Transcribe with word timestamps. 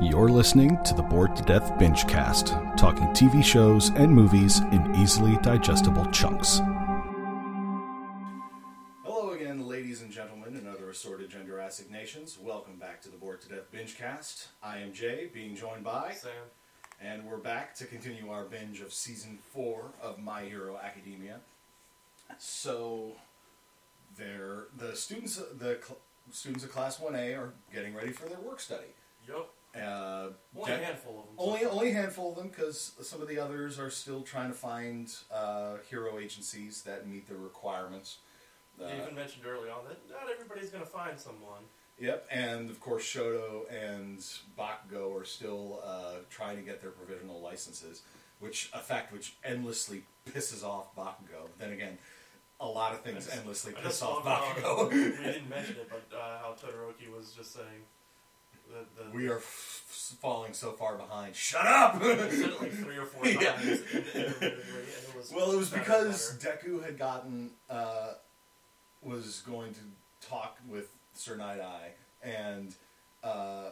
You're 0.00 0.30
listening 0.30 0.82
to 0.82 0.94
the 0.94 1.02
Bored 1.02 1.36
to 1.36 1.42
Death 1.44 1.78
Binge 1.78 2.06
Cast, 2.08 2.48
talking 2.76 3.06
TV 3.08 3.44
shows 3.44 3.90
and 3.90 4.12
movies 4.12 4.58
in 4.72 4.94
easily 4.96 5.36
digestible 5.42 6.04
chunks. 6.06 6.60
Hello 9.04 9.30
again, 9.30 9.68
ladies 9.68 10.02
and 10.02 10.10
gentlemen, 10.10 10.56
and 10.56 10.66
other 10.66 10.90
assorted 10.90 11.30
gender 11.30 11.60
assignations. 11.60 12.36
Welcome 12.36 12.76
back 12.76 13.00
to 13.02 13.08
the 13.08 13.16
Bored 13.16 13.42
to 13.42 13.48
Death 13.48 13.70
Binge 13.70 13.96
Cast. 13.96 14.48
I 14.60 14.78
am 14.78 14.92
Jay, 14.92 15.30
being 15.32 15.54
joined 15.54 15.84
by, 15.84 16.14
Sam. 16.14 16.32
and 17.00 17.24
we're 17.24 17.36
back 17.36 17.76
to 17.76 17.84
continue 17.84 18.30
our 18.30 18.44
binge 18.44 18.80
of 18.80 18.92
season 18.92 19.38
four 19.52 19.92
of 20.02 20.18
My 20.18 20.42
Hero 20.42 20.76
Academia. 20.82 21.38
So, 22.38 23.12
they're, 24.18 24.64
the 24.76 24.96
students, 24.96 25.36
the 25.36 25.78
cl- 25.80 25.98
students 26.32 26.64
of 26.64 26.72
Class 26.72 26.98
One 26.98 27.14
A 27.14 27.34
are 27.34 27.52
getting 27.72 27.94
ready 27.94 28.10
for 28.10 28.28
their 28.28 28.40
work 28.40 28.58
study. 28.58 28.86
Yup. 29.28 29.50
Uh, 29.76 30.28
Only 30.56 30.72
a 30.72 30.76
handful 30.78 31.18
of 31.18 31.26
them. 31.26 31.34
Only, 31.36 31.64
only 31.64 31.90
a 31.90 31.94
handful 31.94 32.30
of 32.30 32.36
them, 32.36 32.48
because 32.48 32.92
some 33.02 33.20
of 33.20 33.26
the 33.28 33.38
others 33.40 33.78
are 33.80 33.90
still 33.90 34.22
trying 34.22 34.48
to 34.50 34.54
find 34.56 35.12
uh, 35.32 35.76
hero 35.90 36.18
agencies 36.20 36.82
that 36.82 37.08
meet 37.08 37.26
their 37.26 37.38
requirements. 37.38 38.18
You 38.78 38.86
Uh, 38.86 38.90
even 39.02 39.14
mentioned 39.16 39.44
early 39.46 39.68
on 39.70 39.84
that 39.88 39.98
not 40.08 40.30
everybody's 40.30 40.70
going 40.70 40.84
to 40.84 40.90
find 40.90 41.18
someone. 41.18 41.62
Yep, 41.98 42.26
and 42.30 42.70
of 42.70 42.80
course 42.80 43.04
Shoto 43.04 43.62
and 43.72 44.18
Bakugo 44.58 45.20
are 45.20 45.24
still 45.24 45.80
uh, 45.84 46.16
trying 46.30 46.56
to 46.56 46.62
get 46.62 46.80
their 46.80 46.90
provisional 46.90 47.40
licenses, 47.40 48.02
which 48.40 48.70
a 48.74 48.78
fact 48.80 49.12
which 49.12 49.34
endlessly 49.44 50.02
pisses 50.28 50.64
off 50.64 50.94
Bakugo. 50.96 51.48
Then 51.58 51.72
again, 51.72 51.98
a 52.60 52.66
lot 52.66 52.94
of 52.94 53.02
things 53.02 53.26
just- 53.26 53.36
endlessly 53.36 53.72
piss 53.80 54.02
off 54.02 54.24
how- 54.24 54.88
we 54.88 54.94
didn't 54.94 55.48
mention 55.58 55.76
it, 55.76 55.88
but 55.88 56.16
uh, 56.16 56.38
how 56.38 56.54
Todoroki 56.60 57.12
was 57.16 57.32
just 57.32 57.52
saying 57.54 57.82
that 58.72 58.96
the, 59.12 59.16
we 59.16 59.28
are 59.28 59.36
f- 59.38 60.16
falling 60.20 60.52
so 60.52 60.72
far 60.72 60.96
behind. 60.96 61.34
Shut 61.36 61.66
up! 61.66 62.00
said 62.02 62.18
it 62.20 62.60
like 62.60 62.72
three 62.72 62.96
or 62.96 63.06
four 63.06 63.24
times 63.24 63.40
Yeah. 63.42 63.52
intermittently, 63.60 64.22
and 64.42 64.44
it 64.52 65.16
was 65.16 65.32
well, 65.34 65.52
it 65.52 65.56
was 65.56 65.70
because. 65.70 66.36
Deku 66.38 66.82
had 66.84 66.98
gotten 66.98 67.50
uh, 67.70 68.12
was 69.02 69.42
going 69.46 69.72
to 69.74 69.80
talk 70.28 70.58
with 70.68 70.88
Sir 71.12 71.36
Night 71.36 71.60
Eye 71.60 71.90
and 72.22 72.74
uh, 73.22 73.70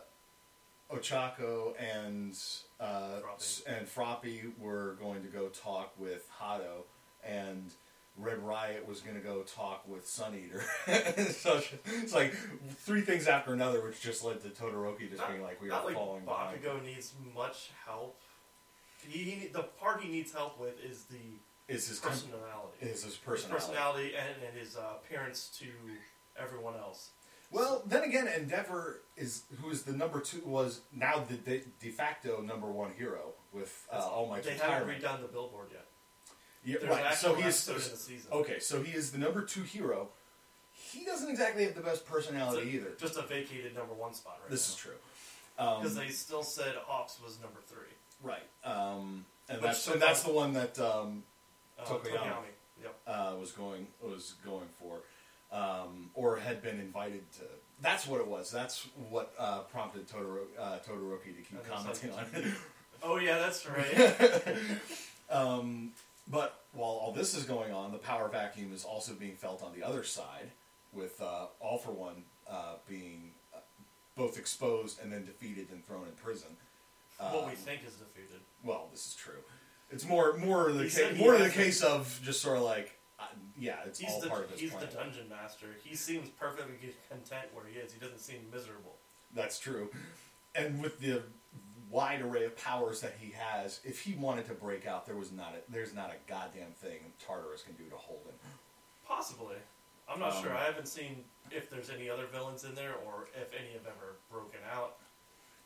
Ochako 0.92 1.72
and 1.80 2.36
uh, 2.80 3.20
Froppy. 3.20 3.36
s- 3.38 3.62
and 3.66 3.86
Froppy 3.88 4.42
were 4.60 4.96
going 5.00 5.22
to 5.22 5.28
go 5.28 5.48
talk 5.48 5.92
with 5.98 6.28
Hado 6.40 6.84
and. 7.24 7.72
Red 8.18 8.38
Riot 8.40 8.86
was 8.86 9.00
going 9.00 9.16
to 9.16 9.22
go 9.22 9.42
talk 9.42 9.86
with 9.88 10.06
Sun 10.06 10.34
Eater. 10.34 10.62
so 11.32 11.60
it's 12.02 12.12
like 12.14 12.34
three 12.78 13.00
things 13.00 13.26
after 13.26 13.52
another, 13.54 13.82
which 13.82 14.00
just 14.00 14.22
led 14.24 14.42
to 14.42 14.48
Todoroki 14.50 15.08
just 15.08 15.18
Not- 15.22 15.30
being 15.30 15.42
like, 15.42 15.60
"We 15.62 15.70
are 15.70 15.84
like 15.84 15.94
falling 15.94 16.24
behind." 16.24 16.62
Bakugo 16.62 16.84
needs 16.84 17.12
much 17.34 17.70
help. 17.86 18.20
He, 19.08 19.18
he 19.24 19.46
the 19.48 19.62
part 19.80 20.02
he 20.02 20.10
needs 20.10 20.32
help 20.32 20.60
with 20.60 20.74
is 20.84 21.04
the 21.04 21.16
Is 21.72 21.88
his 21.88 21.98
personality. 21.98 22.76
is 22.82 23.02
his 23.02 23.04
His 23.04 23.16
personality? 23.16 23.66
personality 23.66 24.12
and, 24.16 24.46
and 24.48 24.56
his 24.58 24.76
uh, 24.76 24.94
appearance 25.02 25.50
to 25.60 25.66
everyone 26.40 26.74
else. 26.76 27.10
Well, 27.50 27.82
then 27.84 28.02
again, 28.04 28.28
Endeavor 28.28 29.00
is 29.16 29.42
who 29.60 29.70
is 29.70 29.82
the 29.82 29.92
number 29.92 30.20
two 30.20 30.40
was 30.44 30.80
now 30.94 31.24
the 31.28 31.34
de, 31.36 31.62
de 31.80 31.90
facto 31.90 32.40
number 32.42 32.66
one 32.70 32.92
hero 32.96 33.32
with 33.52 33.86
uh, 33.92 33.96
All 33.96 34.28
Might's 34.28 34.46
they 34.46 34.54
haven't 34.54 34.86
retirement. 34.88 35.02
redone 35.02 35.22
the 35.22 35.28
billboard 35.32 35.68
yet. 35.72 35.86
Yeah, 36.64 36.76
There's 36.80 36.90
right. 36.90 37.14
So 37.14 37.34
he 37.34 37.42
is 37.42 37.68
episode 37.68 37.92
the 37.92 37.96
season. 37.96 38.32
okay. 38.32 38.58
So 38.60 38.82
he 38.82 38.92
is 38.92 39.10
the 39.12 39.18
number 39.18 39.42
two 39.42 39.62
hero. 39.62 40.08
He 40.74 41.04
doesn't 41.04 41.28
exactly 41.30 41.64
have 41.64 41.74
the 41.74 41.80
best 41.80 42.06
personality 42.06 42.70
a- 42.70 42.74
either. 42.74 42.90
Just 42.98 43.16
a 43.16 43.22
vacated 43.22 43.74
number 43.74 43.94
one 43.94 44.14
spot 44.14 44.38
right 44.42 44.50
This 44.50 44.68
now. 44.68 44.72
is 44.74 44.76
true. 44.76 44.94
Um, 45.58 45.80
Because 45.82 45.96
they 45.96 46.08
still 46.08 46.42
said 46.42 46.74
Hawks 46.86 47.18
was 47.24 47.38
number 47.40 47.60
three. 47.66 47.92
right. 48.22 48.42
Um, 48.64 49.24
and 49.48 49.58
Which 49.60 49.66
that's 49.70 49.88
and 49.88 50.00
that's 50.00 50.22
the 50.22 50.32
one 50.32 50.52
that 50.54 50.78
um, 50.78 51.24
Uh. 51.78 51.98
Yep. 52.82 52.94
uh, 53.06 53.34
was 53.38 53.52
going 53.52 53.86
was 54.02 54.34
going 54.44 54.66
for, 54.80 54.98
um, 55.56 56.10
or 56.14 56.36
had 56.36 56.62
been 56.62 56.78
invited 56.80 57.30
to. 57.34 57.42
That's 57.80 58.06
what 58.06 58.20
it 58.20 58.26
was. 58.26 58.50
That's 58.50 58.86
what 59.10 59.32
uh, 59.38 59.60
prompted 59.60 60.08
Todoro, 60.08 60.42
uh, 60.58 60.78
Todoroki 60.78 61.34
to 61.36 61.42
keep 61.42 61.68
commenting 61.68 62.10
on 62.12 62.24
it. 62.34 62.44
Oh 63.04 63.16
yeah, 63.18 63.38
that's 63.38 63.66
right. 63.66 64.42
Um, 65.30 65.90
but 66.30 66.60
while 66.72 66.90
all 66.90 67.12
this 67.12 67.34
is 67.36 67.44
going 67.44 67.72
on, 67.72 67.92
the 67.92 67.98
power 67.98 68.28
vacuum 68.28 68.72
is 68.72 68.84
also 68.84 69.12
being 69.14 69.36
felt 69.36 69.62
on 69.62 69.72
the 69.78 69.82
other 69.86 70.04
side, 70.04 70.50
with 70.92 71.20
uh, 71.20 71.46
All 71.60 71.78
for 71.78 71.90
One 71.92 72.22
uh, 72.50 72.74
being 72.88 73.30
uh, 73.54 73.58
both 74.16 74.38
exposed 74.38 75.00
and 75.02 75.12
then 75.12 75.24
defeated 75.24 75.68
and 75.72 75.84
thrown 75.86 76.06
in 76.06 76.12
prison. 76.12 76.48
what 77.18 77.46
we 77.46 77.50
Um, 77.52 77.56
think 77.56 77.80
is 77.86 77.94
defeated. 77.94 78.40
Well, 78.64 78.88
this 78.92 79.06
is 79.08 79.14
true. 79.14 79.40
It's 79.90 80.06
more 80.06 80.34
more 80.38 80.72
the 80.72 80.84
He 80.84 80.90
ca- 80.90 81.14
more 81.16 81.36
the 81.36 81.50
case 81.50 81.82
of 81.82 82.18
just 82.24 82.40
sort 82.40 82.56
of 82.56 82.62
like, 82.62 82.98
uh, 83.20 83.24
yeah, 83.58 83.76
it's 83.86 83.98
He's 83.98 84.10
all 84.10 84.20
the 84.20 84.28
part 84.30 84.44
of 84.44 84.50
his 84.50 84.60
he's 84.60 84.70
plan. 84.70 84.86
the 84.88 84.94
dungeon 84.96 85.28
master. 85.28 85.66
He 85.84 85.94
seems 85.96 86.28
perfectly 86.30 86.74
content 87.10 87.46
where 87.54 87.64
he 87.66 87.78
is. 87.78 87.92
He 87.92 88.00
doesn't 88.00 88.20
seem 88.20 88.38
miserable. 88.52 88.96
That's 89.34 89.58
true. 89.58 89.90
And 90.54 90.82
with 90.82 90.98
the 91.00 91.22
wide 91.92 92.22
array 92.22 92.44
of 92.44 92.56
powers 92.56 93.00
that 93.02 93.14
he 93.20 93.32
has, 93.36 93.80
if 93.84 94.00
he 94.00 94.14
wanted 94.14 94.46
to 94.48 94.54
break 94.54 94.86
out, 94.86 95.06
there 95.06 95.14
was 95.16 95.30
not 95.30 95.54
a, 95.54 95.70
there's 95.72 95.94
not 95.94 96.10
a 96.10 96.16
goddamn 96.30 96.72
thing 96.72 96.98
Tartarus 97.24 97.62
can 97.62 97.74
do 97.74 97.84
to 97.90 97.96
hold 97.96 98.22
him. 98.24 98.34
Possibly. 99.06 99.56
I'm 100.08 100.18
not 100.18 100.34
Um, 100.36 100.42
sure. 100.42 100.54
I 100.56 100.64
haven't 100.64 100.88
seen 100.88 101.22
if 101.50 101.68
there's 101.70 101.90
any 101.90 102.08
other 102.10 102.26
villains 102.26 102.64
in 102.64 102.74
there 102.74 102.94
or 103.06 103.28
if 103.40 103.48
any 103.54 103.72
have 103.74 103.86
ever 103.86 104.16
broken 104.30 104.60
out. 104.74 104.96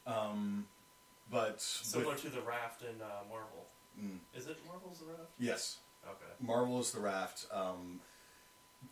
Um, 0.06 0.66
but 1.30 1.60
Similar 1.60 2.12
with- 2.14 2.22
to 2.22 2.28
the 2.30 2.40
raft 2.42 2.82
in 2.82 3.00
uh, 3.00 3.22
Marvel. 3.30 3.66
mm, 3.98 4.18
Is 4.34 4.46
it 4.48 4.58
Marvel's 4.66 4.98
the 4.98 5.06
raft? 5.06 5.30
yes, 5.38 5.78
Okay. 6.06 6.32
Marvel 6.40 6.78
is 6.80 6.92
the 6.92 7.00
raft. 7.00 7.46
Um, 7.52 8.00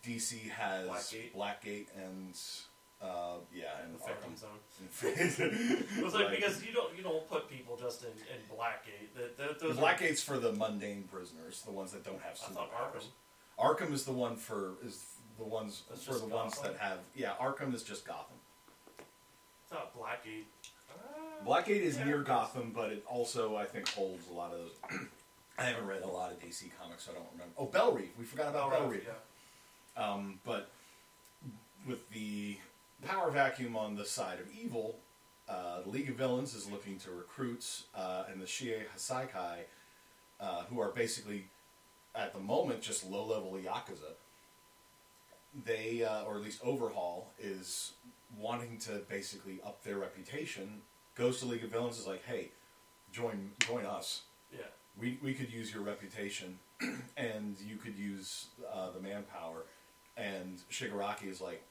DC 0.02 0.50
has 0.50 0.88
Blackgate. 0.88 1.32
Blackgate 1.34 1.86
and 1.96 2.36
uh, 3.04 3.34
yeah, 3.54 3.64
and 3.84 3.94
The 3.94 3.98
Arkham. 4.04 4.38
Zone. 4.38 4.50
it 5.02 5.88
It 5.98 6.04
was 6.04 6.14
like 6.14 6.30
because 6.30 6.64
you 6.64 6.72
don't 6.72 6.96
you 6.96 7.02
don't 7.02 7.28
put 7.28 7.48
people 7.50 7.76
just 7.76 8.02
in, 8.02 8.08
in 8.10 8.40
Blackgate. 8.56 9.36
That 9.36 9.60
those 9.60 9.76
are- 9.78 9.80
Blackgate's 9.82 10.22
for 10.22 10.38
the 10.38 10.52
mundane 10.52 11.04
prisoners, 11.12 11.62
the 11.66 11.72
ones 11.72 11.92
that 11.92 12.04
don't 12.04 12.20
have 12.22 12.36
superpowers. 12.36 13.04
Arkham. 13.58 13.86
Arkham 13.88 13.92
is 13.92 14.04
the 14.04 14.12
one 14.12 14.36
for 14.36 14.72
is 14.84 15.04
the 15.38 15.44
ones 15.44 15.82
That's 15.90 16.04
for 16.04 16.14
the 16.14 16.26
ones 16.26 16.58
that 16.60 16.76
have 16.78 16.98
yeah. 17.14 17.32
Arkham 17.40 17.74
is 17.74 17.82
just 17.82 18.06
Gotham. 18.06 18.36
It's 18.98 19.72
not 19.72 19.94
Blackgate. 19.96 20.44
Uh, 20.90 21.44
Blackgate 21.46 21.80
is 21.82 21.98
yeah, 21.98 22.04
near 22.04 22.18
Gotham, 22.22 22.72
but 22.74 22.90
it 22.90 23.04
also 23.08 23.56
I 23.56 23.64
think 23.66 23.88
holds 23.88 24.28
a 24.28 24.32
lot 24.32 24.52
of 24.52 24.58
those. 24.60 25.00
I 25.58 25.64
haven't 25.64 25.86
read 25.86 26.02
a 26.02 26.08
lot 26.08 26.32
of 26.32 26.40
DC 26.40 26.70
comics, 26.80 27.04
so 27.04 27.12
I 27.12 27.14
don't 27.14 27.26
remember. 27.32 27.52
Oh, 27.56 27.66
Belle 27.66 27.92
Reve. 27.92 28.10
We 28.18 28.24
forgot 28.24 28.48
about 28.48 28.72
Oh, 28.72 28.76
Belle 28.78 28.88
Reve. 28.88 29.06
yeah. 29.06 30.02
Um, 30.12 30.40
but 30.44 30.68
with 31.86 32.08
the 32.10 32.56
power 33.04 33.30
vacuum 33.30 33.76
on 33.76 33.94
the 33.94 34.04
side 34.04 34.40
of 34.40 34.46
evil, 34.52 34.98
uh, 35.48 35.82
the 35.82 35.88
League 35.90 36.08
of 36.08 36.16
Villains 36.16 36.54
is 36.54 36.70
looking 36.70 36.98
to 36.98 37.10
recruits, 37.10 37.84
uh, 37.94 38.24
and 38.30 38.40
the 38.40 38.46
Shie 38.46 38.82
Hassaikai, 38.96 39.58
uh, 40.40 40.62
who 40.64 40.80
are 40.80 40.90
basically, 40.90 41.46
at 42.14 42.32
the 42.32 42.40
moment, 42.40 42.80
just 42.80 43.08
low-level 43.08 43.52
Yakuza. 43.64 44.14
They, 45.64 46.02
uh, 46.02 46.24
or 46.24 46.36
at 46.36 46.42
least 46.42 46.60
Overhaul, 46.64 47.28
is 47.38 47.92
wanting 48.38 48.78
to 48.78 49.02
basically 49.08 49.60
up 49.64 49.84
their 49.84 49.98
reputation. 49.98 50.80
Goes 51.14 51.38
to 51.40 51.46
League 51.46 51.62
of 51.62 51.70
Villains 51.70 51.98
is 51.98 52.06
like, 52.06 52.24
hey, 52.24 52.50
join 53.12 53.52
join 53.60 53.86
us 53.86 54.22
Yeah. 54.52 54.64
we, 55.00 55.18
we 55.22 55.32
could 55.34 55.52
use 55.52 55.72
your 55.72 55.84
reputation 55.84 56.58
and 57.16 57.56
you 57.64 57.76
could 57.76 57.96
use 57.96 58.46
uh, 58.72 58.90
the 58.90 58.98
manpower. 59.00 59.62
And 60.16 60.58
Shigaraki 60.70 61.30
is 61.30 61.40
like, 61.40 61.62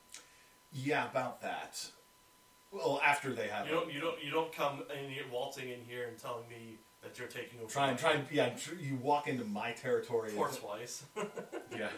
yeah, 0.73 1.09
about 1.09 1.41
that. 1.41 1.85
Well, 2.72 3.00
after 3.06 3.34
they 3.34 3.47
have 3.47 3.68
You 3.68 3.74
don't 3.74 3.94
you 3.94 4.00
don't 4.01 4.24
you 4.24 4.31
don't 4.31 4.51
come 4.51 4.83
in 5.03 5.09
here 5.09 5.24
waltzing 5.31 5.69
in 5.69 5.81
here 5.88 6.07
and 6.07 6.18
telling 6.18 6.48
me 6.50 6.77
that 7.03 7.19
you're 7.19 7.27
taking 7.27 7.59
over. 7.59 7.69
try 7.71 7.89
and 7.89 8.00
try 8.00 8.13
and 8.13 8.25
yeah, 8.31 8.50
tr- 8.50 8.75
you 8.75 8.95
walk 8.95 9.27
into 9.27 9.44
my 9.45 9.71
territory. 9.74 10.30
and- 10.30 10.38
Or 10.39 10.48
twice. 10.50 11.03
yeah, 11.71 11.89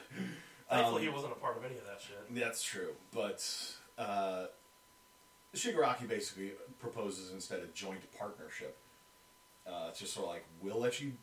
Thankfully, 0.70 1.02
Um, 1.02 1.08
he 1.08 1.10
wasn't 1.10 1.32
a 1.32 1.36
part 1.36 1.58
of 1.58 1.64
any 1.64 1.76
of 1.78 1.86
that 1.86 2.02
shit. 2.02 2.18
that's 2.36 2.62
true. 2.64 2.90
But 3.14 3.48
uh, 3.98 4.48
Shigaraki 5.56 6.08
basically 6.08 6.52
proposes 6.80 7.32
instead 7.32 7.60
a 7.60 7.68
joint 7.68 8.02
partnership. 8.18 8.78
Uh, 9.66 9.86
it's 9.90 10.00
just 10.00 10.14
sort 10.14 10.26
of 10.28 10.34
like 10.34 10.46
we'll 10.62 10.80
let 10.80 11.00
you 11.00 11.14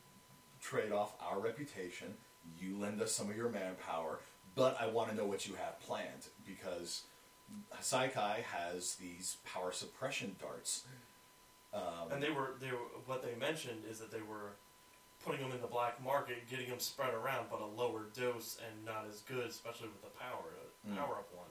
trade 0.61 0.93
off 0.93 1.13
our 1.21 1.39
reputation. 1.41 2.15
You 2.59 2.79
lend 2.79 3.01
us 3.03 3.13
some 3.13 3.29
of 3.31 3.37
your 3.37 3.51
manpower, 3.51 4.21
but 4.55 4.77
I 4.81 4.87
want 4.87 5.11
to 5.11 5.15
know 5.17 5.27
what 5.27 5.47
you 5.47 5.55
have 5.57 5.79
planned 5.81 6.27
because 6.47 7.03
Saikai 7.81 8.43
has 8.43 8.95
these 8.97 9.37
power 9.45 9.73
suppression 9.73 10.37
darts. 10.41 10.85
Um, 11.75 12.11
And 12.13 12.23
they 12.23 12.31
were 12.31 12.55
they 12.61 12.71
were 12.71 12.87
what 13.07 13.23
they 13.23 13.35
mentioned 13.35 13.83
is 13.91 13.99
that 13.99 14.11
they 14.11 14.21
were 14.23 14.53
putting 15.25 15.41
them 15.41 15.53
in 15.53 15.61
the 15.61 15.67
black 15.69 16.03
market, 16.03 16.49
getting 16.51 16.69
them 16.69 16.79
spread 16.81 17.15
around, 17.15 17.47
but 17.51 17.61
a 17.61 17.67
lower 17.67 18.05
dose 18.15 18.59
and 18.67 18.85
not 18.85 19.07
as 19.09 19.21
good, 19.21 19.47
especially 19.49 19.89
with 19.89 20.03
the 20.03 20.11
power 20.19 20.51
Mm. 20.89 20.97
power 20.97 21.15
up 21.19 21.33
one. 21.33 21.47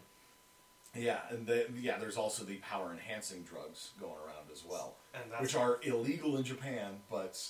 Yeah, 0.94 1.22
and 1.30 1.48
the, 1.48 1.70
yeah, 1.80 1.98
there's 1.98 2.18
also 2.18 2.44
the 2.44 2.58
power 2.58 2.92
enhancing 2.92 3.44
drugs 3.44 3.92
going 3.98 4.18
around 4.28 4.52
as 4.52 4.66
well, 4.66 4.98
And 5.14 5.32
that's 5.32 5.42
which 5.42 5.56
are 5.56 5.80
illegal 5.84 6.36
in 6.36 6.44
Japan, 6.44 7.00
but 7.10 7.42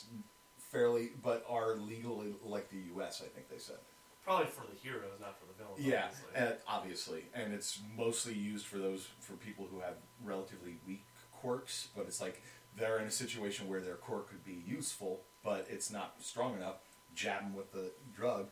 fairly, 0.60 1.10
but 1.24 1.44
are 1.50 1.74
legal 1.76 2.22
in, 2.22 2.36
like 2.44 2.70
the 2.70 2.78
U.S. 2.94 3.20
I 3.26 3.30
think 3.30 3.50
they 3.50 3.58
said. 3.58 3.80
Probably 4.24 4.48
for 4.48 4.66
the 4.68 4.78
heroes, 4.78 5.20
not 5.20 5.40
for 5.40 5.46
the 5.46 5.54
villains. 5.54 5.86
Yeah, 5.86 6.06
obviously. 6.06 6.36
and 6.36 6.56
obviously, 6.68 7.24
and 7.34 7.54
it's 7.54 7.80
mostly 7.98 8.34
used 8.34 8.66
for 8.66 8.78
those 8.78 9.08
for 9.20 9.34
people 9.34 9.68
who 9.72 9.80
have 9.80 9.96
relatively 10.24 10.78
weak 10.88 11.06
quirks. 11.32 11.90
But 11.96 12.06
it's 12.08 12.22
like 12.22 12.42
they're 12.78 13.00
in 13.00 13.08
a 13.08 13.12
situation 13.12 13.68
where 13.68 13.82
their 13.82 13.96
quirk 13.96 14.30
could 14.30 14.46
be 14.46 14.64
useful, 14.66 15.22
but 15.44 15.68
it's 15.70 15.92
not 15.92 16.16
strong 16.20 16.56
enough. 16.56 16.76
Jab 17.16 17.42
them 17.42 17.56
with 17.56 17.72
the 17.74 17.92
drug, 18.16 18.48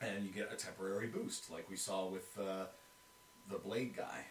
and 0.00 0.24
you 0.24 0.30
get 0.30 0.52
a 0.52 0.56
temporary 0.56 1.08
boost, 1.08 1.50
like 1.50 1.68
we 1.68 1.76
saw 1.76 2.06
with 2.06 2.38
uh, 2.38 2.66
the 3.50 3.58
Blade 3.58 3.96
guy. 3.96 4.24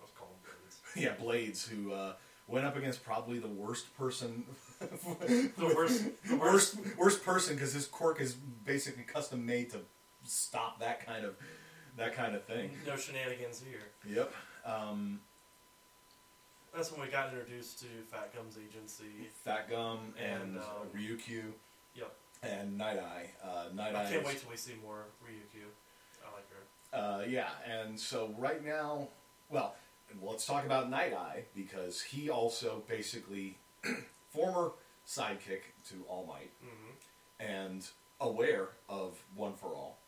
Let's 0.00 0.12
call 0.12 0.28
them 0.28 0.38
birds. 0.44 0.80
yeah, 0.96 1.12
Blades, 1.18 1.66
who 1.66 1.92
uh, 1.92 2.12
went 2.48 2.66
up 2.66 2.76
against 2.76 3.02
probably 3.02 3.38
the 3.38 3.48
worst 3.48 3.96
person, 3.96 4.44
The 4.80 5.72
worst, 5.76 6.04
the 6.28 6.36
worst, 6.36 6.76
worst 6.98 7.24
person 7.24 7.54
because 7.54 7.72
his 7.72 7.86
quirk 7.86 8.20
is 8.20 8.34
basically 8.34 9.02
custom 9.04 9.44
made 9.46 9.70
to 9.70 9.78
stop 10.24 10.80
that 10.80 11.04
kind 11.06 11.24
of 11.24 11.34
that 11.96 12.14
kind 12.14 12.34
of 12.34 12.44
thing. 12.44 12.70
No 12.86 12.96
shenanigans 12.96 13.62
here. 13.66 13.80
Yep. 14.14 14.32
Um, 14.66 15.20
That's 16.74 16.92
when 16.92 17.00
we 17.00 17.06
got 17.08 17.32
introduced 17.32 17.80
to 17.80 17.86
Fat 18.10 18.34
Gum's 18.34 18.58
agency. 18.58 19.28
Fat 19.44 19.70
Gum 19.70 20.12
and, 20.22 20.42
And, 20.42 20.58
um, 20.58 20.64
Ryukyu 20.94 21.44
Yep. 21.94 22.14
and 22.42 22.76
Night 22.76 22.98
Eye. 22.98 23.30
Uh, 23.42 23.68
Night 23.74 23.94
I 23.94 24.00
Eye. 24.04 24.10
can't 24.10 24.20
is- 24.22 24.26
wait 24.26 24.40
till 24.40 24.50
we 24.50 24.56
see 24.58 24.74
more 24.84 25.04
Ryukyu. 25.24 25.68
I 26.22 26.34
like 26.34 26.44
her. 26.50 26.98
Uh, 26.98 27.24
yeah, 27.26 27.48
and 27.66 27.98
so 27.98 28.34
right 28.36 28.62
now, 28.64 29.08
well, 29.48 29.74
let's 30.20 30.44
talk 30.44 30.66
about 30.66 30.90
Night 30.90 31.14
Eye 31.14 31.44
because 31.54 32.02
he 32.02 32.28
also 32.28 32.82
basically 32.88 33.56
former 34.36 34.72
sidekick 35.06 35.62
to 35.88 36.04
All 36.08 36.26
Might 36.26 36.50
hmm 36.62 36.92
and 37.38 37.86
aware 38.20 38.68
of 38.88 39.18
One 39.34 39.52
for 39.52 39.68
All 39.68 39.98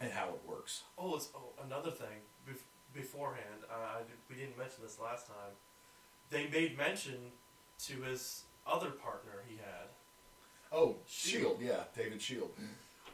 and 0.00 0.10
how 0.10 0.28
it 0.30 0.40
works. 0.46 0.82
Oh, 0.98 1.14
it's, 1.14 1.28
oh, 1.36 1.52
another 1.64 1.90
thing. 1.92 2.18
Bef- 2.48 2.56
beforehand, 2.92 3.62
uh, 3.70 4.00
we 4.28 4.34
didn't 4.36 4.58
mention 4.58 4.82
this 4.82 4.98
last 5.00 5.28
time. 5.28 5.52
They 6.30 6.48
made 6.48 6.76
mention 6.76 7.14
to 7.86 8.02
his 8.02 8.42
other 8.66 8.90
partner 8.90 9.44
he 9.48 9.56
had, 9.56 9.86
Oh, 10.72 10.96
Shield. 11.06 11.42
Shield, 11.42 11.56
yeah, 11.60 11.84
David 11.96 12.20
Shield. 12.20 12.50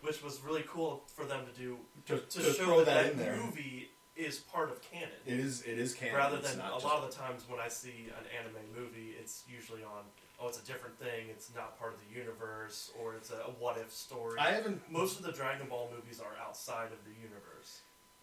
which 0.00 0.22
was 0.22 0.40
really 0.42 0.64
cool 0.66 1.02
for 1.14 1.24
them 1.26 1.44
to 1.44 1.60
do 1.60 1.76
To, 2.06 2.16
to, 2.18 2.38
to 2.38 2.52
show 2.54 2.64
throw 2.64 2.78
that, 2.84 2.86
that 3.04 3.12
in 3.12 3.18
there, 3.18 3.36
movie 3.36 3.90
is 4.18 4.38
part 4.38 4.70
of 4.70 4.82
canon. 4.82 5.08
it 5.26 5.38
is 5.38 5.62
it 5.62 5.78
is 5.78 5.94
canon. 5.94 6.16
Rather 6.16 6.38
than 6.38 6.60
a 6.60 6.78
lot 6.78 7.02
of 7.02 7.10
the 7.10 7.16
times 7.16 7.44
when 7.48 7.60
I 7.60 7.68
see 7.68 8.08
an 8.18 8.24
anime 8.38 8.62
movie, 8.76 9.14
it's 9.20 9.44
usually 9.48 9.82
on 9.84 10.02
oh 10.40 10.48
it's 10.48 10.60
a 10.60 10.66
different 10.66 10.98
thing, 10.98 11.26
it's 11.30 11.50
not 11.54 11.78
part 11.78 11.94
of 11.94 12.00
the 12.08 12.18
universe, 12.18 12.90
or 13.00 13.14
it's 13.14 13.30
a, 13.30 13.34
a 13.36 13.50
what 13.58 13.76
if 13.78 13.92
story. 13.92 14.38
I 14.40 14.50
haven't 14.50 14.80
Most 14.90 15.18
of 15.20 15.24
the 15.24 15.32
Dragon 15.32 15.68
Ball 15.68 15.90
movies 15.94 16.20
are 16.20 16.34
outside 16.46 16.86
of 16.92 16.98
the 17.04 17.14
universe. 17.22 17.80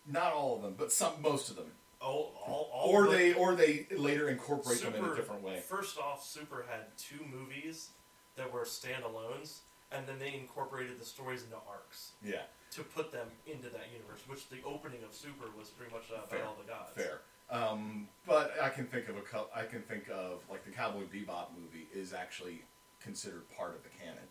not 0.07 0.33
all 0.33 0.55
of 0.57 0.61
them, 0.61 0.75
but 0.77 0.91
some 0.91 1.13
most 1.21 1.49
of 1.49 1.55
them. 1.55 1.71
Oh, 2.01 2.29
all, 2.45 2.69
all 2.73 2.89
or 2.91 3.07
they 3.07 3.33
or 3.33 3.55
they 3.55 3.87
later 3.97 4.29
incorporate 4.29 4.81
them 4.81 4.93
in 4.95 5.03
a 5.05 5.15
different 5.15 5.41
way. 5.41 5.59
First 5.67 5.97
off, 5.97 6.23
Super 6.25 6.65
had 6.69 6.95
two 6.97 7.23
movies 7.33 7.89
that 8.35 8.51
were 8.51 8.63
standalones, 8.65 9.59
and 9.91 10.05
then 10.07 10.19
they 10.19 10.33
incorporated 10.33 10.99
the 10.99 11.05
stories 11.05 11.43
into 11.43 11.57
arcs 11.69 12.11
Yeah, 12.23 12.41
to 12.71 12.83
put 12.83 13.11
them 13.11 13.27
into 13.45 13.69
that 13.69 13.87
universe. 13.93 14.21
Which 14.27 14.49
the 14.49 14.57
opening 14.65 15.03
of 15.03 15.13
Super 15.13 15.45
was 15.57 15.69
pretty 15.69 15.93
much 15.93 16.05
uh, 16.11 16.25
Fair. 16.27 16.43
Of 16.43 16.57
the 16.57 16.71
Gods. 16.71 16.91
fair. 16.95 17.21
Um, 17.49 18.07
but 18.27 18.53
I 18.61 18.69
can 18.69 18.87
think 18.87 19.07
of 19.07 19.17
a 19.17 19.21
cou- 19.21 19.49
I 19.55 19.63
can 19.63 19.81
think 19.83 20.09
of 20.11 20.41
like 20.49 20.65
the 20.65 20.71
Cowboy 20.71 21.03
Bebop 21.03 21.47
movie 21.59 21.87
is 21.93 22.13
actually 22.13 22.63
considered 23.01 23.43
part 23.55 23.75
of 23.75 23.83
the 23.83 23.89
canon. 23.89 24.23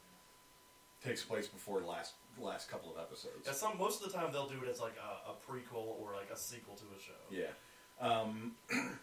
Takes 1.04 1.22
place 1.22 1.46
before 1.46 1.80
the 1.80 1.86
last 1.86 2.14
last 2.40 2.68
couple 2.68 2.90
of 2.90 2.98
episodes. 2.98 3.44
Yeah, 3.46 3.52
some 3.52 3.78
most 3.78 4.02
of 4.04 4.10
the 4.10 4.18
time 4.18 4.32
they'll 4.32 4.48
do 4.48 4.60
it 4.64 4.68
as 4.68 4.80
like 4.80 4.96
a, 4.98 5.30
a 5.30 5.34
prequel 5.34 5.86
or 6.00 6.14
like 6.16 6.30
a 6.32 6.36
sequel 6.36 6.74
to 6.74 6.84
a 6.96 7.00
show. 7.00 7.12
Yeah. 7.30 7.52
Um, 8.00 8.52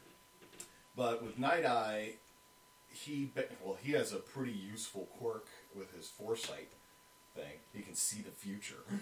but 0.97 1.23
with 1.23 1.39
Night 1.39 1.65
Eye, 1.65 2.15
he 2.89 3.31
be- 3.33 3.43
well 3.63 3.77
he 3.81 3.93
has 3.93 4.11
a 4.11 4.17
pretty 4.17 4.51
useful 4.51 5.07
quirk 5.17 5.47
with 5.75 5.95
his 5.95 6.07
foresight 6.07 6.69
thing. 7.35 7.59
He 7.73 7.81
can 7.81 7.95
see 7.95 8.21
the 8.21 8.31
future. 8.31 8.83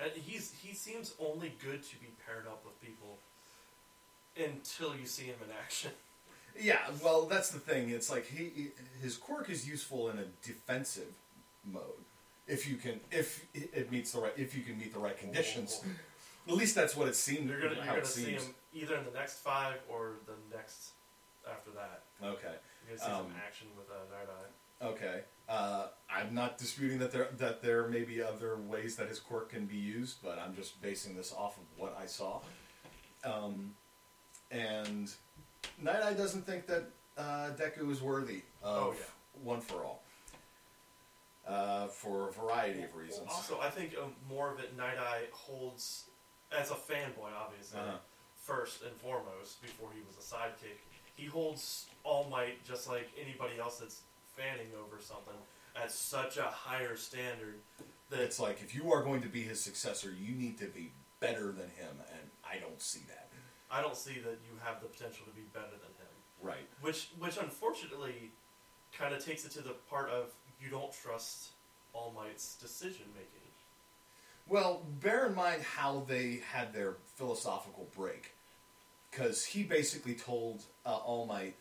And 0.00 0.10
he's 0.10 0.52
he 0.60 0.74
seems 0.74 1.14
only 1.20 1.54
good 1.64 1.84
to 1.84 1.96
be 2.00 2.08
paired 2.26 2.48
up 2.48 2.64
with 2.64 2.78
people 2.82 3.16
until 4.36 4.94
you 4.96 5.06
see 5.06 5.24
him 5.24 5.36
in 5.46 5.50
action. 5.62 5.92
Yeah, 6.60 6.78
well, 7.02 7.26
that's 7.26 7.50
the 7.50 7.58
thing. 7.58 7.90
It's 7.90 8.08
like 8.10 8.26
he 8.26 8.68
his 9.02 9.16
quirk 9.16 9.50
is 9.50 9.66
useful 9.68 10.08
in 10.10 10.18
a 10.20 10.24
defensive 10.44 11.12
mode 11.64 11.82
if 12.46 12.68
you 12.68 12.76
can 12.76 13.00
if 13.10 13.44
it 13.54 13.90
meets 13.90 14.12
the 14.12 14.20
right 14.20 14.32
if 14.36 14.56
you 14.56 14.62
can 14.62 14.78
meet 14.78 14.92
the 14.92 15.00
right 15.00 15.18
conditions. 15.18 15.82
At 16.46 16.54
least 16.54 16.76
that's 16.76 16.94
what 16.96 17.08
it 17.08 17.16
seemed. 17.16 17.48
You're 17.50 17.60
gonna 17.60 17.74
you're 17.76 17.84
gonna 17.86 18.04
see 18.04 18.30
him 18.32 18.42
either 18.72 18.94
in 18.96 19.04
the 19.04 19.10
next 19.18 19.38
five 19.38 19.78
or 19.88 20.12
the 20.26 20.56
next 20.56 20.90
after 21.50 21.70
that. 21.72 22.02
Okay, 22.22 22.54
You're 22.88 22.96
gonna 22.98 23.00
see 23.00 23.12
Um, 23.16 23.26
some 23.26 23.34
action 23.44 23.66
with 23.76 23.86
uh, 23.90 24.14
Eye. 24.14 24.86
okay. 24.86 25.22
Uh, 25.48 25.88
I'm 26.10 26.34
not 26.34 26.56
disputing 26.58 26.98
that 27.00 27.12
there 27.12 27.28
that 27.38 27.62
there 27.62 27.86
may 27.88 28.02
be 28.02 28.22
other 28.22 28.56
ways 28.56 28.96
that 28.96 29.08
his 29.08 29.18
quirk 29.20 29.50
can 29.50 29.66
be 29.66 29.76
used, 29.76 30.18
but 30.22 30.38
I'm 30.38 30.54
just 30.54 30.80
basing 30.80 31.14
this 31.16 31.32
off 31.36 31.58
of 31.58 31.64
what 31.76 31.96
I 32.00 32.06
saw. 32.06 32.40
Um, 33.24 33.74
and 34.50 35.10
Night 35.82 36.02
Eye 36.02 36.14
doesn't 36.14 36.46
think 36.46 36.66
that 36.66 36.84
uh, 37.18 37.50
Deku 37.58 37.90
is 37.90 38.00
worthy 38.00 38.42
of 38.62 38.76
Oh, 38.88 38.94
yeah. 38.98 39.04
One 39.42 39.60
for 39.60 39.82
All. 39.84 40.02
Uh, 41.46 41.88
for 41.88 42.30
a 42.30 42.32
variety 42.32 42.82
of 42.82 42.94
reasons. 42.96 43.26
Also, 43.28 43.58
I 43.60 43.68
think 43.68 43.94
um, 44.02 44.12
more 44.30 44.50
of 44.50 44.60
it 44.60 44.74
Night 44.78 44.96
Eye 44.98 45.24
holds 45.32 46.04
as 46.58 46.70
a 46.70 46.74
fanboy, 46.74 47.28
obviously, 47.38 47.80
Uh-huh. 47.80 47.98
first 48.40 48.82
and 48.82 48.92
foremost 48.96 49.60
before 49.60 49.90
he 49.94 50.00
was 50.06 50.16
a 50.16 50.34
sidekick. 50.34 50.78
He 51.16 51.26
holds 51.26 51.86
All 52.02 52.24
Might 52.30 52.64
just 52.64 52.88
like 52.88 53.10
anybody 53.20 53.58
else 53.60 53.78
that's 53.78 54.00
fanning 54.36 54.68
over 54.78 55.00
something 55.00 55.34
at 55.76 55.90
such 55.90 56.36
a 56.36 56.42
higher 56.42 56.96
standard 56.96 57.56
that 58.10 58.20
It's 58.20 58.38
like 58.38 58.62
if 58.62 58.74
you 58.74 58.92
are 58.92 59.02
going 59.02 59.22
to 59.22 59.28
be 59.28 59.42
his 59.42 59.60
successor, 59.60 60.12
you 60.12 60.34
need 60.34 60.58
to 60.58 60.66
be 60.66 60.92
better 61.20 61.46
than 61.46 61.68
him, 61.76 61.96
and 62.12 62.30
I 62.44 62.58
don't 62.58 62.80
see 62.80 63.00
that. 63.08 63.28
I 63.70 63.80
don't 63.80 63.96
see 63.96 64.20
that 64.20 64.38
you 64.46 64.58
have 64.62 64.80
the 64.80 64.88
potential 64.88 65.24
to 65.26 65.32
be 65.32 65.46
better 65.52 65.72
than 65.72 65.90
him. 65.98 66.14
Right. 66.42 66.68
Which, 66.80 67.08
which 67.18 67.38
unfortunately, 67.38 68.30
kind 68.96 69.14
of 69.14 69.24
takes 69.24 69.44
it 69.44 69.50
to 69.52 69.62
the 69.62 69.74
part 69.90 70.10
of 70.10 70.32
you 70.62 70.70
don't 70.70 70.92
trust 70.92 71.48
All 71.92 72.12
Might's 72.14 72.56
decision 72.56 73.06
making. 73.14 73.28
Well, 74.46 74.82
bear 75.00 75.26
in 75.26 75.34
mind 75.34 75.62
how 75.62 76.04
they 76.06 76.42
had 76.52 76.74
their 76.74 76.96
philosophical 77.16 77.88
break, 77.96 78.34
because 79.10 79.44
he 79.44 79.62
basically 79.62 80.14
told 80.14 80.64
uh, 80.84 80.96
All 80.96 81.26
Might, 81.26 81.56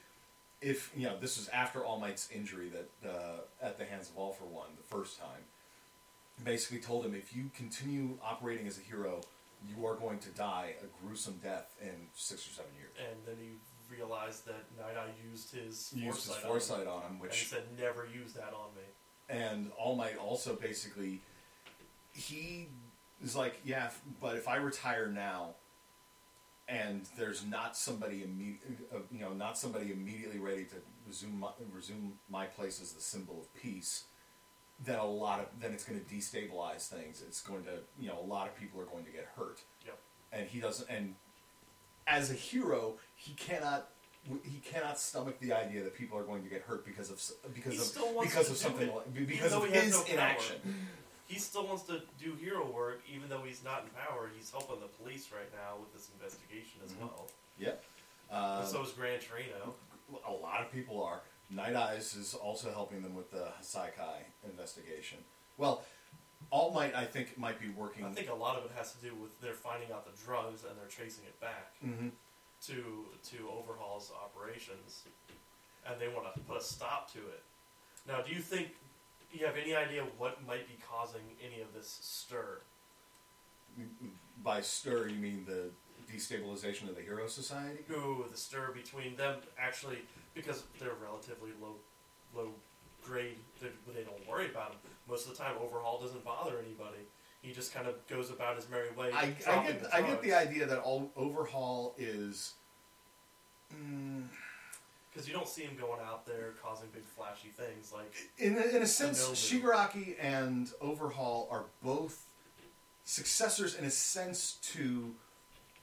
if 0.63 0.91
you 0.95 1.07
know, 1.07 1.17
this 1.19 1.37
was 1.37 1.49
after 1.49 1.83
All 1.83 1.99
Might's 1.99 2.29
injury 2.31 2.69
that 2.69 3.09
uh, 3.09 3.65
at 3.65 3.77
the 3.77 3.85
hands 3.85 4.09
of 4.09 4.17
All 4.17 4.33
for 4.33 4.45
One 4.45 4.67
the 4.77 4.95
first 4.95 5.19
time. 5.19 5.43
Basically, 6.43 6.79
told 6.79 7.05
him 7.05 7.13
if 7.13 7.35
you 7.35 7.51
continue 7.55 8.17
operating 8.23 8.65
as 8.65 8.79
a 8.79 8.81
hero, 8.81 9.21
you 9.69 9.85
are 9.85 9.95
going 9.95 10.17
to 10.19 10.29
die 10.29 10.73
a 10.81 11.05
gruesome 11.05 11.39
death 11.43 11.75
in 11.79 12.07
six 12.15 12.47
or 12.47 12.51
seven 12.51 12.71
years. 12.75 12.91
And 12.97 13.19
then 13.27 13.35
he 13.39 13.51
realized 13.95 14.47
that 14.47 14.65
Night 14.75 14.97
Eye 14.97 15.11
used 15.29 15.53
his 15.53 15.93
Used 15.95 16.25
his 16.25 16.35
foresight, 16.35 16.43
foresight 16.43 16.87
on 16.87 16.93
on 16.93 17.01
him, 17.01 17.03
him, 17.03 17.11
and 17.11 17.21
he 17.21 17.27
which 17.27 17.47
said, 17.47 17.63
"Never 17.79 18.07
use 18.11 18.33
that 18.33 18.53
on 18.53 18.73
me." 18.75 18.81
and 19.29 19.71
All 19.77 19.95
Might 19.95 20.17
also 20.17 20.55
basically 20.55 21.21
he 22.13 22.67
is 23.23 23.35
like, 23.35 23.59
yeah, 23.65 23.89
but 24.21 24.35
if 24.35 24.47
I 24.47 24.57
retire 24.57 25.07
now, 25.07 25.55
and 26.67 27.05
there's 27.17 27.45
not 27.45 27.75
somebody 27.75 28.21
imme- 28.21 28.57
uh, 28.93 28.99
you 29.11 29.19
know, 29.21 29.33
not 29.33 29.57
somebody 29.57 29.91
immediately 29.91 30.39
ready 30.39 30.63
to 30.65 30.75
resume 31.07 31.39
my, 31.39 31.49
resume 31.73 32.13
my 32.29 32.45
place 32.45 32.81
as 32.81 32.93
the 32.93 33.01
symbol 33.01 33.39
of 33.41 33.53
peace, 33.61 34.05
then 34.83 34.97
a 34.99 35.05
lot 35.05 35.39
of 35.39 35.47
then 35.59 35.71
it's 35.73 35.83
going 35.83 35.99
to 35.99 36.05
destabilize 36.15 36.87
things. 36.87 37.23
It's 37.27 37.41
going 37.41 37.63
to 37.65 37.71
you 37.99 38.07
know 38.09 38.19
a 38.19 38.25
lot 38.25 38.47
of 38.47 38.55
people 38.59 38.79
are 38.81 38.85
going 38.85 39.05
to 39.05 39.11
get 39.11 39.27
hurt, 39.35 39.59
Yep. 39.85 39.97
and 40.31 40.47
he 40.47 40.59
doesn't. 40.59 40.89
And 40.89 41.15
as 42.07 42.31
a 42.31 42.35
hero, 42.35 42.95
he 43.15 43.33
cannot. 43.33 43.89
He 44.43 44.59
cannot 44.59 44.97
stomach 44.97 45.37
the 45.41 45.51
idea 45.51 45.83
that 45.83 45.93
people 45.97 46.17
are 46.17 46.23
going 46.23 46.43
to 46.43 46.49
get 46.49 46.61
hurt 46.61 46.85
because 46.85 47.09
of 47.11 47.21
because 47.53 47.73
He 47.73 47.79
of 47.79 48.21
because 48.23 48.49
of 48.49 48.55
something 48.55 48.87
it, 48.87 48.95
like 48.95 49.13
because 49.27 49.51
of 49.51 49.65
his 49.65 49.91
no 49.91 50.03
inaction. 50.05 50.55
He 51.33 51.39
still 51.39 51.65
wants 51.65 51.83
to 51.83 52.03
do 52.19 52.35
hero 52.35 52.63
work, 52.71 53.01
even 53.11 53.27
though 53.27 53.41
he's 53.41 53.63
not 53.63 53.83
in 53.83 53.89
power. 53.89 54.29
He's 54.37 54.51
helping 54.51 54.79
the 54.79 54.85
police 54.87 55.31
right 55.31 55.51
now 55.51 55.77
with 55.79 55.91
this 55.91 56.09
investigation 56.13 56.79
as 56.85 56.91
Mhm. 56.93 56.99
well. 56.99 57.27
Yep. 57.57 57.83
Um, 58.29 58.65
so 58.67 58.83
is 58.83 58.91
Gran 58.91 59.19
Torino. 59.19 59.75
a 60.27 60.31
lot 60.31 60.61
of 60.61 60.71
people 60.71 61.01
are. 61.03 61.23
Night 61.49 61.75
Eyes 61.75 62.13
is 62.13 62.35
also 62.35 62.71
helping 62.71 63.01
them 63.01 63.15
with 63.15 63.31
the 63.31 63.51
Saikai 63.61 64.25
investigation. 64.43 65.25
Well, 65.57 65.83
All 66.51 66.69
Might, 66.71 66.93
I 66.93 67.05
think, 67.05 67.35
might 67.37 67.59
be 67.59 67.69
working. 67.69 68.05
I 68.05 68.13
think 68.13 68.29
a 68.29 68.33
lot 68.33 68.57
of 68.57 68.65
it 68.65 68.71
has 68.77 68.91
to 68.93 68.97
do 68.99 69.15
with 69.15 69.39
they're 69.41 69.53
finding 69.55 69.91
out 69.91 70.05
the 70.05 70.23
drugs 70.23 70.65
and 70.65 70.77
they're 70.77 70.87
tracing 70.89 71.23
it 71.25 71.39
back 71.39 71.73
Mhm. 71.81 72.11
to 72.63 73.17
to 73.31 73.49
Overhaul's 73.49 74.11
operations, 74.11 75.05
and 75.85 75.99
they 75.99 76.09
want 76.09 76.31
to 76.35 76.39
put 76.41 76.57
a 76.57 76.61
stop 76.61 77.09
to 77.13 77.27
it. 77.29 77.43
Now, 78.05 78.21
do 78.21 78.31
you 78.31 78.41
think 78.41 78.75
you 79.33 79.45
have 79.45 79.55
any 79.57 79.75
idea 79.75 80.03
what 80.17 80.45
might 80.45 80.67
be 80.67 80.77
causing 80.89 81.21
any 81.43 81.61
of 81.61 81.73
this 81.73 81.99
stir? 82.01 82.59
By 84.43 84.61
stir, 84.61 85.07
you 85.07 85.19
mean 85.19 85.45
the 85.47 85.69
destabilization 86.11 86.89
of 86.89 86.95
the 86.95 87.01
Hero 87.01 87.27
Society? 87.27 87.79
Ooh, 87.91 88.25
the 88.29 88.37
stir 88.37 88.71
between 88.73 89.15
them 89.15 89.37
actually 89.57 89.99
because 90.33 90.63
they're 90.79 90.93
relatively 91.01 91.51
low 91.61 91.75
low 92.35 92.49
grade. 93.03 93.37
They, 93.61 93.69
they 93.93 94.03
don't 94.03 94.27
worry 94.27 94.49
about 94.49 94.71
them 94.71 94.91
most 95.07 95.27
of 95.27 95.35
the 95.35 95.43
time. 95.43 95.55
Overhaul 95.61 95.99
doesn't 95.99 96.23
bother 96.23 96.59
anybody. 96.59 97.03
He 97.41 97.51
just 97.51 97.73
kind 97.73 97.87
of 97.87 97.95
goes 98.07 98.29
about 98.29 98.55
his 98.55 98.69
merry 98.69 98.91
way. 98.97 99.11
I, 99.11 99.33
I 99.47 99.67
get 99.67 99.93
I 99.93 100.01
get 100.01 100.21
the 100.21 100.33
idea 100.33 100.65
that 100.65 100.79
all 100.79 101.11
Overhaul 101.15 101.93
is. 101.97 102.53
Mm, 103.73 104.27
Because 105.13 105.27
you 105.27 105.33
don't 105.33 105.47
see 105.47 105.61
him 105.61 105.77
going 105.79 105.99
out 106.01 106.25
there 106.25 106.53
causing 106.63 106.89
big 106.91 107.03
flashy 107.03 107.49
things 107.49 107.93
like 107.93 108.11
in, 108.37 108.57
a, 108.57 108.75
in 108.75 108.81
a 108.81 108.87
sense. 108.87 109.23
Shigaraki 109.29 110.15
and 110.19 110.71
Overhaul 110.81 111.47
are 111.51 111.65
both 111.83 112.25
successors 113.05 113.75
in 113.75 113.85
a 113.85 113.91
sense 113.91 114.57
to 114.73 115.13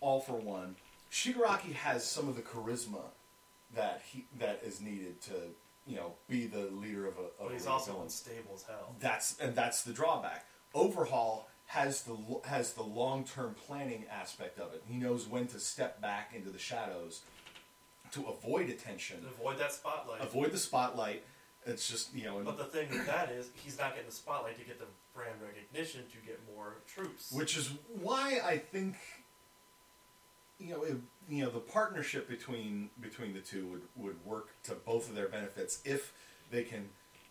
All 0.01 0.21
for 0.21 0.35
One. 0.35 0.75
Shigaraki 1.13 1.73
has 1.75 2.05
some 2.05 2.29
of 2.29 2.37
the 2.37 2.43
charisma 2.43 3.03
that 3.75 4.03
he 4.05 4.27
that 4.39 4.61
is 4.65 4.81
needed 4.81 5.21
to 5.23 5.35
you 5.87 5.97
know 5.97 6.15
be 6.29 6.47
the 6.47 6.67
leader 6.73 7.07
of 7.07 7.15
a. 7.19 7.43
Of 7.43 7.49
but 7.49 7.53
he's 7.53 7.67
a 7.67 7.71
also 7.71 7.93
villain. 7.93 8.07
unstable 8.07 8.55
as 8.55 8.63
hell. 8.63 8.97
That's 8.99 9.39
and 9.39 9.55
that's 9.55 9.83
the 9.83 9.93
drawback. 9.93 10.47
Overhaul 10.75 11.49
has 11.67 12.03
the 12.03 12.17
has 12.45 12.73
the 12.73 12.83
long 12.83 13.25
term 13.25 13.55
planning 13.67 14.05
aspect 14.11 14.59
of 14.59 14.73
it. 14.75 14.83
He 14.89 14.97
knows 14.97 15.29
when 15.29 15.47
to 15.49 15.61
step 15.61 16.01
back 16.01 16.33
into 16.35 16.51
the 16.51 16.59
shadows 16.59 17.23
to 18.13 18.27
avoid 18.27 18.69
attention, 18.71 19.19
Avoid 19.39 19.59
that 19.59 19.73
spotlight. 19.73 20.21
avoid 20.23 20.53
the 20.53 20.59
spotlight. 20.59 21.23
It's 21.67 21.89
just 21.89 22.15
you 22.15 22.25
know, 22.25 22.41
But 22.45 22.57
the 22.59 22.65
thing 22.65 22.89
with 22.91 23.07
that 23.07 23.31
is, 23.31 23.51
he's 23.55 23.79
not 23.79 23.91
getting 23.91 24.07
the 24.09 24.15
spotlight 24.15 24.59
to 24.59 24.65
get 24.65 24.79
the 24.79 24.87
brand 25.15 25.35
recognition 25.45 26.03
to 26.11 26.27
get 26.27 26.41
more 26.55 26.77
troops. 26.87 27.31
which 27.33 27.57
is 27.57 27.71
why 28.01 28.41
I 28.45 28.57
think 28.59 28.97
you 30.59 30.71
know 30.75 30.83
it, 30.85 30.97
you 31.29 31.45
know 31.45 31.51
the 31.51 31.59
partnership 31.61 32.29
between 32.29 32.91
between 33.01 33.33
the 33.35 33.41
two 33.41 33.67
would 33.67 33.83
would 33.97 34.25
work 34.25 34.49
to 34.65 34.73
both 34.75 35.09
of 35.09 35.15
their 35.15 35.29
benefits 35.29 35.81
if 35.85 36.13
they 36.51 36.63
can 36.65 36.89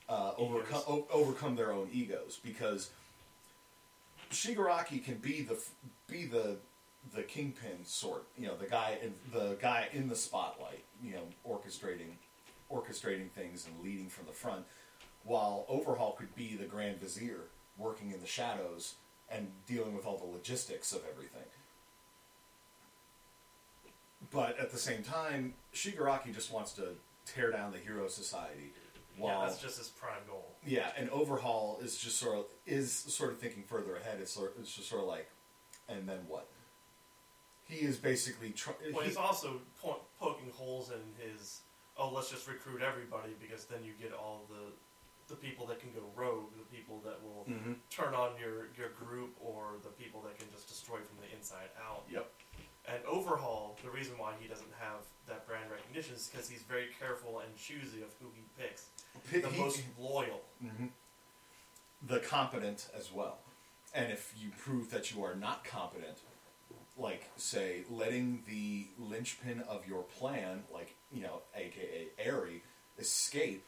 uh, 0.08 0.34
overcome 0.38 0.82
o- 0.88 1.08
overcome 1.12 1.56
their 1.56 1.72
own 1.72 1.90
egos 1.92 2.40
because 2.44 2.92
Shigaraki 4.32 5.04
can 5.04 5.16
be 5.16 5.42
the 5.42 5.60
be 6.08 6.26
the 6.26 6.58
the 7.14 7.24
kingpin 7.24 7.84
sort 7.84 8.26
you 8.38 8.46
know 8.46 8.56
the 8.56 8.66
guy 8.68 8.98
in 9.02 9.14
the 9.32 9.58
guy 9.62 9.88
in 9.94 10.08
the 10.10 10.16
spotlight 10.16 10.84
you 11.02 11.14
know 11.14 11.24
orchestrating 11.48 12.12
orchestrating 12.72 13.30
things 13.32 13.66
and 13.68 13.84
leading 13.84 14.10
from 14.10 14.26
the 14.26 14.32
front 14.32 14.66
while 15.24 15.66
Overhaul 15.68 16.14
could 16.14 16.34
be 16.36 16.56
the 16.56 16.66
Grand 16.66 17.00
Vizier 17.00 17.46
working 17.78 18.12
in 18.12 18.22
the 18.22 18.28
shadows 18.28 18.96
and 19.30 19.52
dealing 19.68 19.96
with 19.96 20.06
all 20.06 20.18
the 20.18 20.26
logistics 20.26 20.92
of 20.92 21.02
everything. 21.12 21.44
But 24.32 24.60
at 24.60 24.72
the 24.72 24.78
same 24.78 25.04
time, 25.04 25.54
Shigaraki 25.74 26.34
just 26.34 26.52
wants 26.52 26.74
to 26.74 26.96
tear 27.26 27.52
down 27.52 27.72
the 27.72 27.78
Hero 27.78 28.08
Society. 28.08 28.74
While 29.18 29.40
yeah, 29.40 29.46
that's 29.48 29.62
just 29.62 29.78
his 29.78 29.90
prime 29.90 30.22
goal. 30.28 30.56
yeah, 30.66 30.92
and 30.98 31.10
Overhaul 31.10 31.80
is 31.84 31.98
just 31.98 32.18
sort 32.18 32.38
of 32.38 32.46
is 32.66 32.94
sort 32.94 33.32
of 33.32 33.40
thinking 33.40 33.64
further 33.64 33.98
ahead. 33.98 34.20
It's 34.22 34.32
sort 34.32 34.56
it's 34.60 34.74
just 34.74 34.90
sort 34.90 35.02
of 35.02 35.08
like, 35.08 35.30
and 35.90 36.08
then 36.08 36.20
what? 36.28 36.48
He 37.70 37.86
is 37.86 37.98
basically 37.98 38.50
trying. 38.50 38.78
Well, 38.94 39.04
he's 39.06 39.16
also 39.16 39.62
po- 39.82 40.02
poking 40.20 40.50
holes 40.52 40.90
in 40.92 41.00
his. 41.24 41.62
Oh, 41.96 42.10
let's 42.12 42.30
just 42.32 42.48
recruit 42.48 42.82
everybody 42.82 43.34
because 43.40 43.66
then 43.66 43.84
you 43.86 43.94
get 44.02 44.12
all 44.12 44.42
the 44.50 44.74
the 45.28 45.36
people 45.36 45.68
that 45.68 45.80
can 45.80 45.92
go 45.94 46.02
rogue, 46.16 46.50
the 46.58 46.76
people 46.76 47.00
that 47.06 47.22
will 47.22 47.46
Mhm. 47.48 47.76
turn 47.92 48.16
on 48.16 48.36
your 48.40 48.70
your 48.76 48.90
group, 48.90 49.36
or 49.40 49.78
the 49.84 49.90
people 49.90 50.22
that 50.24 50.38
can 50.40 50.50
just 50.52 50.68
destroy 50.68 50.98
from 50.98 51.18
the 51.22 51.30
inside 51.36 51.70
out. 51.80 52.04
Yep. 52.10 52.32
And 52.88 53.06
Overhaul, 53.06 53.78
the 53.84 53.92
reason 53.92 54.18
why 54.18 54.34
he 54.42 54.48
doesn't 54.48 54.74
have 54.80 55.06
that 55.28 55.46
brand 55.46 55.70
recognition 55.70 56.16
is 56.16 56.28
because 56.28 56.50
he's 56.50 56.64
very 56.64 56.88
careful 56.98 57.40
and 57.42 57.56
choosy 57.56 58.02
of 58.02 58.10
who 58.20 58.32
he 58.34 58.42
picks. 58.58 58.88
He- 59.30 59.42
The 59.42 59.50
he- 59.52 59.62
most 59.62 59.84
loyal. 60.00 60.42
the 62.02 62.20
competent 62.20 62.90
as 62.96 63.12
well. 63.12 63.38
And 63.94 64.12
if 64.12 64.34
you 64.38 64.50
prove 64.58 64.90
that 64.92 65.12
you 65.12 65.24
are 65.24 65.36
not 65.36 65.64
competent, 65.64 66.18
like 67.00 67.30
say 67.38 67.84
letting 67.90 68.44
the 68.48 68.88
linchpin 69.00 69.62
of 69.68 69.88
your 69.88 70.04
plan, 70.04 70.64
like 70.74 70.96
you 71.12 71.22
know, 71.24 71.42
aka 71.56 72.08
Eri, 72.20 72.62
escape, 73.00 73.64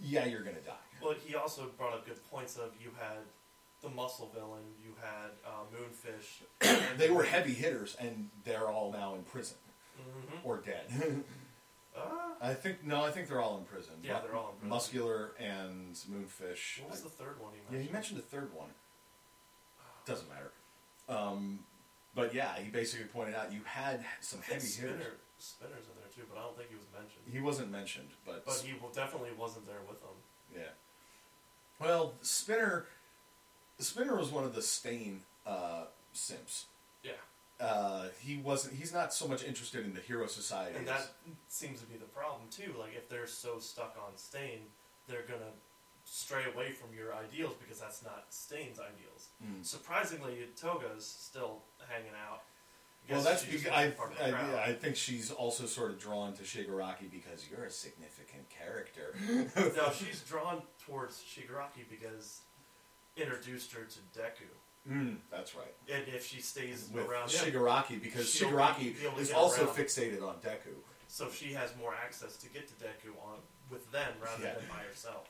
yeah, 0.00 0.24
you're 0.24 0.42
gonna 0.42 0.60
die. 0.66 0.72
Well, 1.02 1.14
he 1.24 1.34
also 1.34 1.66
brought 1.76 1.92
up 1.92 2.06
good 2.06 2.18
points 2.30 2.56
of 2.56 2.70
you 2.82 2.90
had 2.98 3.18
the 3.82 3.88
muscle 3.90 4.30
villain, 4.34 4.62
you 4.84 4.94
had 5.00 5.30
uh, 5.44 5.64
Moonfish. 5.74 6.96
They 6.98 7.10
were 7.10 7.24
heavy 7.24 7.52
hitters, 7.52 7.96
and 7.98 8.30
they're 8.44 8.68
all 8.68 8.92
now 8.92 9.14
in 9.14 9.22
prison 9.24 9.56
Mhm. 10.00 10.44
or 10.44 10.58
dead. 10.58 11.24
Uh, 11.94 12.00
I 12.40 12.54
think 12.54 12.82
no, 12.86 13.04
I 13.04 13.10
think 13.10 13.28
they're 13.28 13.42
all 13.42 13.58
in 13.58 13.64
prison. 13.64 13.92
Yeah, 14.02 14.20
they're 14.20 14.34
all 14.34 14.48
in 14.48 14.54
prison. 14.54 14.68
Muscular 14.70 15.32
and 15.38 15.94
Moonfish. 16.10 16.80
what 16.80 16.90
was 16.92 17.00
I- 17.00 17.04
the 17.04 17.10
third 17.10 17.38
one 17.38 17.52
he 17.52 17.58
Yeah, 17.58 17.64
mentioned? 17.72 17.86
he 17.86 17.92
mentioned 17.92 18.18
the 18.18 18.22
third 18.22 18.54
one. 18.54 18.70
Doesn't 20.06 20.26
matter. 20.30 20.52
Um, 21.10 21.66
but 22.14 22.34
yeah, 22.34 22.56
he 22.58 22.70
basically 22.70 23.06
pointed 23.06 23.34
out 23.34 23.52
you 23.52 23.60
had 23.64 24.04
some 24.20 24.40
heavy 24.42 24.60
Spinner, 24.60 24.92
hitters. 24.92 25.18
Spinner's 25.38 25.86
in 25.86 25.94
there 26.00 26.10
too, 26.14 26.22
but 26.30 26.38
I 26.38 26.42
don't 26.42 26.56
think 26.56 26.68
he 26.70 26.76
was 26.76 26.86
mentioned. 26.92 27.22
He 27.30 27.40
wasn't 27.40 27.70
mentioned, 27.70 28.08
but, 28.26 28.44
But 28.44 28.62
he 28.64 28.74
definitely 28.94 29.30
wasn't 29.36 29.66
there 29.66 29.80
with 29.88 30.00
them. 30.00 30.16
yeah. 30.54 30.72
Well, 31.80 32.14
Spinner, 32.20 32.86
Spinner 33.78 34.16
was 34.16 34.30
one 34.30 34.44
of 34.44 34.54
the 34.54 34.62
Stain 34.62 35.22
uh, 35.46 35.84
simps. 36.12 36.66
Yeah. 37.02 37.12
Uh, 37.60 38.06
he 38.20 38.36
wasn't. 38.36 38.74
He's 38.74 38.92
not 38.92 39.12
so 39.12 39.26
much 39.26 39.44
interested 39.44 39.84
in 39.84 39.94
the 39.94 40.00
hero 40.00 40.26
society. 40.26 40.76
And 40.76 40.86
that 40.86 41.08
seems 41.48 41.80
to 41.80 41.86
be 41.86 41.96
the 41.96 42.06
problem 42.06 42.42
too. 42.50 42.74
Like 42.78 42.94
if 42.96 43.08
they're 43.08 43.26
so 43.26 43.58
stuck 43.58 43.96
on 44.04 44.16
Stain, 44.16 44.60
they're 45.08 45.22
gonna 45.26 45.52
stray 46.04 46.42
away 46.54 46.72
from 46.72 46.94
your 46.96 47.14
ideals 47.14 47.54
because 47.60 47.80
that's 47.80 48.02
not 48.02 48.26
Stain's 48.30 48.78
ideals. 48.78 49.28
Mm. 49.44 49.64
Surprisingly, 49.64 50.36
Toga's 50.60 51.04
still 51.06 51.62
hanging 51.88 52.12
out. 52.28 52.42
well, 53.10 53.22
that's 53.22 53.44
because 53.44 53.66
I, 53.68 53.84
to 53.84 53.90
be 53.90 53.96
part 53.96 54.12
of 54.12 54.18
the 54.18 54.24
I, 54.24 54.28
yeah, 54.28 54.64
I 54.66 54.72
think 54.72 54.96
she's 54.96 55.30
also 55.30 55.66
sort 55.66 55.90
of 55.90 55.98
drawn 55.98 56.32
to 56.34 56.42
Shigaraki 56.42 57.10
because 57.10 57.46
you're 57.50 57.64
a 57.64 57.70
significant 57.70 58.48
character. 58.50 59.14
no, 59.76 59.90
she's 59.94 60.20
drawn 60.20 60.62
towards 60.84 61.22
Shigaraki 61.22 61.88
because 61.88 62.40
introduced 63.16 63.72
her 63.72 63.84
to 63.84 64.18
Deku. 64.18 64.90
mm, 64.90 65.16
that's 65.30 65.54
right. 65.54 65.74
And 65.92 66.02
if 66.08 66.26
she 66.26 66.40
stays 66.40 66.88
With 66.92 67.06
around 67.08 67.28
Shigaraki 67.28 68.02
because 68.02 68.26
Shigaraki 68.34 68.94
be 68.98 69.20
is 69.20 69.32
also 69.32 69.64
around. 69.66 69.76
fixated 69.76 70.22
on 70.22 70.36
Deku. 70.36 70.72
so 71.08 71.30
she 71.30 71.52
has 71.52 71.74
more 71.78 71.94
access 72.04 72.36
to 72.38 72.48
get 72.48 72.68
to 72.68 72.74
Deku 72.74 73.10
on 73.24 73.38
with 73.70 73.90
them 73.92 74.12
rather 74.22 74.42
Yeah. 74.44 74.54
than 74.54 74.64
by 74.68 74.82
herself. 74.88 75.28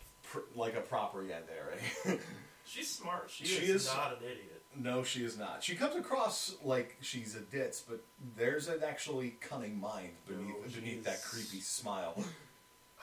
Like 0.54 0.76
a 0.76 0.80
proper 0.80 1.22
yandere. 1.22 2.18
She's 2.64 2.88
smart. 2.90 3.30
She, 3.30 3.44
She 3.44 3.64
is, 3.64 3.82
is- 3.82 3.86
not 3.88 4.12
an 4.12 4.24
idiot. 4.24 4.62
no, 4.76 5.02
she 5.02 5.24
is 5.24 5.36
not. 5.36 5.62
She 5.64 5.74
comes 5.74 5.96
across 5.96 6.54
like 6.64 6.96
she's 7.00 7.34
a 7.34 7.40
ditz, 7.40 7.80
but 7.86 8.02
there's 8.36 8.68
an 8.68 8.80
actually 8.86 9.36
cunning 9.40 9.78
mind 9.80 10.10
beneath 10.26 10.74
beneath 10.74 11.04
that 11.04 11.22
creepy 11.22 11.60
smile. 11.60 12.14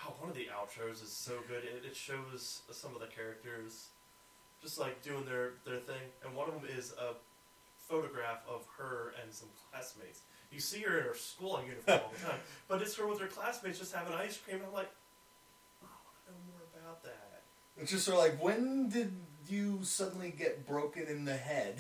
Oh, 0.07 0.13
one 0.21 0.29
of 0.29 0.35
the 0.37 0.47
outros 0.47 1.03
is 1.03 1.11
so 1.11 1.33
good. 1.49 1.65
It, 1.65 1.83
it 1.85 1.93
shows 1.93 2.61
some 2.71 2.95
of 2.95 3.01
the 3.01 3.07
characters 3.07 3.89
just 4.61 4.79
like 4.79 5.01
doing 5.03 5.25
their, 5.25 5.55
their 5.65 5.79
thing. 5.79 5.99
And 6.23 6.33
one 6.37 6.47
of 6.47 6.55
them 6.55 6.63
is 6.73 6.93
a 6.93 7.15
photograph 7.85 8.39
of 8.49 8.63
her 8.77 9.11
and 9.21 9.33
some 9.33 9.49
classmates. 9.69 10.21
You 10.53 10.61
see 10.61 10.79
her 10.83 10.99
in 10.99 11.03
her 11.03 11.15
school 11.15 11.59
uniform 11.67 11.99
all 12.05 12.13
the 12.15 12.25
time, 12.25 12.39
but 12.69 12.81
it's 12.81 12.95
her 12.95 13.05
with 13.07 13.19
her 13.19 13.27
classmates 13.27 13.77
just 13.77 13.93
having 13.93 14.13
ice 14.13 14.37
cream. 14.37 14.57
And 14.63 14.67
I'm 14.67 14.73
like, 14.73 14.89
oh, 15.83 15.87
I 15.91 15.99
want 15.99 16.15
to 16.27 16.31
know 16.31 16.39
more 16.47 16.63
about 16.79 17.03
that. 17.03 17.43
It's 17.81 17.91
just 17.91 18.05
sort 18.05 18.17
of 18.17 18.23
like, 18.23 18.43
when 18.43 18.89
did 18.89 19.13
you 19.47 19.79
suddenly 19.81 20.33
get 20.37 20.67
broken 20.67 21.07
in 21.07 21.25
the 21.25 21.35
head? 21.35 21.77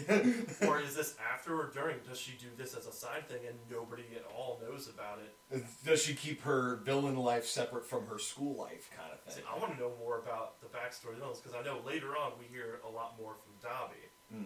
or 0.67 0.79
is 0.79 0.95
this 0.95 1.15
after 1.33 1.59
or 1.59 1.69
during? 1.73 1.97
Does 2.07 2.17
she 2.19 2.31
do 2.31 2.47
this 2.57 2.73
as 2.73 2.87
a 2.87 2.91
side 2.91 3.27
thing 3.27 3.41
and 3.47 3.57
nobody 3.69 4.03
at 4.15 4.25
all 4.33 4.59
knows 4.65 4.87
about 4.89 5.19
it? 5.19 5.65
Does 5.85 6.01
she 6.01 6.13
keep 6.15 6.41
her 6.41 6.77
villain 6.83 7.17
life 7.17 7.45
separate 7.45 7.85
from 7.85 8.07
her 8.07 8.17
school 8.17 8.57
life, 8.57 8.89
kind 8.97 9.11
of 9.13 9.33
See, 9.33 9.41
thing? 9.41 9.49
I 9.53 9.59
want 9.59 9.73
to 9.73 9.79
know 9.79 9.91
more 9.99 10.19
about 10.19 10.61
the 10.61 10.67
backstory 10.67 11.13
of 11.13 11.19
those 11.19 11.39
because 11.39 11.55
I 11.55 11.63
know 11.63 11.79
later 11.85 12.17
on 12.17 12.31
we 12.39 12.45
hear 12.45 12.79
a 12.87 12.89
lot 12.89 13.15
more 13.19 13.35
from 13.35 13.69
Dabi. 13.69 14.45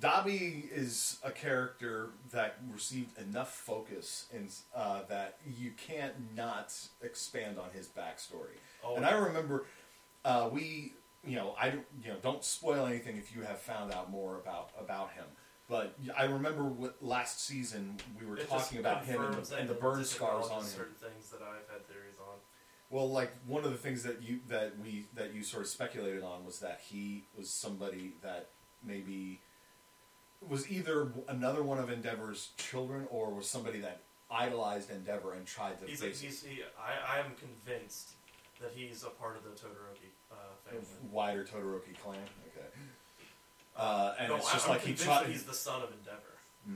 Dabi 0.00 0.70
is 0.70 1.18
a 1.24 1.32
character 1.32 2.10
that 2.30 2.58
received 2.72 3.18
enough 3.18 3.52
focus 3.52 4.26
in, 4.32 4.48
uh, 4.74 5.00
that 5.08 5.38
you 5.44 5.72
can't 5.72 6.36
not 6.36 6.72
expand 7.02 7.58
on 7.58 7.70
his 7.72 7.88
backstory. 7.88 8.58
Oh, 8.84 8.94
and 8.94 9.04
I 9.04 9.12
remember 9.12 9.66
uh, 10.24 10.48
we 10.52 10.94
you 11.24 11.36
know, 11.36 11.54
I 11.58 11.70
don't- 11.70 11.86
you 12.02 12.12
know, 12.12 12.18
don't 12.20 12.44
spoil 12.44 12.86
anything 12.86 13.16
if 13.16 13.34
you 13.34 13.42
have 13.42 13.60
found 13.60 13.92
out 13.92 14.10
more 14.10 14.36
about 14.36 14.70
about 14.78 15.12
him. 15.12 15.26
But 15.68 15.98
I 16.16 16.24
remember 16.24 16.64
what, 16.64 17.02
last 17.02 17.40
season 17.44 17.98
we 18.18 18.24
were 18.26 18.38
It 18.38 18.48
talking 18.48 18.78
about 18.78 19.04
him 19.04 19.22
and 19.22 19.44
the, 19.44 19.56
and 19.56 19.68
the 19.68 19.74
burn 19.74 20.02
scars 20.04 20.46
on 20.46 20.60
him. 20.60 20.66
Certain 20.66 20.94
things 20.94 21.28
that 21.30 21.42
I've 21.42 21.68
had 21.70 21.86
theories 21.86 22.14
on. 22.18 22.36
Well, 22.88 23.10
like 23.10 23.32
one 23.46 23.64
of 23.64 23.70
the 23.72 23.76
things 23.76 24.02
that 24.04 24.22
you 24.22 24.40
that 24.48 24.78
we 24.78 25.06
that 25.14 25.34
you 25.34 25.42
sort 25.42 25.64
of 25.64 25.68
speculated 25.68 26.22
on 26.22 26.46
was 26.46 26.60
that 26.60 26.80
he 26.88 27.24
was 27.36 27.50
somebody 27.50 28.14
that 28.22 28.48
maybe 28.82 29.40
was 30.40 30.70
either 30.70 31.12
another 31.28 31.62
one 31.62 31.78
of 31.78 31.90
Endeavor's 31.90 32.50
children 32.56 33.06
or 33.10 33.28
was 33.30 33.50
somebody 33.50 33.80
that 33.80 34.00
idolized 34.30 34.90
Endeavor 34.90 35.34
and 35.34 35.46
tried 35.46 35.78
to 35.80 35.86
He's, 35.86 36.00
he's 36.00 36.42
he, 36.42 36.62
I, 36.78 37.16
I 37.16 37.18
am 37.18 37.32
convinced 37.34 38.12
that 38.60 38.72
he's 38.74 39.02
a 39.04 39.10
part 39.10 39.36
of 39.36 39.44
the 39.44 39.50
Todoroki 39.50 40.10
uh, 40.32 40.36
family. 40.64 40.84
wider 41.10 41.44
Todoroki 41.44 41.98
clan. 42.02 42.18
Okay. 42.56 42.66
Uh, 43.76 44.14
and 44.18 44.28
no, 44.28 44.36
it's 44.36 44.52
just 44.52 44.66
I'm 44.66 44.72
like 44.72 44.80
he 44.80 44.86
convinced 44.88 45.04
tried. 45.04 45.24
that 45.24 45.30
he's 45.30 45.44
the 45.44 45.54
son 45.54 45.82
of 45.82 45.90
Endeavor. 45.92 46.36
Hmm. 46.66 46.74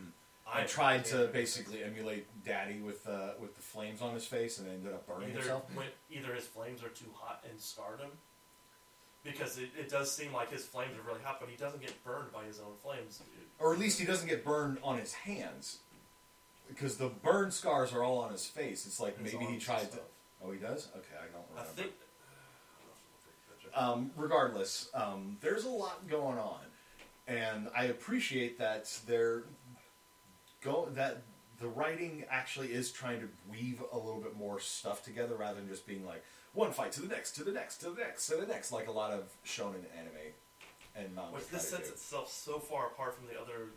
I 0.55 0.65
tried 0.65 1.05
to 1.07 1.29
basically 1.29 1.83
emulate 1.83 2.27
Daddy 2.45 2.79
with 2.81 3.07
uh, 3.09 3.31
with 3.41 3.57
the 3.57 3.62
flames 3.62 4.03
on 4.03 4.12
his 4.15 4.25
face 4.27 4.59
and 4.59 4.69
ended 4.69 4.93
up 4.93 5.07
burning 5.07 5.31
either 5.31 5.39
himself. 5.39 5.65
either 6.11 6.35
his 6.35 6.45
flames 6.47 6.83
are 6.83 6.89
too 6.91 7.07
hot 7.15 7.43
and 7.49 7.59
scarred 7.59 8.01
him, 8.01 8.11
because 9.25 9.57
it, 9.59 9.71
it 9.79 9.89
does 9.89 10.12
seem 10.15 10.33
like 10.33 10.51
his 10.51 10.65
flames 10.65 10.93
are 10.99 11.07
really 11.09 11.23
hot, 11.25 11.39
but 11.41 11.49
he 11.49 11.57
doesn't 11.57 11.81
get 11.81 11.93
burned 12.05 12.33
by 12.33 12.45
his 12.45 12.59
own 12.61 12.75
flames. 12.83 13.23
Or 13.59 13.73
at 13.73 13.79
least 13.81 13.99
he 13.99 14.05
doesn't 14.05 14.29
get 14.29 14.45
burned 14.45 14.79
on 14.83 14.99
his 14.99 15.15
hands. 15.15 15.79
Because 16.69 16.97
the 16.97 17.09
burn 17.09 17.51
scars 17.51 17.93
are 17.93 18.03
all 18.03 18.19
on 18.19 18.31
his 18.33 18.47
face. 18.47 18.87
It's 18.87 18.99
like 19.01 19.19
His 19.23 19.33
maybe 19.33 19.45
he 19.45 19.51
arms 19.53 19.55
and 19.55 19.62
tried 19.62 19.81
to. 19.81 19.87
stuff. 19.87 20.01
Oh, 20.45 20.51
he 20.51 20.59
does? 20.59 20.89
Okay, 20.97 21.15
I 21.19 21.27
don't 21.33 21.45
I 21.57 21.61
remember. 21.61 21.83
think. 21.83 21.93
um, 23.75 24.11
regardless, 24.17 24.89
um, 24.95 25.37
there's 25.41 25.65
a 25.65 25.71
lot 25.71 26.09
going 26.09 26.39
on, 26.39 26.61
and 27.29 27.69
I 27.77 27.85
appreciate 27.85 28.59
that 28.59 28.91
they're 29.07 29.45
go 30.63 30.89
that 30.95 31.23
the 31.61 31.69
writing 31.69 32.25
actually 32.31 32.73
is 32.73 32.91
trying 32.91 33.21
to 33.21 33.29
weave 33.51 33.83
a 33.93 33.97
little 33.99 34.21
bit 34.21 34.37
more 34.37 34.59
stuff 34.59 35.05
together 35.05 35.37
rather 35.37 35.61
than 35.61 35.69
just 35.69 35.87
being 35.87 36.05
like 36.05 36.25
one 36.55 36.73
fight 36.73 36.93
to 36.93 37.01
the 37.01 37.09
next, 37.09 37.33
to 37.33 37.45
the 37.45 37.53
next, 37.53 37.79
to 37.79 37.91
the 37.91 38.01
next, 38.01 38.27
to 38.27 38.37
the 38.37 38.47
next, 38.47 38.73
like 38.73 38.89
a 38.89 38.93
lot 38.93 39.13
of 39.13 39.25
shonen 39.47 39.85
anime 39.97 40.35
and 40.97 41.15
manga. 41.15 41.35
Which 41.35 41.49
try 41.49 41.59
this 41.59 41.71
to 41.71 41.77
sets 41.77 41.89
do. 41.89 41.95
itself 41.95 42.31
so 42.33 42.59
far 42.59 42.89
apart 42.89 43.15
from 43.15 43.27
the 43.27 43.41
other 43.41 43.71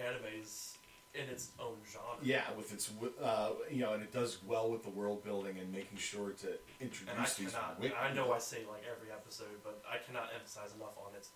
animes 0.00 0.76
in 1.14 1.28
its 1.28 1.50
own 1.60 1.76
genre. 1.90 2.16
Yeah, 2.22 2.42
with 2.56 2.72
its 2.72 2.90
uh, 3.22 3.50
you 3.70 3.80
know, 3.80 3.92
and 3.92 4.02
it 4.02 4.12
does 4.12 4.38
well 4.46 4.70
with 4.70 4.82
the 4.82 4.90
world 4.90 5.22
building 5.24 5.58
and 5.58 5.70
making 5.70 5.98
sure 5.98 6.30
to 6.30 6.48
introduce 6.80 7.10
And 7.10 7.20
I 7.20 7.24
these. 7.24 7.52
cannot. 7.52 7.76
wi- 7.80 7.96
I 7.98 8.12
know 8.14 8.32
I 8.32 8.38
say 8.38 8.58
like 8.70 8.82
every 8.90 9.10
episode, 9.12 9.62
but 9.62 9.82
I 9.90 9.98
cannot 9.98 10.30
emphasize 10.34 10.74
enough 10.74 10.96
on 10.96 11.14
its 11.16 11.28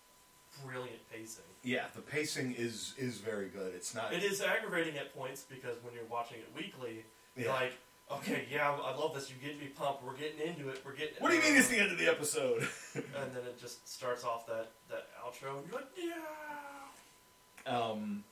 brilliant 0.65 1.07
pacing. 1.11 1.43
Yeah, 1.63 1.85
the 1.95 2.01
pacing 2.01 2.55
is 2.57 2.93
is 2.97 3.17
very 3.19 3.49
good. 3.49 3.73
It's 3.75 3.93
not. 3.93 4.13
It 4.13 4.23
is 4.23 4.41
aggravating 4.41 4.97
at 4.97 5.15
points 5.15 5.43
because 5.47 5.75
when 5.83 5.93
you're 5.93 6.05
watching 6.09 6.39
it 6.39 6.49
weekly, 6.55 7.05
you're 7.35 7.45
Yeah. 7.47 7.53
like, 7.53 7.73
okay, 8.11 8.47
yeah, 8.51 8.71
I 8.71 8.95
love 8.95 9.13
this. 9.13 9.29
You're 9.29 9.37
getting 9.39 9.59
me 9.59 9.67
pumped. 9.67 10.03
We're 10.03 10.15
getting 10.15 10.39
into 10.47 10.69
it. 10.69 10.81
We're 10.83 10.93
getting. 10.95 11.15
What 11.19 11.29
do 11.29 11.35
you 11.37 11.43
mean 11.43 11.55
it's 11.55 11.67
the 11.67 11.77
end 11.77 11.91
of 11.91 11.99
the 11.99 12.07
episode? 12.07 12.67
And 12.95 13.31
then 13.35 13.43
it 13.45 13.59
just 13.59 13.87
starts 13.87 14.23
off 14.23 14.47
that 14.47 14.71
that 14.89 15.05
outro, 15.23 15.59
and 15.59 15.67
you're 15.67 15.75
like, 15.75 15.89
yeah. 15.95 17.71
um, 17.79 18.23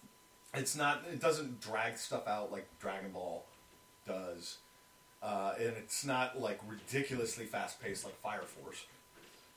it's 0.58 0.76
not. 0.76 1.04
It 1.12 1.20
doesn't 1.20 1.62
drag 1.62 1.98
stuff 1.98 2.28
out 2.28 2.52
like 2.52 2.68
Dragon 2.80 3.12
Ball 3.12 3.44
does, 4.08 4.58
uh, 5.22 5.54
and 5.58 5.74
it's 5.78 6.06
not 6.06 6.40
like 6.40 6.60
ridiculously 6.68 7.46
fast 7.46 7.82
paced 7.82 8.06
like 8.06 8.20
Fire 8.22 8.44
Force. 8.44 8.86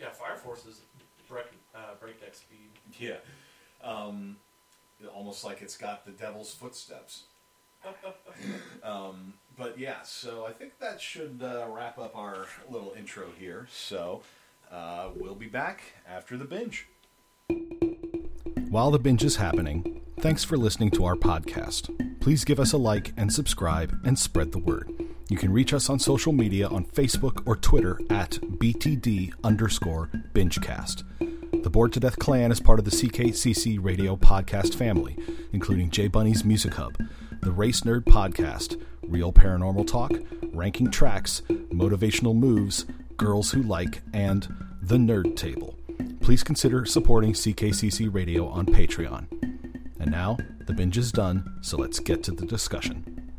Yeah, 0.00 0.10
Fire 0.10 0.36
Force 0.36 0.64
is 0.66 0.80
break, 1.28 1.46
uh, 1.74 1.94
breakneck 2.00 2.34
speed. 2.34 2.70
Yeah, 2.98 3.16
um, 3.82 4.36
almost 5.14 5.44
like 5.44 5.62
it's 5.62 5.76
got 5.76 6.04
the 6.04 6.12
devil's 6.12 6.52
footsteps. 6.54 7.24
um, 8.82 9.34
but 9.56 9.78
yeah, 9.78 10.02
so 10.02 10.46
I 10.46 10.52
think 10.52 10.78
that 10.80 11.00
should 11.00 11.40
uh, 11.42 11.66
wrap 11.68 11.98
up 11.98 12.16
our 12.16 12.46
little 12.68 12.94
intro 12.96 13.28
here. 13.38 13.66
So 13.70 14.22
uh, 14.70 15.10
we'll 15.16 15.34
be 15.34 15.46
back 15.46 15.80
after 16.08 16.36
the 16.36 16.44
binge. 16.44 16.86
While 18.70 18.90
the 18.90 18.98
binge 18.98 19.24
is 19.24 19.36
happening, 19.36 20.02
thanks 20.20 20.42
for 20.42 20.56
listening 20.56 20.90
to 20.90 21.04
our 21.04 21.14
podcast. 21.14 22.20
Please 22.20 22.44
give 22.44 22.58
us 22.58 22.72
a 22.72 22.76
like 22.76 23.12
and 23.16 23.32
subscribe 23.32 23.96
and 24.04 24.18
spread 24.18 24.50
the 24.50 24.58
word. 24.58 24.90
You 25.28 25.36
can 25.36 25.52
reach 25.52 25.72
us 25.72 25.88
on 25.88 25.98
social 26.00 26.32
media 26.32 26.66
on 26.66 26.86
Facebook 26.86 27.46
or 27.46 27.54
Twitter 27.54 28.00
at 28.10 28.32
BTD 28.32 29.32
underscore 29.44 30.10
BingeCast. 30.32 31.04
The 31.62 31.70
Bored 31.70 31.92
to 31.92 32.00
Death 32.00 32.18
Clan 32.18 32.50
is 32.50 32.58
part 32.58 32.78
of 32.78 32.84
the 32.84 32.90
CKCC 32.90 33.78
radio 33.80 34.16
podcast 34.16 34.74
family, 34.74 35.16
including 35.52 35.90
J 35.90 36.08
Bunny's 36.08 36.44
Music 36.44 36.74
Hub, 36.74 36.96
the 37.40 37.52
Race 37.52 37.82
Nerd 37.82 38.04
Podcast, 38.04 38.82
Real 39.02 39.32
Paranormal 39.32 39.86
Talk, 39.86 40.12
Ranking 40.52 40.90
Tracks, 40.90 41.42
Motivational 41.48 42.34
Moves, 42.34 42.86
Girls 43.16 43.52
Who 43.52 43.62
Like, 43.62 44.02
and 44.12 44.52
The 44.82 44.96
Nerd 44.96 45.36
Table. 45.36 45.76
Please 46.20 46.42
consider 46.42 46.84
supporting 46.84 47.34
CKCC 47.34 48.12
Radio 48.12 48.48
on 48.48 48.66
Patreon. 48.66 49.57
And 50.08 50.14
now, 50.14 50.38
the 50.64 50.72
binge 50.72 50.96
is 50.96 51.12
done, 51.12 51.58
so 51.60 51.76
let's 51.76 52.00
get 52.00 52.22
to 52.22 52.30
the 52.30 52.46
discussion. 52.46 53.30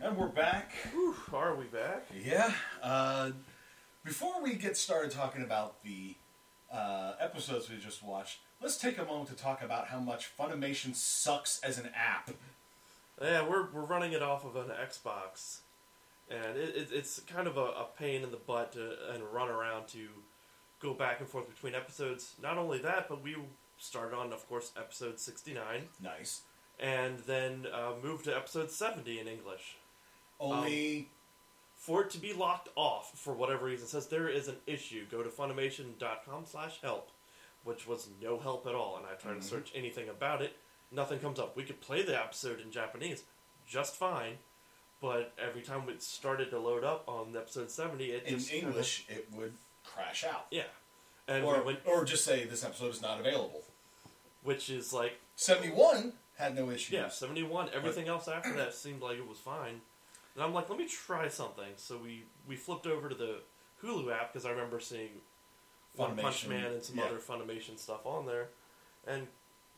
And 0.00 0.16
we're 0.16 0.28
back. 0.28 0.72
Whew, 0.94 1.14
are 1.34 1.54
we 1.54 1.66
back? 1.66 2.06
Yeah. 2.24 2.54
Uh, 2.82 3.32
before 4.02 4.42
we 4.42 4.54
get 4.54 4.74
started 4.78 5.10
talking 5.10 5.42
about 5.42 5.82
the 5.84 6.14
uh, 6.72 7.16
episodes 7.20 7.68
we 7.68 7.76
just 7.76 8.02
watched, 8.02 8.38
let's 8.62 8.78
take 8.78 8.96
a 8.96 9.04
moment 9.04 9.28
to 9.28 9.34
talk 9.34 9.60
about 9.60 9.88
how 9.88 10.00
much 10.00 10.30
Funimation 10.34 10.94
sucks 10.94 11.60
as 11.60 11.76
an 11.76 11.90
app. 11.94 12.30
Yeah, 13.20 13.46
we're 13.46 13.70
we're 13.70 13.84
running 13.84 14.12
it 14.12 14.22
off 14.22 14.46
of 14.46 14.56
an 14.56 14.68
Xbox, 14.68 15.58
and 16.30 16.56
it, 16.56 16.74
it, 16.74 16.88
it's 16.90 17.20
kind 17.20 17.46
of 17.46 17.58
a, 17.58 17.64
a 17.64 17.86
pain 17.98 18.22
in 18.22 18.30
the 18.30 18.38
butt 18.38 18.72
to, 18.72 18.96
and 19.12 19.22
run 19.30 19.50
around 19.50 19.88
to 19.88 20.08
go 20.86 20.94
back 20.94 21.20
and 21.20 21.28
forth 21.28 21.48
between 21.48 21.74
episodes. 21.74 22.34
Not 22.42 22.56
only 22.58 22.78
that, 22.78 23.08
but 23.08 23.22
we 23.22 23.36
started 23.78 24.16
on, 24.16 24.32
of 24.32 24.46
course, 24.48 24.72
episode 24.78 25.18
sixty 25.18 25.52
nine, 25.52 25.88
Nice. 26.00 26.42
and 26.78 27.18
then 27.20 27.66
uh, 27.72 27.92
moved 28.02 28.24
to 28.26 28.36
episode 28.36 28.70
seventy 28.70 29.18
in 29.20 29.26
English. 29.28 29.76
Only 30.38 31.08
For 31.76 32.02
it 32.02 32.10
to 32.10 32.18
be 32.18 32.32
locked 32.32 32.68
off 32.76 33.12
for 33.18 33.32
whatever 33.34 33.66
reason, 33.66 33.86
it 33.86 33.90
says 33.90 34.06
there 34.08 34.28
is 34.28 34.48
an 34.48 34.56
issue. 34.66 35.04
Go 35.10 35.22
to 35.22 35.28
Funimation.com 35.28 36.44
slash 36.46 36.80
help, 36.82 37.10
which 37.64 37.86
was 37.86 38.08
no 38.22 38.38
help 38.38 38.66
at 38.66 38.74
all. 38.74 38.96
And 38.96 39.06
I 39.06 39.14
tried 39.14 39.36
Mhm. 39.36 39.40
to 39.42 39.46
search 39.46 39.72
anything 39.74 40.08
about 40.08 40.40
it, 40.42 40.56
nothing 40.90 41.18
comes 41.20 41.38
up. 41.38 41.56
We 41.56 41.64
could 41.64 41.80
play 41.80 42.02
the 42.02 42.18
episode 42.18 42.60
in 42.60 42.70
Japanese 42.70 43.24
just 43.66 43.96
fine, 43.96 44.38
but 45.00 45.32
every 45.38 45.60
time 45.62 45.88
it 45.88 46.02
started 46.02 46.50
to 46.50 46.58
load 46.58 46.82
up 46.84 47.08
on 47.08 47.36
episode 47.36 47.70
70, 47.70 48.12
it 48.12 48.24
in 48.24 48.38
just 48.38 48.50
kinda- 48.50 48.66
English, 48.68 49.04
it 49.08 49.30
would 49.32 49.56
crash 49.94 50.24
out. 50.24 50.46
yeah. 50.50 50.62
And 51.28 51.44
Or, 51.44 51.58
we 51.58 51.64
went, 51.64 51.78
or 51.86 52.04
just 52.04 52.24
say 52.24 52.44
this 52.44 52.64
episode 52.64 52.90
is 52.92 53.02
not 53.02 53.18
available. 53.20 53.62
which 54.44 54.70
is 54.70 54.92
like, 54.92 55.18
71 55.36 56.12
had 56.38 56.54
no 56.54 56.70
issues. 56.70 56.90
yeah, 56.92 57.08
71. 57.08 57.70
Everything 57.74 58.06
else 58.08 58.28
after 58.28 58.52
that 58.54 58.74
seemed 58.74 59.02
like 59.02 59.16
it 59.18 59.26
was 59.28 59.38
fine. 59.38 59.80
And 60.34 60.44
I'm 60.44 60.54
like, 60.54 60.68
let 60.70 60.78
me 60.78 60.86
try 60.86 61.28
something. 61.28 61.72
So 61.76 61.98
we, 61.98 62.24
we 62.46 62.54
flipped 62.56 62.86
over 62.86 63.08
to 63.08 63.14
the 63.14 63.38
Hulu 63.82 64.12
app 64.12 64.32
because 64.32 64.46
I 64.46 64.50
remember 64.50 64.78
seeing 64.80 65.08
One 65.96 66.14
Punch 66.16 66.44
Funimation, 66.46 66.48
Man 66.50 66.72
and 66.72 66.82
some 66.84 66.96
yeah. 66.98 67.04
other 67.04 67.16
Funimation 67.18 67.76
stuff 67.78 68.04
on 68.06 68.26
there. 68.26 68.48
And 69.06 69.26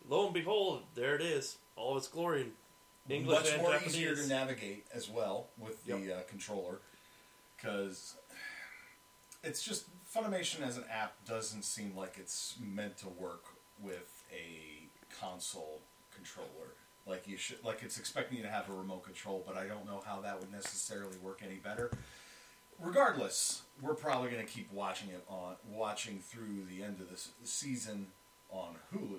lo 0.09 0.25
and 0.27 0.35
behold, 0.35 0.83
there 0.95 1.15
it 1.15 1.23
is, 1.23 1.57
all 1.77 1.93
of 1.93 1.99
its 1.99 2.09
glory 2.09 2.43
in 3.09 3.15
English 3.15 3.39
Much 3.45 3.53
and 3.53 3.63
more 3.63 3.73
Japanese. 3.73 3.97
easier 3.97 4.15
to 4.17 4.27
navigate 4.27 4.85
as 4.93 5.09
well 5.09 5.47
with 5.59 5.83
the 5.87 5.97
Yep. 5.99 6.19
uh, 6.19 6.23
controller 6.29 6.81
because 7.57 8.17
it's 9.43 9.63
just 9.63 9.85
Funimation 10.15 10.67
as 10.67 10.77
an 10.77 10.85
app 10.91 11.13
doesn't 11.27 11.65
seem 11.65 11.95
like 11.95 12.17
it's 12.19 12.57
meant 12.61 12.97
to 12.99 13.09
work 13.09 13.45
with 13.83 14.25
a 14.33 14.89
console 15.21 15.81
controller. 16.15 16.75
Like 17.07 17.27
you 17.27 17.37
should, 17.37 17.63
like 17.65 17.83
it's 17.83 17.99
expecting 17.99 18.39
you 18.39 18.43
to 18.43 18.51
have 18.51 18.69
a 18.69 18.73
remote 18.73 19.05
control, 19.05 19.43
but 19.47 19.57
I 19.57 19.67
don't 19.67 19.87
know 19.87 20.03
how 20.07 20.21
that 20.21 20.41
would 20.41 20.53
necessarily 20.53 21.17
work 21.19 21.43
any 21.45 21.57
better. 21.57 21.91
Regardless, 22.81 23.63
we're 23.83 23.95
probably 23.95 24.31
going 24.31 24.45
to 24.45 24.51
keep 24.51 24.73
watching 24.73 25.09
it 25.09 25.25
on 25.29 25.57
watching 25.69 26.21
through 26.21 26.65
the 26.71 26.83
end 26.83 27.01
of 27.01 27.11
this 27.11 27.31
season 27.45 28.09
on 28.51 28.77
Hulu 28.95 29.19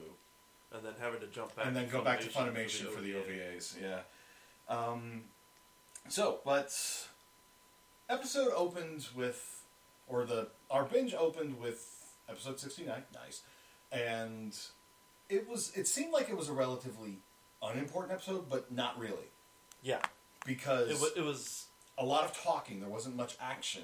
and 0.73 0.85
then 0.85 0.93
having 0.99 1.19
to 1.19 1.27
jump 1.27 1.55
back 1.55 1.65
and 1.65 1.75
then 1.75 1.89
go 1.89 2.01
back 2.01 2.19
to 2.21 2.27
Funimation 2.27 2.87
for 2.89 3.01
the 3.01 3.15
OVA. 3.15 3.31
OVAs. 3.31 3.75
Yeah. 3.81 3.99
Um, 4.69 5.23
so, 6.07 6.39
but 6.45 6.73
episode 8.09 8.51
opens 8.55 9.13
with, 9.15 9.58
or 10.09 10.25
the 10.25 10.47
our 10.69 10.83
binge 10.83 11.13
opened 11.13 11.59
with 11.59 12.13
episode 12.27 12.59
sixty 12.59 12.83
nine. 12.85 13.03
Nice, 13.13 13.41
and 13.91 14.57
it 15.29 15.47
was. 15.47 15.71
It 15.75 15.87
seemed 15.87 16.11
like 16.11 16.29
it 16.29 16.37
was 16.37 16.49
a 16.49 16.53
relatively 16.53 17.19
unimportant 17.61 18.13
episode, 18.13 18.49
but 18.49 18.71
not 18.71 18.97
really 18.99 19.29
Yeah, 19.83 19.99
because 20.45 20.89
it 20.89 20.99
was, 20.99 21.11
it 21.17 21.21
was 21.23 21.65
a 21.97 22.05
lot 22.05 22.23
of 22.23 22.37
talking. 22.43 22.79
There 22.79 22.89
wasn't 22.89 23.15
much 23.15 23.35
action 23.41 23.83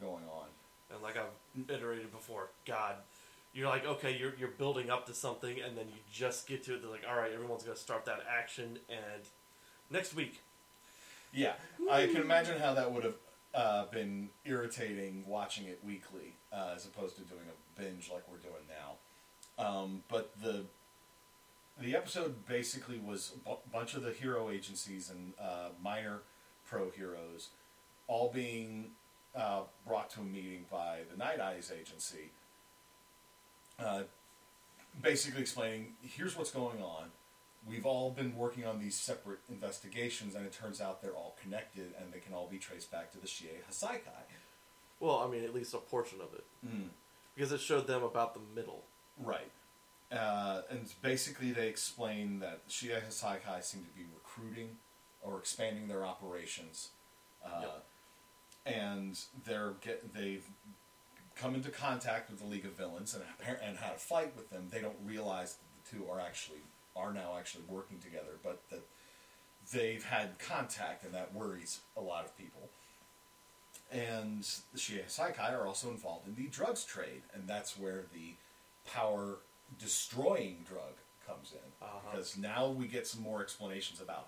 going 0.00 0.24
on. 0.32 0.46
And 0.92 1.02
like 1.02 1.16
I've 1.16 1.70
iterated 1.70 2.10
before, 2.10 2.50
God, 2.66 2.94
you're 3.52 3.68
like, 3.68 3.84
okay, 3.86 4.16
you're 4.16 4.34
you're 4.38 4.48
building 4.48 4.90
up 4.90 5.06
to 5.06 5.14
something, 5.14 5.60
and 5.60 5.76
then 5.76 5.86
you 5.88 6.00
just 6.12 6.46
get 6.46 6.64
to 6.64 6.74
it. 6.74 6.82
They're 6.82 6.90
like, 6.90 7.04
all 7.08 7.16
right, 7.16 7.32
everyone's 7.32 7.62
gonna 7.62 7.76
start 7.76 8.04
that 8.06 8.20
action, 8.28 8.78
and 8.88 9.22
next 9.90 10.14
week, 10.14 10.40
Yeah, 11.32 11.52
I 11.90 12.06
can 12.06 12.18
imagine 12.22 12.58
how 12.58 12.74
that 12.74 12.92
would 12.92 13.04
have 13.04 13.14
uh, 13.54 13.86
been 13.86 14.30
irritating 14.44 15.24
watching 15.26 15.66
it 15.66 15.80
weekly 15.84 16.34
uh, 16.52 16.72
as 16.74 16.86
opposed 16.86 17.16
to 17.16 17.22
doing 17.22 17.42
a 17.48 17.80
binge 17.80 18.10
like 18.12 18.22
we're 18.30 18.38
doing 18.38 18.62
now. 18.68 19.64
Um, 19.64 20.02
but 20.08 20.32
the 20.42 20.64
the 21.80 21.96
episode 21.96 22.46
basically 22.46 22.98
was 22.98 23.32
a 23.46 23.54
bunch 23.72 23.94
of 23.94 24.02
the 24.02 24.12
hero 24.12 24.50
agencies 24.50 25.10
and 25.10 25.32
uh, 25.40 25.70
minor 25.82 26.20
pro 26.66 26.90
heroes 26.90 27.48
all 28.06 28.30
being 28.30 28.90
uh, 29.34 29.62
brought 29.86 30.10
to 30.10 30.20
a 30.20 30.24
meeting 30.24 30.64
by 30.70 30.98
the 31.10 31.16
Night 31.16 31.40
Eyes 31.40 31.72
agency, 31.78 32.30
uh, 33.78 34.02
basically 35.00 35.42
explaining 35.42 35.92
here's 36.02 36.36
what's 36.36 36.50
going 36.50 36.82
on. 36.82 37.10
We've 37.68 37.84
all 37.86 38.10
been 38.10 38.34
working 38.36 38.64
on 38.66 38.80
these 38.80 38.96
separate 38.96 39.40
investigations, 39.50 40.34
and 40.34 40.46
it 40.46 40.52
turns 40.52 40.80
out 40.80 41.02
they're 41.02 41.12
all 41.14 41.36
connected, 41.42 41.92
and 42.00 42.12
they 42.12 42.18
can 42.18 42.32
all 42.32 42.46
be 42.50 42.58
traced 42.58 42.90
back 42.90 43.12
to 43.12 43.18
the 43.18 43.26
Shie 43.26 43.48
Hassaikai. 43.70 44.24
well, 44.98 45.18
I 45.20 45.28
mean, 45.30 45.44
at 45.44 45.54
least 45.54 45.72
a 45.74 45.78
portion 45.78 46.20
of 46.20 46.32
it, 46.34 46.44
Mm. 46.66 46.88
because 47.34 47.52
it 47.52 47.60
showed 47.60 47.86
them 47.86 48.02
about 48.02 48.34
the 48.34 48.40
middle. 48.54 48.84
Right. 49.18 49.50
Uh, 50.12 50.62
and 50.70 50.92
basically, 51.02 51.52
they 51.52 51.68
explain 51.68 52.38
that 52.40 52.64
the 52.66 52.70
Shie 52.72 52.88
Hassaikai 53.00 53.62
seem 53.62 53.84
to 53.84 53.90
be 53.92 54.04
recruiting 54.14 54.78
or 55.22 55.38
expanding 55.38 55.86
their 55.88 56.04
operations. 56.04 56.90
Uh, 57.44 57.60
Yep. 57.62 57.84
And 58.66 59.18
they're 59.46 59.70
get, 59.80 60.12
they've 60.12 60.44
come 61.34 61.54
into 61.54 61.70
contact 61.70 62.28
with 62.30 62.40
the 62.40 62.46
League 62.46 62.66
of 62.66 62.72
Villains 62.72 63.14
and, 63.14 63.24
and 63.62 63.78
had 63.78 63.92
a 63.92 63.98
fight 63.98 64.36
with 64.36 64.50
them. 64.50 64.68
They 64.70 64.80
don't 64.82 64.98
realize 65.04 65.54
that 65.56 65.90
the 65.90 65.96
two 65.96 66.10
are 66.10 66.20
actually 66.20 66.60
are 67.00 67.12
now 67.12 67.36
actually 67.38 67.64
working 67.68 67.98
together, 67.98 68.38
but 68.42 68.60
that 68.70 68.82
they've 69.72 70.04
had 70.04 70.38
contact, 70.38 71.04
and 71.04 71.14
that 71.14 71.34
worries 71.34 71.80
a 71.96 72.00
lot 72.00 72.24
of 72.24 72.36
people. 72.36 72.68
And 73.92 74.46
the 74.72 74.78
Shie 74.78 75.00
Hassaikai 75.00 75.52
are 75.52 75.66
also 75.66 75.90
involved 75.90 76.28
in 76.28 76.34
the 76.34 76.48
drugs 76.50 76.84
trade, 76.84 77.22
and 77.34 77.48
that's 77.48 77.78
where 77.78 78.04
the 78.12 78.34
power 78.92 79.38
destroying 79.78 80.58
drug 80.68 80.94
comes 81.26 81.52
in. 81.52 81.86
Uh-huh. 81.86 81.98
Because 82.10 82.36
now 82.36 82.68
we 82.68 82.86
get 82.86 83.06
some 83.06 83.22
more 83.22 83.40
explanations 83.40 84.00
about 84.00 84.26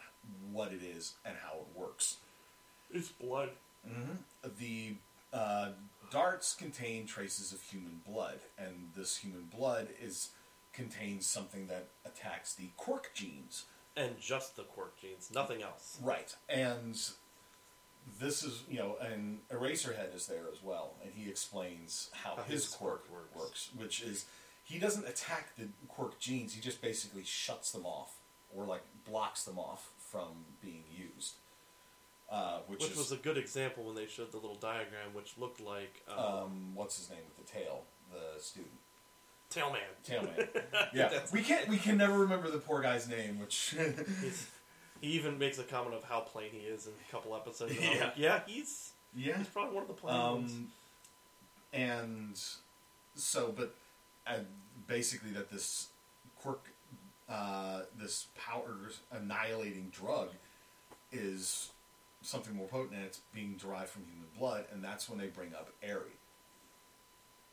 what 0.53 0.73
it 0.73 0.81
is 0.83 1.15
and 1.25 1.37
how 1.45 1.59
it 1.59 1.79
works. 1.79 2.17
It's 2.91 3.09
blood. 3.09 3.51
The 4.59 4.95
uh, 5.33 5.71
darts 6.11 6.55
contain 6.55 7.07
traces 7.07 7.53
of 7.53 7.63
human 7.63 8.01
blood, 8.07 8.39
and 8.59 8.91
this 8.97 9.17
human 9.17 9.45
blood 9.57 9.89
is 10.01 10.31
contains 10.73 11.27
something 11.27 11.67
that 11.67 11.89
attacks 12.15 12.55
the 12.55 12.71
quirk 12.77 13.11
genes. 13.15 13.65
And 13.95 14.19
just 14.19 14.57
the 14.57 14.63
quirk 14.63 14.99
genes, 14.99 15.31
nothing 15.35 15.63
else. 15.63 15.99
Right. 16.03 16.35
And 16.49 16.99
this 18.19 18.43
is, 18.43 18.63
you 18.69 18.79
know, 18.79 18.97
and 19.01 19.41
Eraserhead 19.51 20.15
is 20.15 20.27
there 20.27 20.45
as 20.51 20.63
well, 20.63 20.95
and 21.03 21.13
he 21.15 21.29
explains 21.29 22.09
how, 22.13 22.37
How 22.37 22.43
his, 22.45 22.65
his 22.65 22.75
quirk, 22.75 23.07
quirk 23.09 23.35
works. 23.37 23.71
works. 23.71 23.71
which 23.77 24.03
is 24.03 24.25
he 24.65 24.79
doesn't 24.79 25.07
attack 25.07 25.55
the 25.59 25.69
quirk 25.89 26.19
genes, 26.19 26.55
he 26.55 26.61
just 26.61 26.81
basically 26.81 27.23
shuts 27.25 27.71
them 27.73 27.85
off 27.85 28.17
or 28.55 28.65
like 28.65 28.83
blocks 29.09 29.45
them 29.45 29.59
off 29.59 29.91
from 29.99 30.47
being 30.63 30.85
used. 30.91 31.35
Uh, 32.31 32.61
which, 32.67 32.81
Which 32.81 32.93
is 32.93 32.97
was 32.97 33.13
a 33.13 33.17
good 33.17 33.37
example 33.37 33.85
when 33.85 33.95
they 33.95 34.07
showed 34.07 34.33
the 34.33 34.39
little 34.39 34.57
diagram, 34.57 35.13
which 35.13 35.35
looked 35.37 35.61
like 35.61 36.03
um, 36.09 36.25
um, 36.25 36.71
what's 36.75 36.97
his 36.97 37.11
name 37.11 37.21
with 37.37 37.47
the 37.47 37.53
tail, 37.53 37.83
the 38.11 38.41
student. 38.41 38.73
Tailman. 39.53 39.79
Tailman. 40.07 40.49
yeah, 40.95 41.09
That's- 41.09 41.33
we 41.33 41.43
can't. 41.43 41.69
We 41.69 41.77
can 41.79 41.97
never 41.97 42.19
remember 42.19 42.51
the 42.51 42.59
poor 42.59 42.81
guy's 42.83 43.09
name. 43.09 43.39
Which 43.39 43.75
He's, 44.23 44.51
he 45.01 45.09
even 45.09 45.39
makes 45.39 45.59
a 45.59 45.65
comment 45.65 45.95
of 45.95 46.05
how 46.05 46.21
plain 46.21 46.51
he 46.53 46.59
is 46.61 46.87
in 46.87 46.93
a 47.09 47.13
couple 47.13 47.35
episodes. 47.37 47.73
And 47.77 47.85
I'm 47.85 47.97
Yeah. 47.97 48.05
like, 48.05 48.13
yeah, 48.17 48.41
he's 48.47 48.93
yeah, 49.15 49.37
he's 49.39 49.49
probably 49.49 49.75
one 49.75 49.83
of 49.83 49.89
the 49.89 49.95
plain 49.95 50.17
ones. 50.17 50.53
Um, 50.53 50.69
and 51.73 52.41
so, 53.15 53.53
but 53.57 53.75
uh, 54.27 54.39
basically, 54.87 55.31
that 55.33 55.51
this 55.51 55.89
quirk, 56.41 56.65
uh, 57.29 57.83
this 57.99 58.27
power 58.39 58.75
annihilating 59.11 59.91
drug, 59.93 60.29
is 61.11 61.71
something 62.23 62.55
more 62.55 62.69
potent, 62.69 62.95
and 62.95 63.05
it's 63.05 63.21
being 63.35 63.57
derived 63.61 63.89
from 63.91 64.05
human 64.05 64.29
blood, 64.39 64.65
and 64.73 64.83
that's 64.85 65.09
when 65.11 65.19
they 65.19 65.27
bring 65.27 65.53
up 65.55 65.71
Eri, 65.83 66.17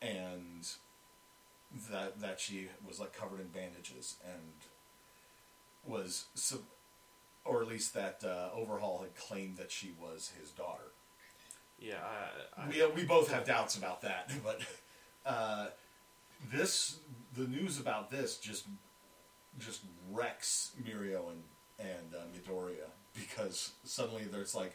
and 0.02 0.68
that 1.92 2.20
that 2.20 2.40
she 2.40 2.68
was 2.88 3.00
like 3.00 3.14
covered 3.14 3.40
in 3.40 3.48
bandages 3.48 4.16
and 4.26 4.42
was 5.86 6.26
sub- 6.34 6.62
or 7.46 7.62
at 7.62 7.68
least 7.68 7.94
that 7.94 8.24
uh, 8.24 8.50
Overhaul 8.56 9.00
had 9.02 9.16
claimed 9.16 9.58
that 9.58 9.72
she 9.72 9.94
was 10.00 10.32
his 10.40 10.52
daughter. 10.52 10.92
Yeah, 11.80 11.96
I, 12.58 12.62
I, 12.64 12.68
We, 12.68 13.02
we 13.02 13.04
both 13.06 13.32
have 13.32 13.46
doubts 13.46 13.78
about 13.78 14.02
that, 14.02 14.32
but 14.44 14.62
uh, 15.26 15.68
this 16.52 16.98
the 17.36 17.48
news 17.48 17.80
about 17.80 18.10
this 18.10 18.38
just 18.38 18.66
just 19.58 19.82
wrecks 20.12 20.72
Mirio 20.82 21.30
and 21.30 21.44
and 21.80 22.14
uh, 22.14 22.24
Midoriya 22.36 22.90
because 23.14 23.72
suddenly 23.84 24.24
there's 24.24 24.56
like 24.56 24.74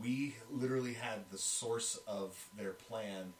we 0.00 0.36
literally 0.50 0.94
had 0.94 1.30
the 1.30 1.38
source 1.38 1.98
of 2.06 2.48
their 2.56 2.72
plan 2.72 3.32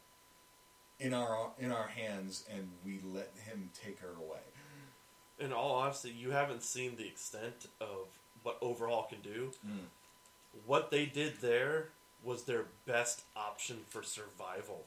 in 1.00 1.14
our 1.14 1.50
in 1.58 1.72
our 1.72 1.88
hands 1.88 2.44
and 2.52 2.68
we 2.84 3.00
let 3.04 3.30
him 3.44 3.70
take 3.74 4.00
her 4.00 4.10
away. 4.18 4.40
in 5.38 5.52
all 5.52 5.72
honesty, 5.72 6.10
you 6.16 6.30
haven't 6.30 6.62
seen 6.62 6.96
the 6.96 7.06
extent 7.06 7.66
of 7.80 8.06
what 8.42 8.58
Overhaul 8.60 9.04
can 9.08 9.20
do. 9.20 9.50
Mm. 9.66 9.86
What 10.66 10.90
they 10.90 11.06
did 11.06 11.40
there 11.40 11.88
was 12.24 12.44
their 12.44 12.66
best 12.86 13.22
option 13.36 13.78
for 13.88 14.02
survival. 14.02 14.84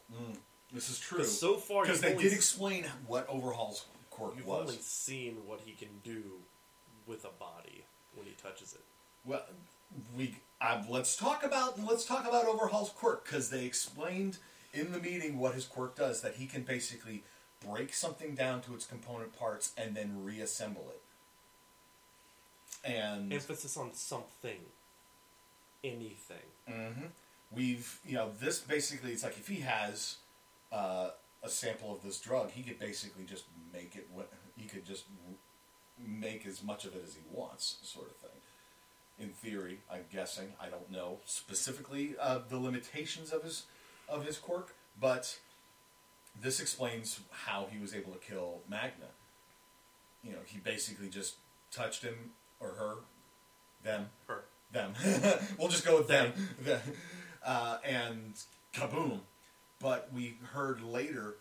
This 0.72 0.90
is 0.90 1.00
true. 1.00 1.24
so 1.24 1.56
far, 1.56 1.84
because 1.84 2.02
they 2.02 2.16
did 2.16 2.32
explain 2.34 2.86
what 3.08 3.28
Overhaul's 3.30 3.86
quirk 4.10 4.34
You've 4.38 4.46
was. 4.48 4.70
only 4.70 4.82
seen 4.82 5.38
what 5.46 5.60
he 5.66 5.74
can 5.74 5.90
do 6.04 6.22
with 7.08 7.26
a 7.26 7.30
body 7.40 7.84
when 8.16 8.26
he 8.26 8.34
touches 8.42 8.74
it. 8.74 8.82
Well, 9.26 9.44
we 10.18 10.36
uh, 10.62 10.84
let's 10.90 11.16
talk 11.18 11.44
about 11.44 11.84
let's 11.86 12.06
talk 12.06 12.28
about 12.28 12.46
Overhaul's 12.46 12.90
quirk 12.92 13.26
because 13.26 13.50
they 13.50 13.66
explained 13.66 14.38
in 14.76 14.92
the 14.92 15.00
meeting 15.00 15.40
what 15.40 15.56
his 15.56 15.66
quirk 15.66 15.96
does. 15.96 16.22
That 16.22 16.36
he 16.36 16.46
can 16.46 16.64
basically 16.64 17.24
break 17.66 17.94
something 17.94 18.36
down 18.36 18.62
to 18.64 18.76
its 18.76 18.86
component 18.86 19.38
parts 19.38 19.72
and 19.78 19.96
then 19.96 20.24
reassemble 20.24 20.88
it. 20.90 21.02
And 22.84 23.34
Emphasis 23.34 23.78
on 23.78 23.94
something, 23.94 24.60
anything. 25.84 26.38
Mhm. 26.70 27.10
we've 27.52 28.00
you 28.06 28.14
know 28.14 28.32
this 28.40 28.60
basically 28.60 29.12
it's 29.14 29.24
like 29.24 29.38
if 29.38 29.48
he 29.48 29.62
has 29.62 30.18
uh, 30.72 31.12
a 31.44 31.50
sample 31.50 31.96
of 31.96 32.04
this 32.04 32.20
drug, 32.20 32.52
he 32.52 32.62
could 32.64 32.80
basically 32.80 33.24
just 33.24 33.46
make 33.74 33.96
it. 33.96 34.08
What 34.14 34.32
he 34.58 34.68
could 34.68 34.86
just 34.86 35.06
make 35.98 36.46
as 36.46 36.62
much 36.62 36.86
of 36.86 36.96
it 36.96 37.04
as 37.08 37.16
he 37.16 37.22
wants, 37.32 37.78
sort 37.84 38.08
of 38.10 38.16
thing. 38.18 38.32
In 39.18 39.30
theory, 39.30 39.80
I'm 39.90 40.06
guessing. 40.12 40.54
I 40.60 40.68
don't 40.68 40.92
know 40.92 41.20
specifically 41.26 42.16
uh, 42.20 42.40
the 42.50 42.58
limitations 42.58 43.32
of 43.32 43.44
his 43.44 43.64
of 44.10 44.26
his 44.26 44.38
quirk, 44.38 44.74
but 45.00 45.38
this 46.42 46.60
explains 46.60 47.20
how 47.32 47.68
he 47.72 47.80
was 47.80 47.94
able 47.94 48.12
to 48.12 48.20
kill 48.20 48.60
Magna. 48.70 49.08
You 50.24 50.32
know, 50.34 50.40
he 50.46 50.60
basically 50.60 51.10
just 51.10 51.36
touched 51.72 52.04
him 52.04 52.32
or 52.60 52.70
her, 52.70 52.96
them, 53.84 54.08
Her. 54.28 54.44
them. 54.72 54.94
we'll 55.60 55.68
just 55.70 55.86
go 55.86 55.98
with 55.98 56.08
them. 56.08 56.34
The- 56.64 56.82
uh, 57.46 57.78
and 57.86 58.34
kaboom. 58.74 59.20
But 59.80 60.10
we 60.14 60.38
heard 60.54 60.82
later 60.82 61.36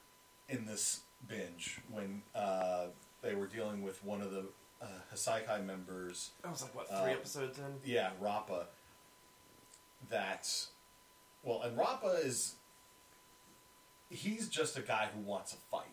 in 0.49 0.67
this 0.67 1.01
binge 1.27 1.81
when 1.91 2.23
uh, 2.35 2.87
they 3.23 3.35
were 3.35 3.47
dealing 3.47 3.83
with 3.83 4.05
one 4.05 4.21
of 4.21 4.31
the 4.33 4.45
uh, 4.83 4.87
Hassaikai 5.15 5.65
members, 5.65 6.31
That 6.43 6.51
was 6.53 6.63
like 6.63 6.75
what 6.75 6.89
three 6.89 7.13
Uh, 7.13 7.17
episodes 7.17 7.59
in. 7.59 7.65
yeah, 7.91 8.11
Rappa, 8.21 8.67
that, 10.11 10.67
well, 11.45 11.63
and 11.63 11.77
Rappa 11.77 12.21
is, 12.25 12.55
he's 14.11 14.49
just 14.49 14.77
a 14.79 14.83
guy 14.83 15.09
who 15.15 15.21
wants 15.21 15.53
a 15.53 15.57
fight. 15.71 15.85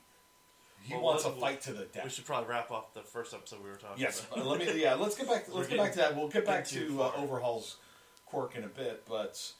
He 0.83 0.93
Well, 0.93 1.03
wants 1.03 1.25
let- 1.25 1.33
a 1.35 1.39
fight 1.39 1.61
to 1.61 1.73
the 1.73 1.85
death. 1.85 2.03
We 2.05 2.09
should 2.09 2.25
probably 2.25 2.49
wrap 2.49 2.71
up 2.71 2.93
the 2.93 3.01
first 3.03 3.33
episode 3.33 3.63
we 3.63 3.69
were 3.69 3.75
talking 3.75 4.01
Yes, 4.01 4.25
about. 4.25 4.39
uh, 4.45 4.49
let 4.49 4.59
me. 4.59 4.81
Yeah, 4.81 4.95
let's 4.95 5.15
get 5.15 5.27
back. 5.27 5.45
Let's 5.53 5.67
get 5.67 5.77
back 5.77 5.91
to 5.93 5.97
that. 5.99 6.15
We'll 6.15 6.27
get 6.27 6.45
back 6.45 6.63
getting 6.67 6.87
too 6.87 6.93
to 6.95 7.03
uh, 7.03 7.11
far. 7.11 7.21
Overhaul's 7.23 7.77
quirk 8.25 8.55
in 8.55 8.63
a 8.63 8.67
bit, 8.67 9.03
but 9.07 9.51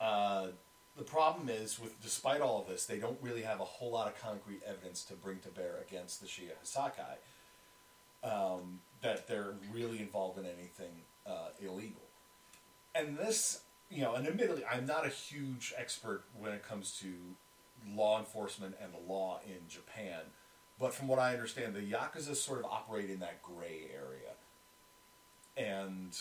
uh, 0.00 0.48
the 0.96 1.04
problem 1.04 1.48
is 1.48 1.78
with 1.78 2.00
despite 2.02 2.40
all 2.40 2.60
of 2.62 2.66
this, 2.66 2.86
they 2.86 2.98
don't 2.98 3.18
really 3.22 3.42
have 3.42 3.60
a 3.60 3.64
whole 3.64 3.92
lot 3.92 4.08
of 4.08 4.20
concrete 4.20 4.62
evidence 4.66 5.04
to 5.04 5.14
bring 5.14 5.38
to 5.40 5.48
bear 5.48 5.76
against 5.88 6.20
the 6.20 6.26
Shie 6.26 6.48
Hassaikai 6.64 7.18
um, 8.28 8.80
that 9.02 9.28
they're 9.28 9.54
really 9.72 10.00
involved 10.00 10.38
in 10.38 10.44
anything 10.44 11.02
uh, 11.26 11.50
illegal, 11.60 12.02
and 12.96 13.16
this 13.16 13.60
you 13.90 14.02
know, 14.02 14.14
and 14.14 14.26
admittedly, 14.26 14.62
I'm 14.70 14.86
not 14.86 15.04
a 15.04 15.10
huge 15.10 15.74
expert 15.76 16.24
when 16.38 16.52
it 16.52 16.62
comes 16.66 16.98
to 17.00 17.12
law 17.94 18.18
enforcement 18.18 18.76
and 18.82 18.92
the 18.92 19.12
law 19.12 19.40
in 19.44 19.68
Japan, 19.68 20.20
but 20.78 20.94
from 20.94 21.08
what 21.08 21.18
I 21.18 21.32
understand, 21.32 21.74
the 21.74 21.80
yakuza 21.80 22.36
sort 22.36 22.60
of 22.60 22.66
operate 22.66 23.10
in 23.10 23.18
that 23.20 23.42
gray 23.42 23.88
area, 23.92 24.34
and 25.56 26.16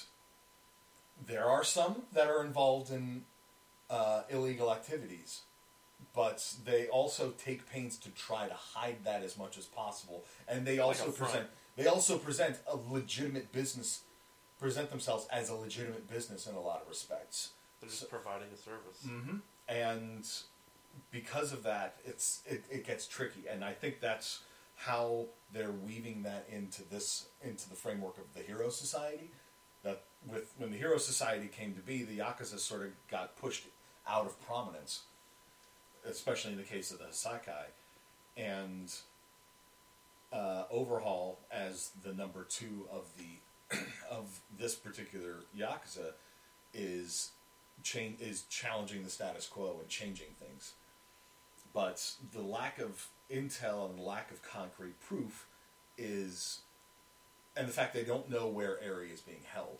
there 1.27 1.45
are 1.45 1.63
some 1.63 2.03
that 2.13 2.27
are 2.27 2.43
involved 2.43 2.91
in 2.91 3.23
uh, 3.89 4.23
illegal 4.29 4.71
activities, 4.71 5.41
but 6.15 6.55
they 6.65 6.87
also 6.87 7.33
take 7.37 7.69
pains 7.69 7.97
to 7.99 8.09
try 8.09 8.47
to 8.47 8.53
hide 8.53 8.97
that 9.03 9.23
as 9.23 9.37
much 9.37 9.57
as 9.57 9.65
possible, 9.65 10.23
and 10.47 10.65
they 10.65 10.79
also 10.79 11.11
front. 11.11 11.17
present 11.17 11.47
they 11.75 11.87
also 11.87 12.17
present 12.17 12.57
a 12.67 12.75
legitimate 12.91 13.51
business, 13.51 14.01
present 14.59 14.89
themselves 14.89 15.27
as 15.31 15.49
a 15.49 15.55
legitimate 15.55 16.09
business 16.09 16.47
in 16.47 16.55
a 16.55 16.59
lot 16.59 16.81
of 16.81 16.89
respects. 16.89 17.51
They're 17.79 17.89
just 17.89 18.01
So- 18.01 18.07
providing 18.07 18.47
a 18.53 18.57
service. 18.57 19.05
Mm-hmm. 19.05 19.37
And 19.67 20.27
because 21.11 21.53
of 21.53 21.63
that, 21.63 21.97
it's 22.05 22.41
it, 22.45 22.63
it 22.71 22.85
gets 22.85 23.07
tricky, 23.07 23.47
and 23.49 23.63
I 23.63 23.73
think 23.73 23.99
that's 24.01 24.39
how 24.75 25.25
they're 25.53 25.71
weaving 25.71 26.23
that 26.23 26.47
into 26.51 26.83
this 26.89 27.27
into 27.43 27.69
the 27.69 27.75
framework 27.75 28.17
of 28.17 28.33
the 28.33 28.41
Hero 28.41 28.69
Society. 28.69 29.29
That 29.83 30.01
with 30.27 30.51
when 30.57 30.71
the 30.71 30.77
Hero 30.77 30.97
Society 30.97 31.47
came 31.47 31.73
to 31.75 31.81
be, 31.81 32.03
the 32.03 32.17
Yakuza 32.19 32.59
sort 32.59 32.81
of 32.81 32.89
got 33.09 33.37
pushed 33.37 33.65
out 34.07 34.25
of 34.25 34.41
prominence, 34.45 35.03
especially 36.05 36.51
in 36.53 36.57
the 36.57 36.63
case 36.63 36.91
of 36.91 36.97
the 36.99 37.07
Sakai, 37.11 37.67
and 38.35 38.91
uh, 40.33 40.63
Overhaul 40.71 41.39
as 41.51 41.91
the 42.03 42.13
number 42.13 42.43
two 42.43 42.87
of 42.91 43.05
the 43.17 43.77
of 44.09 44.39
this 44.57 44.75
particular 44.75 45.35
Yakuza 45.57 46.13
is 46.73 47.31
change 47.83 48.21
is 48.21 48.43
challenging 48.43 49.03
the 49.03 49.09
status 49.09 49.47
quo 49.47 49.77
and 49.79 49.87
changing 49.89 50.35
things. 50.39 50.73
But 51.73 52.11
the 52.33 52.41
lack 52.41 52.79
of 52.79 53.07
intel 53.31 53.89
and 53.89 53.99
lack 53.99 54.31
of 54.31 54.41
concrete 54.41 54.99
proof 55.01 55.45
is, 55.97 56.59
and 57.55 57.67
the 57.67 57.71
fact 57.71 57.93
they 57.93 58.03
don't 58.03 58.29
know 58.29 58.47
where 58.47 58.81
Eri 58.81 59.09
is 59.11 59.21
being 59.21 59.41
held, 59.53 59.79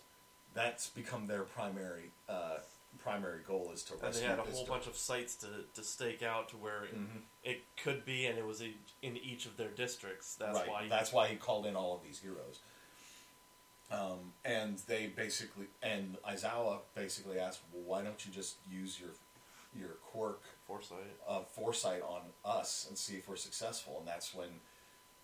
that's 0.54 0.90
become 0.90 1.28
their 1.28 1.44
primary 1.44 2.12
uh, 2.28 2.58
primary 3.04 3.42
goal 3.48 3.70
is 3.74 3.84
to 3.84 3.94
And 3.94 4.02
rescue. 4.02 4.22
they 4.24 4.28
had 4.28 4.40
a 4.40 4.44
whole 4.52 4.66
bunch 4.66 4.88
of 4.88 4.98
sites 4.98 5.36
to, 5.36 5.48
to 5.76 5.84
stake 5.84 6.24
out 6.24 6.50
to 6.50 6.58
where 6.58 6.86
it, 6.86 6.96
Mhm. 6.96 7.22
it 7.44 7.62
could 7.82 8.04
be, 8.04 8.26
and 8.26 8.38
it 8.38 8.46
was 8.46 8.62
in 8.62 9.18
each 9.18 9.46
of 9.46 9.58
their 9.58 9.70
districts. 9.70 10.36
That's 10.36 10.58
right. 10.58 10.68
why. 10.68 10.88
That's 10.90 11.14
why 11.14 11.28
he 11.28 11.36
called 11.36 11.68
in 11.68 11.76
all 11.76 11.96
of 11.96 12.04
these 12.04 12.20
heroes. 12.20 12.60
Um, 13.92 14.34
and 14.46 14.78
they 14.88 15.08
basically, 15.08 15.66
and 15.82 16.18
Aizawa 16.28 16.80
basically 16.96 17.40
asked, 17.40 17.62
"Well, 17.74 17.84
why 17.84 18.04
don't 18.04 18.24
you 18.26 18.32
just 18.32 18.58
use 18.70 19.00
your 19.00 19.10
your 19.76 19.96
quirk 20.12 20.42
foresight. 20.68 21.18
uh, 21.28 21.42
foresight 21.42 22.02
on 22.02 22.22
us 22.46 22.86
and 22.88 22.98
see 22.98 23.16
if 23.16 23.28
we're 23.28 23.36
successful?" 23.36 23.98
And 24.00 24.08
that's 24.08 24.34
when 24.34 24.62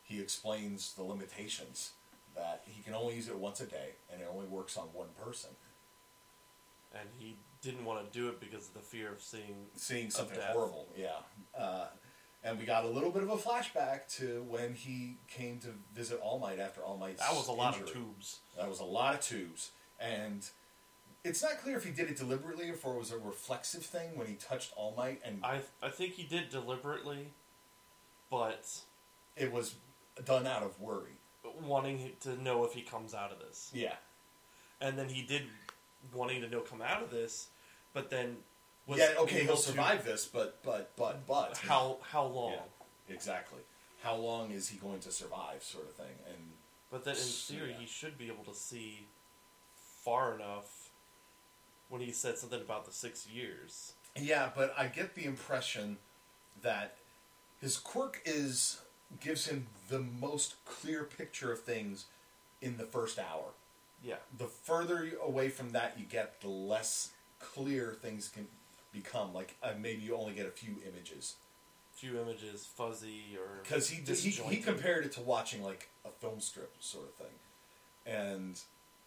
he 0.03 0.19
explains 0.19 0.93
the 0.93 1.03
limitations 1.03 1.91
that 2.35 2.63
he 2.65 2.81
can 2.81 2.93
only 2.93 3.15
use 3.15 3.27
it 3.27 3.37
once 3.37 3.61
a 3.61 3.65
day, 3.65 3.91
and 4.11 4.21
it 4.21 4.27
only 4.31 4.47
works 4.47 4.77
on 4.77 4.87
one 4.93 5.09
person. 5.23 5.51
And 6.93 7.09
he 7.19 7.37
didn't 7.61 7.85
want 7.85 8.11
to 8.11 8.19
do 8.19 8.29
it 8.29 8.39
because 8.39 8.67
of 8.67 8.73
the 8.73 8.79
fear 8.81 9.11
of 9.11 9.21
seeing. 9.21 9.67
seeing 9.75 10.09
something 10.09 10.39
horrible. 10.41 10.87
Yeah, 10.97 11.09
uh, 11.57 11.87
and 12.45 12.59
we 12.59 12.65
got 12.65 12.85
a 12.85 12.87
little 12.87 13.09
bit 13.09 13.23
of 13.23 13.29
a 13.29 13.35
flashback 13.35 14.07
to 14.17 14.45
when 14.47 14.75
he 14.75 15.17
came 15.27 15.57
to 15.59 15.69
visit 15.93 16.19
All 16.21 16.37
Might 16.37 16.59
after 16.59 16.81
All 16.81 16.95
Might's 16.95 17.19
That 17.19 17.35
was 17.35 17.47
a 17.47 17.51
lot 17.51 17.75
of 17.75 17.91
tubes. 17.91 18.39
That 18.55 18.69
was 18.69 18.79
a 18.79 18.85
lot 18.85 19.15
of 19.15 19.21
tubes, 19.21 19.71
and 19.99 20.47
it's 21.23 21.41
not 21.41 21.57
clear 21.57 21.75
if 21.75 21.83
he 21.83 21.91
did 21.91 22.09
it 22.09 22.17
deliberately 22.17 22.69
or 22.69 22.73
if 22.73 22.85
it 22.85 22.95
was 22.95 23.11
a 23.11 23.17
reflexive 23.17 23.83
thing 23.83 24.15
when 24.15 24.27
he 24.27 24.35
touched 24.35 24.71
All 24.77 24.93
Might, 24.95 25.21
and 25.25 25.43
I 25.43 25.61
I 25.81 25.89
think 25.89 26.13
he 26.13 26.23
did 26.23 26.49
deliberately, 26.49 27.33
but 28.29 28.69
it 29.35 29.51
was 29.51 29.75
done 30.23 30.45
out 30.45 30.61
of 30.61 30.79
worry. 30.79 31.17
wanting 31.63 32.11
to 32.21 32.41
know 32.41 32.63
if 32.63 32.73
he 32.73 32.81
comes 32.81 33.13
out 33.15 33.31
of 33.31 33.39
this, 33.39 33.71
Yeah, 33.73 33.95
and 34.79 34.97
then 34.97 35.09
he 35.09 35.23
did 35.23 35.43
wanting 36.13 36.41
to 36.41 36.47
know 36.47 36.61
come 36.61 36.83
out 36.83 37.01
of 37.01 37.09
this, 37.09 37.47
but 37.91 38.11
then 38.11 38.37
was 38.87 38.99
yeah. 38.99 39.13
Okay, 39.19 39.43
he'll 39.43 39.55
to- 39.55 39.61
survive 39.61 40.05
this, 40.05 40.25
but 40.25 40.61
but 40.63 40.91
but 40.95 41.25
but 41.27 41.57
How 41.57 41.97
how 42.01 42.25
long? 42.25 42.53
Yeah, 42.53 43.13
exactly. 43.13 43.59
How 44.03 44.15
long 44.15 44.51
is 44.51 44.69
he 44.69 44.77
going 44.77 44.99
to 44.99 45.11
survive, 45.11 45.63
sort 45.63 45.85
of 45.85 45.95
thing, 45.95 46.15
and 46.27 46.37
But 46.91 47.05
then 47.05 47.15
in 47.15 47.21
theory, 47.21 47.71
yeah. 47.71 47.79
he 47.79 47.85
should 47.87 48.17
be 48.17 48.27
able 48.27 48.43
to 48.43 48.53
see 48.53 49.07
far 50.03 50.35
enough 50.35 50.91
when 51.89 52.01
he 52.01 52.11
said 52.11 52.37
something 52.37 52.61
about 52.61 52.85
the 52.85 52.91
six 52.91 53.27
years. 53.27 53.93
Yeah, 54.15 54.49
but 54.55 54.73
I 54.77 54.87
get 54.87 55.15
the 55.15 55.25
impression 55.25 55.97
that 56.61 56.95
his 57.59 57.77
quirk 57.77 58.21
is 58.25 58.81
gives 59.19 59.47
him 59.47 59.67
the 59.89 59.99
most 59.99 60.63
clear 60.65 61.03
picture 61.03 61.51
of 61.51 61.61
things 61.61 62.05
in 62.61 62.77
the 62.77 62.85
first 62.85 63.19
hour. 63.19 63.53
Yeah. 64.03 64.15
The 64.37 64.45
further 64.47 65.11
away 65.21 65.49
from 65.49 65.71
that 65.71 65.95
you 65.97 66.05
get, 66.05 66.41
the 66.41 66.47
less 66.47 67.11
clear 67.39 67.95
things 68.01 68.29
can 68.29 68.47
become. 69.01 69.33
Like 69.33 69.55
uh, 69.61 69.73
maybe 69.79 70.01
you 70.01 70.15
only 70.15 70.33
get 70.33 70.45
a 70.45 70.51
few 70.51 70.75
images 70.87 71.35
Few 71.95 72.19
images, 72.19 72.65
fuzzy 72.65 73.37
or 73.39 73.61
because 73.63 73.89
he, 73.89 74.01
he 74.01 74.29
he 74.29 74.57
compared 74.57 75.05
it 75.05 75.13
to 75.13 75.21
watching 75.21 75.63
like 75.63 75.87
a 76.03 76.09
film 76.09 76.41
strip 76.41 76.73
sort 76.81 77.05
of 77.05 77.13
thing, 77.13 77.33
and 78.05 78.59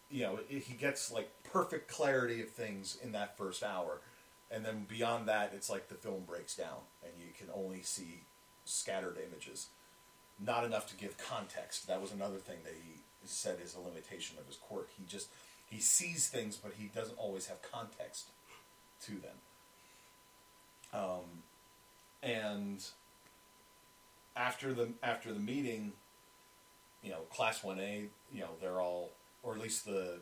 you 0.09 0.23
know 0.23 0.39
it, 0.49 0.63
he 0.63 0.73
gets 0.73 1.11
like 1.11 1.29
perfect 1.43 1.87
clarity 1.87 2.41
of 2.41 2.49
things 2.49 2.97
in 3.03 3.11
that 3.11 3.37
first 3.37 3.61
hour, 3.61 4.01
and 4.49 4.65
then 4.65 4.87
beyond 4.89 5.27
that 5.27 5.51
it's 5.53 5.69
like 5.69 5.87
the 5.87 5.93
film 5.93 6.23
breaks 6.25 6.55
down 6.55 6.79
and 7.03 7.11
you 7.19 7.31
can 7.37 7.47
only 7.53 7.83
see 7.83 8.21
scattered 8.65 9.19
images, 9.23 9.67
not 10.43 10.63
enough 10.63 10.87
to 10.87 10.95
give 10.95 11.15
context. 11.19 11.87
That 11.87 12.01
was 12.01 12.11
another 12.11 12.37
thing 12.37 12.57
that 12.63 12.73
he 12.73 13.01
said 13.23 13.59
is 13.63 13.75
a 13.75 13.79
limitation 13.79 14.35
of 14.39 14.47
his 14.47 14.55
quirk. 14.55 14.89
He 14.97 15.03
just 15.05 15.27
he 15.69 15.79
sees 15.79 16.27
things, 16.27 16.55
but 16.55 16.71
he 16.75 16.87
doesn't 16.87 17.19
always 17.19 17.45
have 17.45 17.61
context 17.61 18.29
to 19.03 19.11
them. 19.11 19.37
Um, 20.93 21.43
and 22.23 22.83
after 24.35 24.73
the 24.73 24.89
after 25.03 25.33
the 25.33 25.39
meeting, 25.39 25.93
you 27.03 27.11
know, 27.11 27.21
class 27.33 27.63
one 27.63 27.79
A, 27.79 28.05
you 28.33 28.41
know, 28.41 28.49
they're 28.61 28.79
all, 28.81 29.11
or 29.43 29.53
at 29.53 29.61
least 29.61 29.85
the 29.85 30.19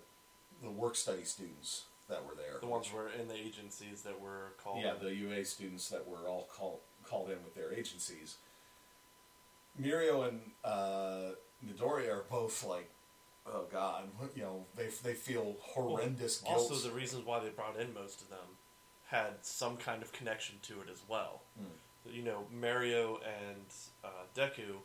the 0.62 0.69
work 0.69 0.95
study 0.95 1.23
students 1.23 1.84
that 2.10 2.25
were 2.25 2.36
there. 2.36 2.60
the 2.60 2.67
ones 2.67 2.91
were 2.91 3.10
in 3.10 3.27
the 3.27 3.36
agencies 3.36 4.01
that 4.03 4.19
were 4.19 4.53
called. 4.63 4.82
yeah, 4.82 4.93
the 4.99 5.13
UA 5.13 5.45
students 5.45 5.89
that 5.89 6.08
were 6.08 6.27
all 6.27 6.47
called 6.51 6.80
called 7.03 7.30
in 7.30 7.43
with 7.43 7.56
their 7.56 7.73
agencies. 7.73 8.38
Mirio 9.80 10.27
and 10.27 10.41
uh, 10.65 11.34
are 12.10 12.23
both 12.30 12.65
like, 12.65 12.89
oh 13.45 13.65
god, 13.71 14.06
you 14.36 14.41
know, 14.41 14.65
they 14.75 14.88
they 15.03 15.13
feel 15.13 15.56
horrendous 15.62 16.39
guilt. 16.39 16.58
Also, 16.58 16.88
the 16.88 16.93
reasons 16.93 17.25
why 17.25 17.39
they 17.39 17.49
brought 17.49 17.80
in 17.80 17.93
most 17.93 18.21
of 18.21 18.30
them 18.30 18.58
had 19.08 19.34
some 19.41 19.78
kind 19.78 20.02
of 20.02 20.12
connection 20.13 20.56
to 20.63 20.74
it 20.82 20.89
as 20.91 21.02
well. 21.08 21.41
Hmm. 21.58 22.10
You 22.13 22.24
know, 22.24 22.46
Mirio 22.58 23.17
and 23.26 23.65
uh, 24.04 24.08
Deku 24.36 24.76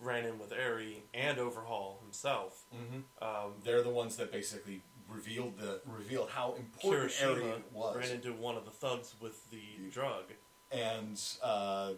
ran 0.00 0.24
in 0.24 0.38
with 0.38 0.52
Eri 0.52 1.02
and 1.14 1.38
Overhaul 1.38 1.98
himself. 2.02 2.64
Mhm. 2.74 3.02
Um, 3.22 3.54
They're 3.64 3.82
the 3.82 3.90
ones 3.90 4.16
that 4.16 4.30
basically 4.32 4.82
revealed 5.08 5.58
the 5.58 5.80
revealed 5.86 6.30
how 6.30 6.54
important 6.54 7.12
Kirishima 7.12 7.62
was. 7.72 7.96
ran 7.96 8.10
into 8.10 8.32
one 8.32 8.56
of 8.56 8.64
the 8.64 8.70
thugs 8.70 9.14
with 9.20 9.50
the 9.50 9.60
You- 9.78 9.90
drug. 9.90 10.24
and 10.72 11.20
uh, 11.42 11.92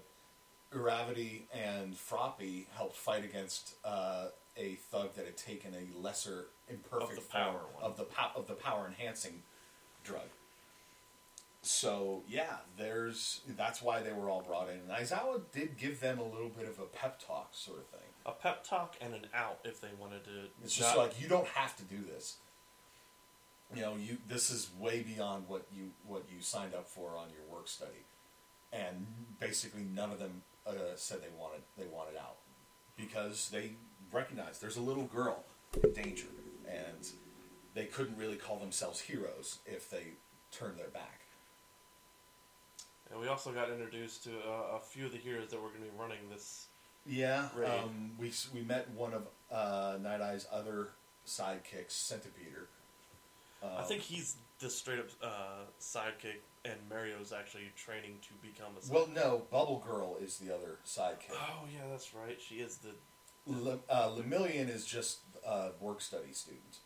Uravity 0.72 1.42
and 1.52 1.94
Froppy 1.96 2.66
helped 2.76 2.94
fight 2.96 3.24
against 3.24 3.74
uh, 3.84 4.26
a 4.56 4.74
thug 4.90 5.14
that 5.14 5.24
had 5.24 5.36
taken 5.38 5.74
a 5.74 5.98
lesser 5.98 6.46
imperfect 6.68 7.12
Of 7.18 7.24
the 7.24 7.30
power 7.32 7.60
of 7.80 7.96
the 7.96 8.04
pow- 8.04 8.32
of 8.36 8.46
the 8.46 8.54
power 8.54 8.86
enhancing 8.86 9.42
drug. 10.04 10.28
So 11.68 12.22
yeah, 12.26 12.56
there's 12.78 13.42
that's 13.54 13.82
why 13.82 14.00
they 14.00 14.10
were 14.10 14.30
all 14.30 14.40
brought 14.40 14.70
in. 14.70 14.76
And 14.76 14.88
Aizawa 14.90 15.42
did 15.52 15.76
give 15.76 16.00
them 16.00 16.18
a 16.18 16.24
little 16.24 16.48
bit 16.48 16.66
of 16.66 16.78
a 16.78 16.86
pep 16.86 17.20
talk 17.20 17.50
sort 17.52 17.80
of 17.80 17.86
thing. 17.88 18.08
A 18.24 18.32
pep 18.32 18.64
talk 18.64 18.96
and 19.02 19.12
an 19.12 19.26
out 19.34 19.58
if 19.64 19.78
they 19.78 19.90
wanted 20.00 20.24
to. 20.24 20.30
It's 20.64 20.74
just 20.74 20.96
like 20.96 21.20
you 21.20 21.28
don't 21.28 21.46
have 21.48 21.76
to 21.76 21.82
do 21.82 21.98
this. 22.02 22.38
You 23.74 23.82
know, 23.82 23.96
you 23.96 24.16
this 24.26 24.50
is 24.50 24.70
way 24.80 25.02
beyond 25.02 25.44
what 25.46 25.66
you 25.70 25.90
what 26.06 26.24
you 26.34 26.40
signed 26.40 26.74
up 26.74 26.88
for 26.88 27.18
on 27.18 27.26
your 27.28 27.54
work 27.54 27.68
study, 27.68 28.06
and 28.72 29.06
basically 29.38 29.82
none 29.94 30.10
of 30.10 30.18
them 30.18 30.40
uh, 30.66 30.72
said 30.96 31.18
they 31.20 31.38
wanted 31.38 31.60
they 31.76 31.84
wanted 31.84 32.16
out 32.16 32.36
because 32.96 33.50
they 33.50 33.72
recognized 34.10 34.62
there's 34.62 34.78
a 34.78 34.82
little 34.82 35.04
girl 35.04 35.44
in 35.84 35.92
danger, 35.92 36.28
and 36.66 37.10
they 37.74 37.84
couldn't 37.84 38.16
really 38.16 38.36
call 38.36 38.58
themselves 38.58 39.00
heroes 39.00 39.58
if 39.66 39.90
they 39.90 40.14
turned 40.50 40.78
their 40.78 40.88
back. 40.88 41.27
And 43.10 43.20
we 43.20 43.28
also 43.28 43.52
got 43.52 43.70
introduced 43.70 44.24
to 44.24 44.30
uh, 44.30 44.76
a 44.76 44.80
few 44.80 45.06
of 45.06 45.12
the 45.12 45.18
heroes 45.18 45.50
that 45.50 45.62
were 45.62 45.68
going 45.68 45.82
to 45.82 45.90
be 45.90 45.98
running 45.98 46.18
this. 46.30 46.66
Yeah, 47.06 47.48
um, 47.64 48.12
we 48.18 48.32
we 48.52 48.60
met 48.62 48.90
one 48.90 49.14
of 49.14 49.26
uh, 49.50 49.96
Night 50.02 50.20
Eye's 50.20 50.46
other 50.52 50.88
sidekicks, 51.26 51.90
Centipeder. 51.92 52.66
I 53.62 53.82
think 53.82 54.02
he's 54.02 54.36
the 54.58 54.68
straight 54.68 54.98
up 54.98 55.06
uh, 55.22 55.64
sidekick, 55.80 56.40
and 56.64 56.76
Mirio's 56.90 57.32
actually 57.32 57.70
training 57.76 58.18
to 58.22 58.46
become 58.46 58.72
a. 58.76 58.80
Sidekick. 58.80 58.92
Well, 58.92 59.08
no, 59.14 59.42
Bubble 59.50 59.82
Girl 59.86 60.16
is 60.22 60.38
the 60.38 60.54
other 60.54 60.78
sidekick. 60.86 61.32
Oh 61.32 61.64
yeah, 61.72 61.88
that's 61.90 62.14
right. 62.14 62.38
She 62.40 62.56
is 62.56 62.78
the. 62.78 62.90
Le, 63.46 63.78
uh, 63.88 64.10
Lemillion 64.10 64.68
is 64.68 64.84
just 64.84 65.20
a 65.46 65.70
work 65.80 66.02
study 66.02 66.32
student. 66.32 66.78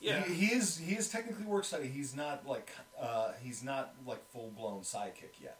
Yeah. 0.00 0.22
He, 0.24 0.34
he 0.34 0.54
is 0.54 0.78
he 0.78 0.94
is 0.94 1.08
technically 1.08 1.44
work 1.44 1.64
study. 1.64 1.88
He's 1.88 2.14
not 2.14 2.46
like 2.46 2.70
uh, 3.00 3.32
he's 3.42 3.62
not 3.62 3.94
like 4.06 4.24
full 4.30 4.52
blown 4.56 4.82
sidekick 4.82 5.40
yet. 5.42 5.58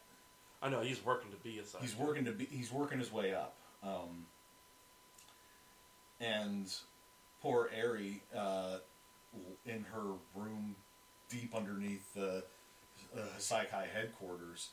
I 0.61 0.69
know 0.69 0.81
he's 0.81 1.03
working 1.03 1.31
to 1.31 1.37
be 1.37 1.59
a 1.59 1.63
sidekick. 1.63 1.81
He's 1.81 1.97
working 1.97 2.25
to 2.25 2.31
be 2.31 2.45
he's 2.45 2.71
working 2.71 2.99
his 2.99 3.11
way 3.11 3.33
up. 3.33 3.55
Um, 3.83 4.25
and 6.19 6.71
poor 7.41 7.69
Eri, 7.75 8.21
uh, 8.35 8.77
in 9.65 9.85
her 9.93 10.13
room 10.35 10.75
deep 11.29 11.55
underneath 11.55 12.13
the 12.13 12.43
uh, 13.15 13.21
Hassaikai 13.37 13.87
headquarters, 13.93 14.69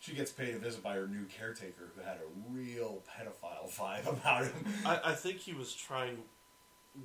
she 0.00 0.14
gets 0.14 0.32
paid 0.32 0.54
a 0.54 0.58
visit 0.58 0.82
by 0.82 0.94
her 0.94 1.06
new 1.06 1.24
caretaker 1.26 1.92
who 1.94 2.02
had 2.02 2.16
a 2.16 2.52
real 2.52 3.02
pedophile 3.08 3.70
vibe 3.76 4.08
about 4.08 4.44
him. 4.44 4.64
I, 4.84 5.00
I 5.06 5.12
think 5.12 5.38
he 5.38 5.52
was 5.52 5.74
trying 5.74 6.18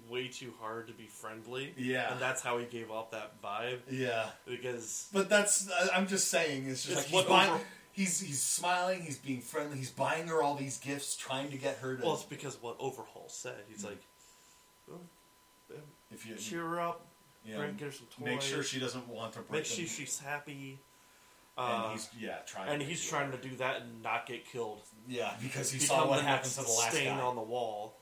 way 0.10 0.28
too 0.28 0.54
hard 0.60 0.88
to 0.88 0.94
be 0.94 1.08
friendly. 1.08 1.74
Yeah. 1.78 2.12
And 2.12 2.20
that's 2.22 2.42
how 2.42 2.58
he 2.58 2.66
gave 2.66 2.92
off 2.92 3.12
that 3.12 3.42
vibe. 3.42 3.80
yeah. 3.90 4.28
Because 4.46 5.08
But 5.14 5.30
that's 5.30 5.70
I'm 5.94 6.08
just 6.08 6.30
saying 6.30 6.68
it's 6.68 6.84
just 6.86 6.90
It's 6.90 6.98
like 6.98 7.06
he's, 7.06 7.14
what 7.14 7.28
buying, 7.30 7.52
over- 7.52 7.64
he's 7.94 8.20
he's 8.20 8.42
smiling, 8.42 9.02
he's 9.02 9.18
being 9.18 9.42
friendly, 9.42 9.78
he's 9.78 9.92
buying 9.92 10.28
her 10.28 10.44
all 10.44 10.56
these 10.56 10.78
gifts, 10.78 11.16
trying 11.16 11.52
to 11.52 11.58
get 11.58 11.78
her 11.78 11.96
to 11.96 12.04
well, 12.06 12.16
it's 12.16 12.24
because 12.24 12.62
what 12.62 12.76
Overhaul 12.80 13.28
said. 13.30 13.56
He's 13.70 13.84
Mm. 13.84 13.90
like, 13.90 14.02
"Oh, 14.92 15.00
if 16.12 16.26
you 16.26 16.36
cheer 16.36 16.62
her 16.66 16.80
up, 16.82 17.06
bring 17.46 17.76
get 17.76 17.86
her 17.88 17.92
some 17.92 18.08
toys, 18.08 18.26
make 18.26 18.42
sure 18.42 18.64
she 18.64 18.80
doesn't 18.80 19.08
want 19.08 19.34
to 19.34 19.40
break 19.40 19.52
make 19.52 19.66
sure 19.66 19.86
she's 19.86 20.20
happy." 20.20 20.80
and 21.60 21.74
Uh, 21.86 21.90
he's 21.92 22.08
yeah 22.20 22.38
trying 22.46 22.70
and 22.70 22.82
to 22.82 22.86
he's 22.88 23.04
trying 23.08 23.32
to 23.32 23.38
do 23.38 23.56
that 23.56 23.82
and 23.82 24.04
not 24.04 24.28
get 24.28 24.46
killed. 24.46 24.82
yeah 25.08 25.34
because 25.42 25.72
he 25.72 25.80
Become 25.80 25.98
saw 26.02 26.08
what 26.10 26.22
happened 26.24 26.52
to 26.52 26.62
the 26.62 26.70
last 26.72 26.92
stain 26.92 27.18
guy. 27.18 27.22
on 27.24 27.36
the 27.36 27.42
wall. 27.42 27.96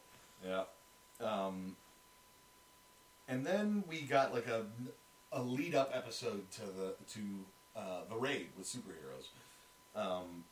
Yeah. 0.43 0.63
Um, 1.21 1.75
and 3.27 3.45
then 3.45 3.83
we 3.87 4.01
got 4.01 4.33
like 4.33 4.47
a, 4.47 4.65
a 5.31 5.41
lead 5.41 5.75
up 5.75 5.91
episode 5.93 6.49
to 6.51 6.61
the 6.61 6.93
to 7.13 7.19
uh, 7.75 8.01
the 8.09 8.15
raid 8.15 8.47
with 8.57 8.67
superheroes. 8.67 9.29
Um, 9.99 10.43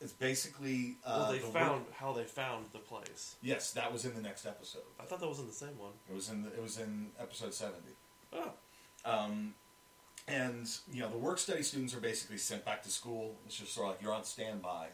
it's 0.00 0.12
basically 0.12 0.96
uh, 1.04 1.18
well, 1.22 1.32
they 1.32 1.38
the 1.38 1.46
found 1.46 1.84
how 1.96 2.12
they 2.12 2.24
found 2.24 2.66
the 2.72 2.78
place. 2.78 3.36
yes, 3.42 3.72
that 3.72 3.92
was 3.92 4.04
in 4.04 4.14
the 4.14 4.20
next 4.20 4.44
episode. 4.46 4.82
I 5.00 5.04
thought 5.04 5.20
that 5.20 5.28
was 5.28 5.38
in 5.38 5.46
the 5.46 5.52
same 5.52 5.78
one. 5.78 5.92
It 6.10 6.14
was 6.14 6.28
in 6.28 6.42
the, 6.42 6.48
it 6.50 6.62
was 6.62 6.78
in 6.78 7.08
episode 7.18 7.54
seventy. 7.54 7.92
Oh, 8.32 8.50
Um, 9.04 9.54
and 10.28 10.68
you 10.92 11.00
know 11.00 11.08
the 11.10 11.18
work 11.18 11.38
study 11.38 11.62
students 11.62 11.94
are 11.94 12.00
basically 12.00 12.38
sent 12.38 12.64
back 12.64 12.82
to 12.82 12.90
school. 12.90 13.34
It's 13.46 13.56
just 13.56 13.72
sort 13.74 13.86
of 13.86 13.92
like 13.92 14.02
you're 14.02 14.12
on 14.12 14.24
standby. 14.24 14.88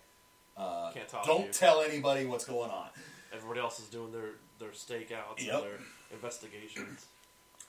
Uh, 0.56 0.90
Can't 0.92 1.08
talk 1.08 1.24
don't 1.26 1.52
tell 1.52 1.80
anybody 1.80 2.26
what's 2.26 2.44
going 2.44 2.70
on. 2.70 2.88
everybody 3.32 3.60
else 3.60 3.78
is 3.80 3.86
doing 3.86 4.12
their 4.12 4.32
their 4.60 4.70
stakeouts 4.70 5.44
Yep. 5.44 5.54
and 5.54 5.62
their 5.64 5.78
investigations. 6.12 7.06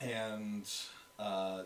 and 0.00 0.70
uh, 1.18 1.62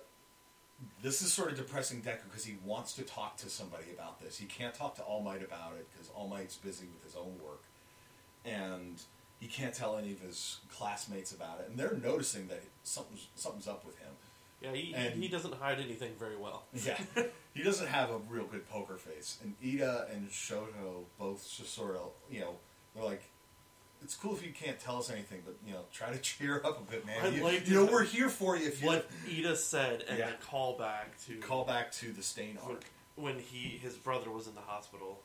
this 1.02 1.20
is 1.22 1.32
sort 1.32 1.50
of 1.50 1.56
depressing 1.58 2.00
Deku 2.02 2.24
because 2.30 2.44
he 2.44 2.56
wants 2.64 2.92
to 2.94 3.02
talk 3.02 3.36
to 3.38 3.48
somebody 3.50 3.86
about 3.92 4.20
this. 4.20 4.38
He 4.38 4.46
can't 4.46 4.74
talk 4.74 4.94
to 4.96 5.02
All 5.02 5.22
Might 5.22 5.42
about 5.42 5.72
it 5.78 5.86
because 5.92 6.08
All 6.14 6.28
Might's 6.28 6.56
busy 6.56 6.86
with 6.94 7.04
his 7.04 7.16
own 7.16 7.34
work, 7.44 7.62
and 8.44 9.00
he 9.40 9.46
can't 9.48 9.74
tell 9.74 9.96
any 9.98 10.12
of 10.12 10.20
his 10.20 10.58
classmates 10.74 11.32
about 11.32 11.60
it. 11.60 11.68
And 11.68 11.78
they're 11.78 11.94
noticing 12.02 12.46
that 12.48 12.62
something's 12.84 13.26
something's 13.36 13.68
up 13.68 13.84
with 13.84 13.98
him. 13.98 14.12
Yeah, 14.62 14.72
he, 14.72 14.94
And- 14.94 15.22
he 15.22 15.28
doesn't 15.28 15.54
hide 15.54 15.78
anything 15.80 16.12
very 16.18 16.36
well. 16.36 16.64
Yeah, 16.84 16.98
he 17.54 17.62
doesn't 17.62 17.88
have 17.88 18.10
a 18.10 18.18
real 18.28 18.44
good 18.44 18.68
poker 18.70 18.96
face. 18.96 19.38
And 19.42 19.54
Ida 19.64 20.08
and 20.12 20.28
Shoto 20.30 21.04
both 21.18 21.46
just 21.56 21.74
sort 21.74 21.96
of, 21.96 22.10
you 22.30 22.40
know, 22.40 22.54
they're 22.94 23.04
like. 23.04 23.22
It's 24.06 24.14
cool 24.14 24.36
if 24.36 24.46
you 24.46 24.52
can't 24.52 24.78
tell 24.78 24.98
us 24.98 25.10
anything, 25.10 25.42
but 25.44 25.56
you 25.66 25.72
know, 25.72 25.80
try 25.92 26.12
to 26.12 26.18
cheer 26.20 26.62
up 26.64 26.78
a 26.80 26.88
bit, 26.92 27.04
man. 27.04 27.16
I 27.24 27.28
You, 27.30 27.42
liked 27.42 27.66
you 27.66 27.74
know, 27.74 27.86
we're 27.86 28.04
here 28.04 28.28
for 28.28 28.56
you. 28.56 28.68
If 28.68 28.80
you 28.80 28.86
What 28.86 29.10
Ida 29.28 29.56
said 29.56 30.04
and 30.08 30.16
Yeah. 30.16 30.28
the 30.30 30.46
callback 30.46 31.06
to 31.26 31.34
call 31.38 31.64
back 31.64 31.90
to 31.94 32.12
the 32.12 32.22
stain 32.22 32.56
arc. 32.64 32.84
when 33.16 33.40
he 33.40 33.80
his 33.82 33.94
brother 33.96 34.30
was 34.30 34.46
in 34.46 34.54
the 34.54 34.60
hospital. 34.60 35.18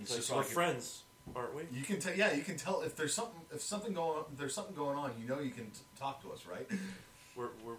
It's 0.00 0.10
It's 0.10 0.10
like, 0.10 0.18
just 0.18 0.30
we're 0.32 0.36
like 0.38 0.46
friends, 0.46 1.02
aren't 1.36 1.54
we? 1.54 1.62
You 1.72 1.84
can 1.84 2.00
tell, 2.00 2.12
yeah, 2.12 2.32
you 2.32 2.42
can 2.42 2.56
tell 2.56 2.82
if 2.82 2.96
there's 2.96 3.14
something, 3.14 3.40
if 3.54 3.62
something 3.62 3.92
going, 3.92 4.24
if 4.32 4.36
there's 4.36 4.54
something 4.54 4.74
going 4.74 4.98
on. 4.98 5.12
You 5.22 5.28
know, 5.28 5.38
you 5.38 5.50
can 5.52 5.66
t- 5.66 5.78
talk 5.96 6.20
to 6.22 6.32
us, 6.32 6.44
right? 6.44 6.68
We're 7.36 7.50
we're 7.64 7.74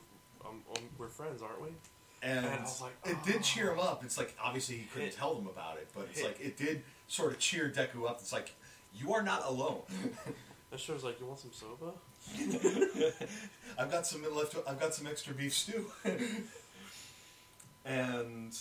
um, 0.45 0.61
um, 0.73 0.83
we're 0.97 1.09
friends, 1.09 1.41
aren't 1.41 1.61
we? 1.61 1.67
And, 2.23 2.45
And 2.45 2.55
I 2.55 2.61
was 2.61 2.79
like, 2.81 2.93
it 3.03 3.17
did 3.25 3.35
"Oh." 3.39 3.41
cheer 3.41 3.73
him 3.73 3.79
up. 3.79 4.05
It's 4.05 4.17
like 4.17 4.33
obviously 4.41 4.77
he 4.77 4.85
couldn't 4.85 5.09
It- 5.09 5.15
tell 5.17 5.35
them 5.35 5.47
about 5.47 5.77
it, 5.79 5.89
but 5.93 6.07
it's 6.11 6.21
it- 6.21 6.25
like 6.27 6.39
it 6.39 6.55
did 6.55 6.83
sort 7.09 7.33
of 7.33 7.39
cheer 7.39 7.69
Deku 7.69 8.09
up. 8.09 8.19
It's 8.21 8.31
like 8.31 8.55
you 8.93 9.13
are 9.13 9.23
not 9.23 9.45
alone. 9.45 9.81
That 10.71 10.79
show's 10.79 11.03
like, 11.03 11.19
you 11.19 11.25
want 11.25 11.39
some 11.39 11.51
soba? 11.51 11.91
I've 13.77 13.91
got 13.91 14.07
some 14.07 14.23
left. 14.33 14.55
I've 14.65 14.79
got 14.79 14.93
some 14.93 15.05
extra 15.05 15.33
beef 15.33 15.53
stew. 15.53 15.91
and 17.85 18.57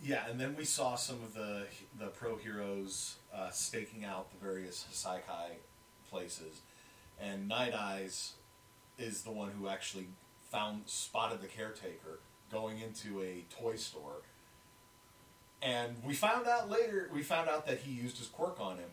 yeah, 0.00 0.28
and 0.30 0.38
then 0.38 0.54
we 0.56 0.64
saw 0.64 0.94
some 0.94 1.16
of 1.24 1.34
the 1.34 1.64
the 1.98 2.06
pro 2.06 2.36
heroes 2.36 3.16
uh, 3.34 3.50
staking 3.50 4.04
out 4.04 4.30
the 4.30 4.38
various 4.44 4.86
Saikai 4.92 5.56
places, 6.08 6.60
and 7.20 7.48
Night 7.48 7.74
Eyes 7.74 8.34
is 8.96 9.22
the 9.22 9.32
one 9.32 9.50
who 9.58 9.68
actually 9.68 10.06
found 10.52 10.82
spotted 10.86 11.40
the 11.40 11.48
caretaker 11.48 12.20
going 12.52 12.78
into 12.78 13.22
a 13.22 13.44
toy 13.60 13.74
store. 13.74 14.22
And 15.62 15.96
we 16.04 16.14
found 16.14 16.46
out 16.46 16.70
later. 16.70 17.08
We 17.12 17.22
found 17.22 17.48
out 17.48 17.66
that 17.66 17.78
he 17.78 17.90
used 17.92 18.18
his 18.18 18.28
quirk 18.28 18.60
on 18.60 18.76
him, 18.78 18.90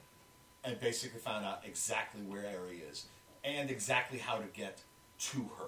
and 0.63 0.79
basically 0.79 1.19
found 1.19 1.45
out 1.45 1.61
exactly 1.65 2.21
where 2.21 2.45
Eri 2.45 2.81
is 2.89 3.05
and 3.43 3.69
exactly 3.69 4.17
how 4.19 4.37
to 4.37 4.45
get 4.53 4.81
to 5.19 5.49
her 5.59 5.65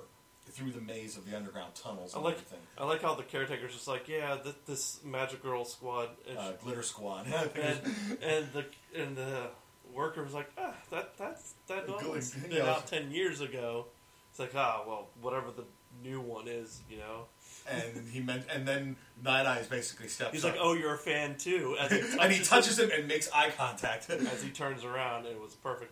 through 0.49 0.71
the 0.71 0.79
maze 0.81 1.17
of 1.17 1.29
the 1.29 1.35
underground 1.35 1.73
tunnels 1.75 2.13
I 2.13 2.17
and 2.17 2.25
like 2.25 2.35
everything. 2.35 2.59
I 2.77 2.85
like 2.85 3.01
how 3.01 3.15
the 3.15 3.23
caretaker's 3.23 3.73
just 3.73 3.87
like, 3.87 4.07
yeah, 4.07 4.37
th- 4.41 4.55
this 4.65 4.99
Magic 5.03 5.41
Girl 5.43 5.65
squad, 5.65 6.09
Uh, 6.37 6.51
Glitter 6.63 6.83
Squad. 6.83 7.25
and, 7.55 7.79
and 8.23 8.47
the 8.53 8.65
and 8.95 9.17
the 9.17 9.47
worker 9.93 10.23
was 10.23 10.33
like, 10.33 10.49
ah, 10.57 10.73
that 10.91 11.17
that's 11.17 11.55
that 11.67 11.87
dog 11.87 12.01
Good, 12.01 12.15
was 12.15 12.31
been 12.31 12.61
out 12.61 12.87
ten 12.95 13.11
years 13.11 13.41
ago. 13.41 13.87
It's 14.31 14.39
like, 14.39 14.53
ah, 14.55 14.83
well, 14.87 15.07
whatever 15.21 15.47
the 15.51 15.63
new 16.03 16.19
one 16.21 16.47
is, 16.47 16.81
you 16.89 16.97
know. 16.97 17.25
and 17.69 18.07
he 18.11 18.19
meant, 18.19 18.43
and 18.53 18.67
then 18.67 18.95
Night 19.23 19.45
Eyes 19.45 19.67
basically 19.67 20.07
steps. 20.07 20.31
He's 20.33 20.45
up. 20.45 20.51
like, 20.53 20.59
oh, 20.61 20.73
you're 20.73 20.93
a 20.93 20.97
fan 20.97 21.35
too, 21.37 21.75
as 21.79 21.91
he 21.91 21.99
and 22.19 22.31
he 22.31 22.43
touches 22.43 22.77
him 22.79 22.91
and 22.91 23.07
makes 23.07 23.29
eye 23.31 23.49
contact. 23.57 24.09
as 24.09 24.41
he 24.43 24.49
turns 24.49 24.83
around, 24.83 25.25
and 25.25 25.35
it 25.35 25.41
was 25.41 25.53
perfect. 25.55 25.91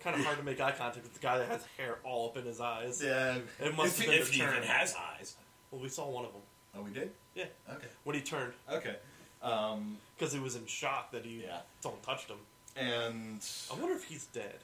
Kind 0.00 0.16
of 0.16 0.24
hard 0.26 0.36
to 0.38 0.44
make 0.44 0.60
eye 0.60 0.72
contact 0.72 1.02
with 1.04 1.14
the 1.14 1.20
guy 1.20 1.38
that 1.38 1.48
has 1.48 1.64
hair 1.78 1.96
all 2.04 2.28
up 2.28 2.36
in 2.36 2.44
his 2.44 2.60
eyes. 2.60 3.02
yeah, 3.02 3.38
It 3.58 3.74
must 3.74 3.98
if, 3.98 4.04
have 4.04 4.10
been 4.12 4.20
if 4.20 4.30
he 4.30 4.42
even 4.42 4.62
has 4.62 4.94
eyes. 5.18 5.34
Well, 5.70 5.80
we 5.80 5.88
saw 5.88 6.06
one 6.10 6.26
of 6.26 6.32
them. 6.32 6.42
Oh, 6.76 6.82
we 6.82 6.90
did. 6.90 7.10
Yeah, 7.34 7.44
Okay. 7.70 7.86
when 8.04 8.14
he 8.14 8.20
turned, 8.22 8.52
Okay. 8.70 8.96
Um, 9.42 9.96
because 10.18 10.32
he 10.34 10.38
was 10.40 10.56
in 10.56 10.66
shock 10.66 11.10
that 11.12 11.24
he 11.24 11.42
Yeah. 11.44 11.60
someone 11.80 12.00
touched 12.02 12.28
him. 12.28 12.36
and 12.76 13.40
I 13.72 13.74
wonder 13.80 13.94
if 13.94 14.04
he's 14.04 14.26
dead. 14.26 14.58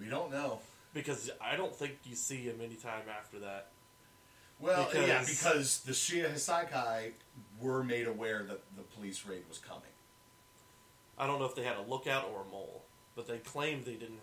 we 0.00 0.06
don't 0.06 0.30
know. 0.30 0.60
Because 0.94 1.30
I 1.40 1.56
don't 1.56 1.74
think 1.74 1.98
you 2.04 2.14
see 2.14 2.36
him 2.44 2.60
anytime 2.62 3.02
after 3.10 3.40
that. 3.40 3.68
Well, 4.60 4.88
yeah, 4.94 5.20
Because- 5.20 5.28
because 5.28 5.80
the 5.80 5.92
Shie 5.92 6.22
Hassaikai 6.22 7.12
were 7.60 7.82
made 7.82 8.06
aware 8.06 8.44
that 8.44 8.60
the 8.76 8.82
police 8.82 9.26
raid 9.26 9.42
was 9.48 9.58
coming. 9.58 9.82
I 11.18 11.26
don't 11.26 11.38
know 11.38 11.44
if 11.44 11.54
they 11.54 11.64
had 11.64 11.76
a 11.76 11.82
lookout 11.82 12.28
or 12.28 12.42
a 12.42 12.44
mole, 12.44 12.84
but 13.14 13.26
they 13.26 13.38
claimed 13.38 13.84
they 13.84 13.94
didn't. 13.94 14.20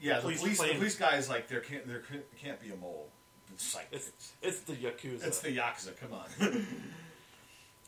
Yeah, 0.00 0.16
the 0.16 0.22
police 0.22 0.40
police, 0.40 0.60
the 0.60 0.74
police 0.74 0.96
guy 0.96 1.16
is 1.16 1.28
like, 1.28 1.48
there 1.48 1.60
can't, 1.60 1.86
there 1.86 2.02
can't, 2.40 2.60
be 2.60 2.70
a 2.70 2.76
mole. 2.76 3.08
It's 3.52 3.74
like, 3.74 3.88
It's 3.92 4.10
it's 4.42 4.60
the 4.60 4.74
yakuza. 4.74 5.26
It's 5.26 5.40
the 5.40 5.56
Yakuza, 5.56 5.96
come 5.96 6.12
on. 6.12 6.66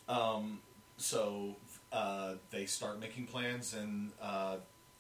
um, 0.43 0.61
so 0.97 1.57
uh, 1.93 2.35
they 2.51 2.67
start 2.67 3.01
making 3.01 3.27
plans, 3.27 3.75
and 3.75 4.13
uh, 4.23 4.57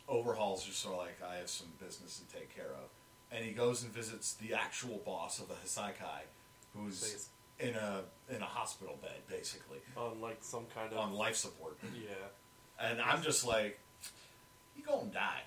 Overhaul's 0.08 0.64
just 0.64 0.80
sort 0.80 0.94
of 0.94 1.00
like, 1.00 1.18
I 1.26 1.36
have 1.36 1.48
some 1.48 1.68
business 1.80 2.18
to 2.20 2.36
take 2.36 2.54
care 2.54 2.70
of. 2.70 2.90
And 3.32 3.44
he 3.44 3.52
goes 3.52 3.82
and 3.82 3.92
visits 3.92 4.34
the 4.34 4.54
actual 4.54 5.02
boss 5.04 5.40
of 5.40 5.48
the 5.48 5.54
Hassaikai, 5.54 6.22
who's 6.74 7.28
in 7.58 7.74
a 7.74 8.02
in 8.34 8.40
a 8.40 8.46
hospital 8.46 8.98
bed, 9.02 9.20
basically, 9.28 9.78
on 9.96 10.20
like 10.20 10.38
some 10.42 10.66
kind 10.74 10.92
of 10.92 10.98
on 10.98 11.12
life 11.12 11.36
support. 11.36 11.76
yeah. 11.94 12.10
And 12.78 13.00
I'm 13.00 13.22
just 13.22 13.46
like, 13.46 13.78
you 14.76 14.84
gonna 14.84 15.10
die. 15.10 15.40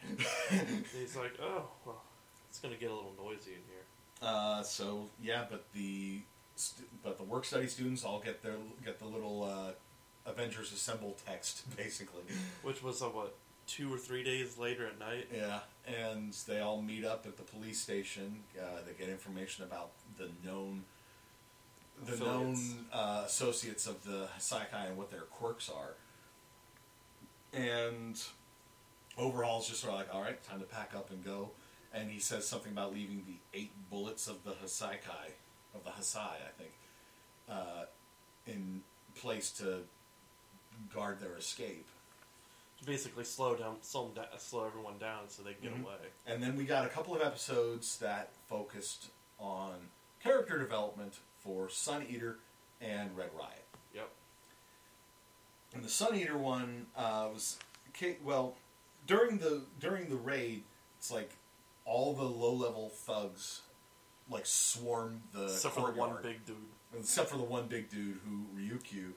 He's 1.00 1.16
like, 1.16 1.34
oh 1.42 1.64
well, 1.86 2.02
it's 2.50 2.60
gonna 2.60 2.76
get 2.76 2.90
a 2.90 2.94
little 2.94 3.14
noisy 3.24 3.52
in 3.52 3.62
here. 3.68 3.86
Uh, 4.22 4.62
so 4.64 5.08
yeah, 5.22 5.46
but 5.50 5.66
the 5.74 6.22
but 7.04 7.18
the 7.18 7.24
work 7.24 7.46
study 7.46 7.68
students 7.68 8.04
all 8.04 8.20
get 8.20 8.42
their 8.44 8.56
get 8.84 9.00
the 9.00 9.06
little 9.06 9.44
uh, 9.44 10.30
Avengers 10.30 10.74
Assemble 10.74 11.16
text 11.26 11.64
basically. 11.78 12.24
Which 12.64 12.84
was 12.84 13.02
a 13.02 13.06
what 13.06 13.36
two 13.70 13.94
or 13.94 13.98
three 13.98 14.24
days 14.24 14.58
later 14.58 14.88
at 14.88 15.00
night. 15.00 15.28
Yeah, 15.34 15.60
and 15.88 16.34
they 16.48 16.60
all 16.60 16.82
meet 16.82 17.06
up 17.06 17.26
at 17.28 17.38
the 17.38 17.44
police 17.44 17.80
station. 17.80 18.40
Uh, 18.60 18.80
they 18.86 18.94
get 18.94 19.10
information 19.10 19.64
about 19.64 19.92
the 20.18 20.30
known, 20.44 20.84
the 22.04 22.14
Affiliates. 22.14 22.70
known 22.70 22.86
uh, 22.92 23.24
associates 23.26 23.86
of 23.88 24.04
the 24.04 24.28
Saikai 24.40 24.88
and 24.88 24.98
what 24.98 25.12
their 25.12 25.22
quirks 25.22 25.70
are. 25.70 25.94
And 27.54 28.22
Overhaul's 29.18 29.68
just 29.68 29.82
sort 29.82 29.94
of 29.94 30.00
like, 30.00 30.14
all 30.14 30.22
right, 30.22 30.42
time 30.44 30.60
to 30.60 30.66
pack 30.66 30.94
up 30.96 31.12
and 31.12 31.24
go. 31.24 31.52
And 31.94 32.10
he 32.10 32.20
says 32.20 32.48
something 32.48 32.72
about 32.72 32.94
leaving 32.94 33.24
the 33.26 33.58
eight 33.58 33.72
bullets 33.90 34.28
of 34.28 34.44
the 34.44 34.52
Hassaikai, 34.52 35.34
of 35.74 35.84
the 35.84 35.90
Hasai, 35.90 36.18
I 36.18 36.52
think, 36.58 36.72
uh, 37.50 37.86
in 38.46 38.82
place 39.16 39.50
to 39.54 39.80
guard 40.94 41.20
their 41.20 41.36
escape. 41.36 41.88
Basically, 42.86 43.26
slow 43.26 43.56
down, 43.56 43.78
slow, 43.82 44.10
da- 44.16 44.38
slow 44.38 44.66
everyone 44.66 44.98
down 45.00 45.28
so 45.30 45.44
they 45.44 45.54
can 45.54 45.64
get 45.64 45.74
Mhm. 45.76 45.84
away. 45.84 45.98
And 46.26 46.42
then 46.42 46.56
we 46.56 46.64
got 46.66 46.86
a 46.86 46.90
couple 46.90 47.14
of 47.16 47.22
episodes 47.22 47.98
that 48.00 48.32
focused 48.48 49.10
on 49.38 49.90
character 50.22 50.58
development 50.58 51.20
for 51.40 51.70
Sun 51.70 52.08
Eater 52.08 52.40
and 52.80 53.16
Red 53.18 53.34
Riot. 53.34 53.66
Yep. 53.94 54.10
And 55.74 55.84
the 55.84 55.90
Sun 55.90 56.16
Eater 56.16 56.38
one 56.38 56.88
uh, 56.96 57.30
was 57.34 57.60
well 58.24 58.56
during 59.06 59.40
the 59.40 59.66
during 59.80 60.10
the 60.10 60.16
raid. 60.16 60.64
It's 60.98 61.12
like 61.12 61.32
all 61.86 62.14
the 62.14 62.24
low 62.24 62.54
level 62.54 62.90
thugs 62.90 63.62
like 64.30 64.46
swarm 64.46 65.24
the 65.34 65.46
Except 65.46 65.76
for 65.76 65.92
the 65.92 65.98
one 66.00 66.22
big 66.22 66.46
dude. 66.46 66.70
except 66.98 67.30
for 67.30 67.38
the 67.38 67.44
one 67.44 67.68
big 67.68 67.90
dude 67.90 68.20
who 68.26 68.46
Ryukyu 68.56 69.14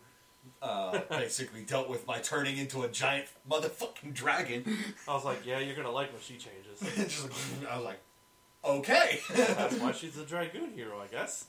uh, 0.60 1.00
basically 1.10 1.62
dealt 1.62 1.88
with 1.88 2.06
by 2.06 2.18
turning 2.18 2.58
into 2.58 2.82
a 2.82 2.88
giant 2.88 3.26
motherfucking 3.50 4.14
dragon. 4.14 4.76
I 5.08 5.14
was 5.14 5.24
like, 5.24 5.44
yeah, 5.46 5.58
you're 5.58 5.76
gonna 5.76 5.90
like 5.90 6.12
when 6.12 6.22
she 6.22 6.34
changes. 6.34 6.80
Just 7.12 7.24
like, 7.24 7.70
I 7.70 7.76
was 7.76 7.84
like, 7.84 8.00
okay. 8.64 9.20
That's 9.34 9.78
why 9.78 9.92
she's 9.92 10.16
a 10.18 10.24
dragoon 10.24 10.72
hero, 10.74 11.00
I 11.00 11.06
guess. 11.06 11.46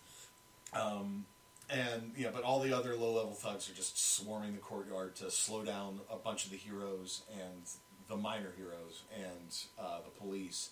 Um, 0.73 1.25
and 1.69 2.11
yeah, 2.17 2.29
but 2.33 2.43
all 2.43 2.59
the 2.59 2.73
other 2.73 2.95
low 2.95 3.13
level 3.13 3.33
thugs 3.33 3.69
are 3.69 3.73
just 3.73 4.15
swarming 4.15 4.53
the 4.53 4.59
courtyard 4.59 5.15
to 5.17 5.31
slow 5.31 5.63
down 5.63 6.01
a 6.11 6.17
bunch 6.17 6.45
of 6.45 6.51
the 6.51 6.57
heroes 6.57 7.23
and 7.31 7.63
the 8.07 8.17
minor 8.17 8.51
heroes 8.57 9.03
and 9.15 9.55
uh, 9.79 9.99
the 10.03 10.09
police, 10.19 10.69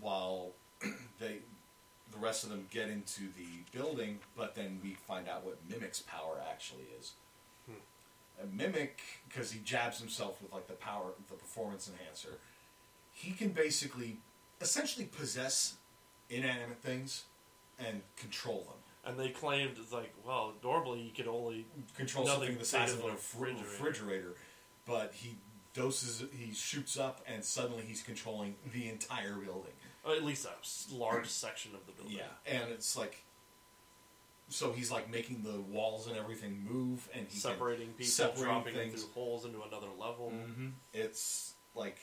while 0.00 0.52
they 1.20 1.38
the 2.14 2.20
rest 2.20 2.44
of 2.44 2.50
them 2.50 2.66
get 2.70 2.88
into 2.88 3.22
the 3.36 3.76
building. 3.76 4.18
But 4.36 4.54
then 4.54 4.80
we 4.82 4.94
find 4.94 5.28
out 5.28 5.44
what 5.44 5.58
Mimic's 5.68 6.02
power 6.02 6.40
actually 6.50 6.84
is. 6.98 7.12
Hmm. 7.66 8.42
A 8.42 8.46
Mimic, 8.46 9.00
because 9.28 9.52
he 9.52 9.60
jabs 9.60 9.98
himself 9.98 10.40
with 10.40 10.52
like 10.52 10.66
the 10.66 10.74
power, 10.74 11.12
the 11.28 11.34
performance 11.34 11.88
enhancer, 11.88 12.38
he 13.12 13.32
can 13.32 13.50
basically, 13.50 14.18
essentially 14.60 15.06
possess 15.06 15.74
inanimate 16.30 16.80
things 16.82 17.24
and 17.78 18.02
control 18.16 18.66
them. 18.68 18.78
And 19.06 19.20
they 19.20 19.28
claimed 19.28 19.76
it's 19.78 19.92
like, 19.92 20.14
well, 20.26 20.54
normally 20.62 21.00
you 21.00 21.10
could 21.10 21.28
only 21.28 21.66
control 21.96 22.26
something 22.26 22.56
the 22.56 22.64
size 22.64 22.94
of 22.94 23.04
a 23.04 23.08
refrigerator. 23.08 23.62
refrigerator, 23.64 24.34
but 24.86 25.12
he 25.14 25.36
doses, 25.74 26.24
he 26.32 26.54
shoots 26.54 26.98
up, 26.98 27.22
and 27.26 27.44
suddenly 27.44 27.82
he's 27.86 28.02
controlling 28.02 28.54
the 28.72 28.88
entire 28.88 29.34
building. 29.34 29.72
At 30.12 30.22
least 30.24 30.46
a 30.46 30.94
large 30.94 31.26
section 31.28 31.74
of 31.74 31.86
the 31.86 31.92
building. 31.92 32.18
Yeah, 32.18 32.52
and 32.60 32.70
it's 32.70 32.96
like, 32.96 33.22
so 34.48 34.72
he's 34.72 34.90
like 34.90 35.10
making 35.10 35.42
the 35.42 35.60
walls 35.60 36.06
and 36.06 36.16
everything 36.16 36.64
move, 36.68 37.08
and 37.14 37.26
he 37.28 37.38
separating 37.38 37.88
people, 37.88 38.04
separating 38.06 38.44
dropping 38.44 38.74
things. 38.74 38.92
them 38.92 39.00
through 39.02 39.22
holes 39.22 39.44
into 39.44 39.62
another 39.62 39.88
level. 39.98 40.32
Mhm. 40.34 40.72
It's 40.92 41.54
like, 41.74 41.98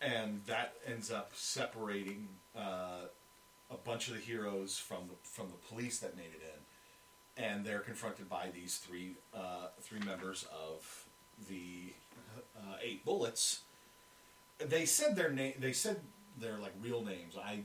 and 0.00 0.42
that 0.46 0.74
ends 0.86 1.10
up 1.10 1.32
separating 1.34 2.28
uh, 2.56 3.06
a 3.70 3.76
bunch 3.84 4.08
of 4.08 4.14
the 4.14 4.20
heroes 4.20 4.78
from 4.78 5.08
the 5.08 5.14
from 5.22 5.48
the 5.50 5.56
police 5.68 5.98
that 6.00 6.16
made 6.16 6.32
it 6.34 6.42
in, 6.42 7.44
and 7.44 7.64
they're 7.64 7.80
confronted 7.80 8.28
by 8.28 8.50
these 8.54 8.78
three 8.78 9.16
uh, 9.34 9.68
three 9.80 10.00
members 10.00 10.46
of 10.52 11.04
the 11.48 11.92
uh, 12.56 12.76
eight 12.82 13.04
bullets. 13.04 13.60
They 14.58 14.86
said 14.86 15.16
their 15.16 15.30
name. 15.30 15.54
They 15.58 15.72
said 15.72 16.00
their 16.40 16.58
like 16.58 16.72
real 16.80 17.02
names. 17.04 17.36
I 17.36 17.60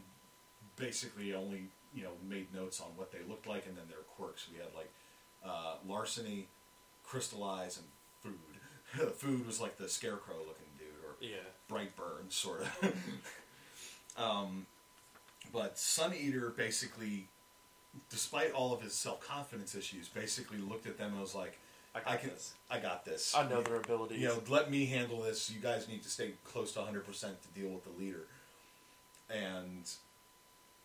basically 0.76 1.34
only 1.34 1.64
you 1.94 2.04
know 2.04 2.12
made 2.28 2.54
notes 2.54 2.80
on 2.82 2.88
what 2.96 3.12
they 3.12 3.20
looked 3.28 3.48
like 3.48 3.66
and 3.68 3.78
then 3.78 3.86
their 3.90 4.04
quirks. 4.16 4.48
We 4.52 4.60
had 4.60 4.74
like 4.76 4.90
uh, 5.46 5.76
larceny, 5.88 6.48
crystallize, 7.04 7.78
and 7.78 7.88
food. 8.22 9.14
food 9.16 9.46
was 9.46 9.60
like 9.60 9.78
the 9.78 9.90
scarecrow 9.90 10.38
looking 10.40 10.68
dude, 10.78 10.88
or 11.06 11.16
Yeah. 11.22 11.38
Brightburn, 11.70 12.32
sort 12.32 12.62
of. 12.62 12.94
um, 14.18 14.66
but 15.54 15.78
Sun 15.78 16.14
Eater 16.16 16.50
basically, 16.56 17.28
despite 18.10 18.52
all 18.52 18.74
of 18.74 18.82
his 18.82 18.94
self 18.94 19.26
confidence 19.26 19.76
issues, 19.76 20.08
basically 20.08 20.58
looked 20.58 20.88
at 20.88 20.98
them 20.98 21.12
and 21.12 21.22
was 21.22 21.36
like, 21.36 21.60
I 21.96 22.00
got 22.00 22.12
I 22.12 22.18
can, 22.18 22.30
this. 22.30 22.54
I 22.70 22.80
got 22.80 23.06
this. 23.06 23.34
I 23.36 23.48
know 23.50 23.62
their 23.62 23.78
abilities. 23.78 24.20
You 24.20 24.28
know, 24.28 24.42
let 24.50 24.70
me 24.70 24.86
handle 24.86 25.22
this. 25.22 25.50
You 25.50 25.60
guys 25.60 25.88
need 25.88 26.04
to 26.04 26.10
stay 26.10 26.34
close 26.44 26.74
to 26.74 26.80
100% 26.80 27.06
to 27.06 27.60
deal 27.60 27.70
with 27.70 27.84
the 27.84 28.00
leader. 28.00 28.26
And 29.30 29.90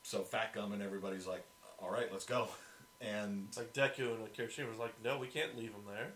so 0.03 0.23
Fat 0.23 0.53
Gum 0.53 0.73
and 0.73 0.83
everybody's 0.83 1.27
like, 1.27 1.45
all 1.81 1.91
right, 1.91 2.11
let's 2.11 2.25
go. 2.27 2.49
And 3.05 3.47
It's 3.49 3.59
like 3.59 3.73
Deku 3.75 4.15
and 4.15 4.33
Kirishima 4.33 4.69
was 4.69 4.79
like, 4.79 4.95
no, 5.03 5.19
we 5.19 5.27
can't 5.27 5.59
leave 5.59 5.71
him 5.71 5.83
there. 5.89 6.13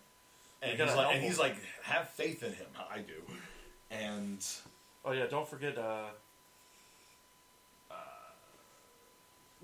and 0.62 0.78
We 0.78 0.84
he's 0.84 0.94
like, 0.94 1.14
and 1.16 1.24
he's 1.24 1.36
like, 1.36 1.56
have 1.82 2.08
faith 2.10 2.44
in 2.44 2.52
him. 2.52 2.68
I 2.88 2.98
do. 2.98 3.14
And 3.90 4.38
Oh 5.04 5.10
yeah, 5.10 5.26
don't 5.26 5.48
forget 5.48 5.76
uh, 5.78 6.04
uh, 7.90 7.94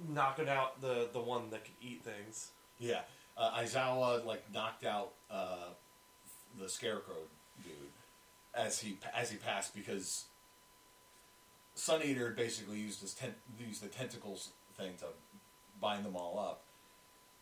knocking 0.08 0.48
out 0.48 0.80
the 0.80 1.08
the 1.12 1.20
one 1.20 1.50
that 1.50 1.64
could 1.64 1.74
eat 1.80 2.02
things. 2.04 2.50
Yeah, 2.78 3.00
uh, 3.36 3.52
Aizawa 3.58 4.24
like 4.24 4.52
knocked 4.52 4.84
out 4.84 5.12
uh, 5.30 5.70
the 6.60 6.68
scarecrow 6.68 7.14
dude 7.62 7.72
as 8.54 8.80
he 8.80 8.98
as 9.14 9.30
he 9.30 9.36
passed 9.36 9.74
because 9.74 10.24
Sun 11.75 12.03
Eater 12.03 12.31
basically 12.31 12.79
used 12.79 13.01
his 13.01 13.14
ten- 13.14 13.35
used 13.59 13.83
the 13.83 13.89
tentacles 13.89 14.51
thing 14.77 14.95
to 14.99 15.07
bind 15.81 16.05
them 16.05 16.16
all 16.16 16.39
up, 16.39 16.62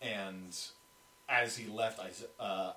and 0.01 0.57
as 1.29 1.57
he 1.57 1.71
left, 1.71 2.01
uh, 2.41 2.73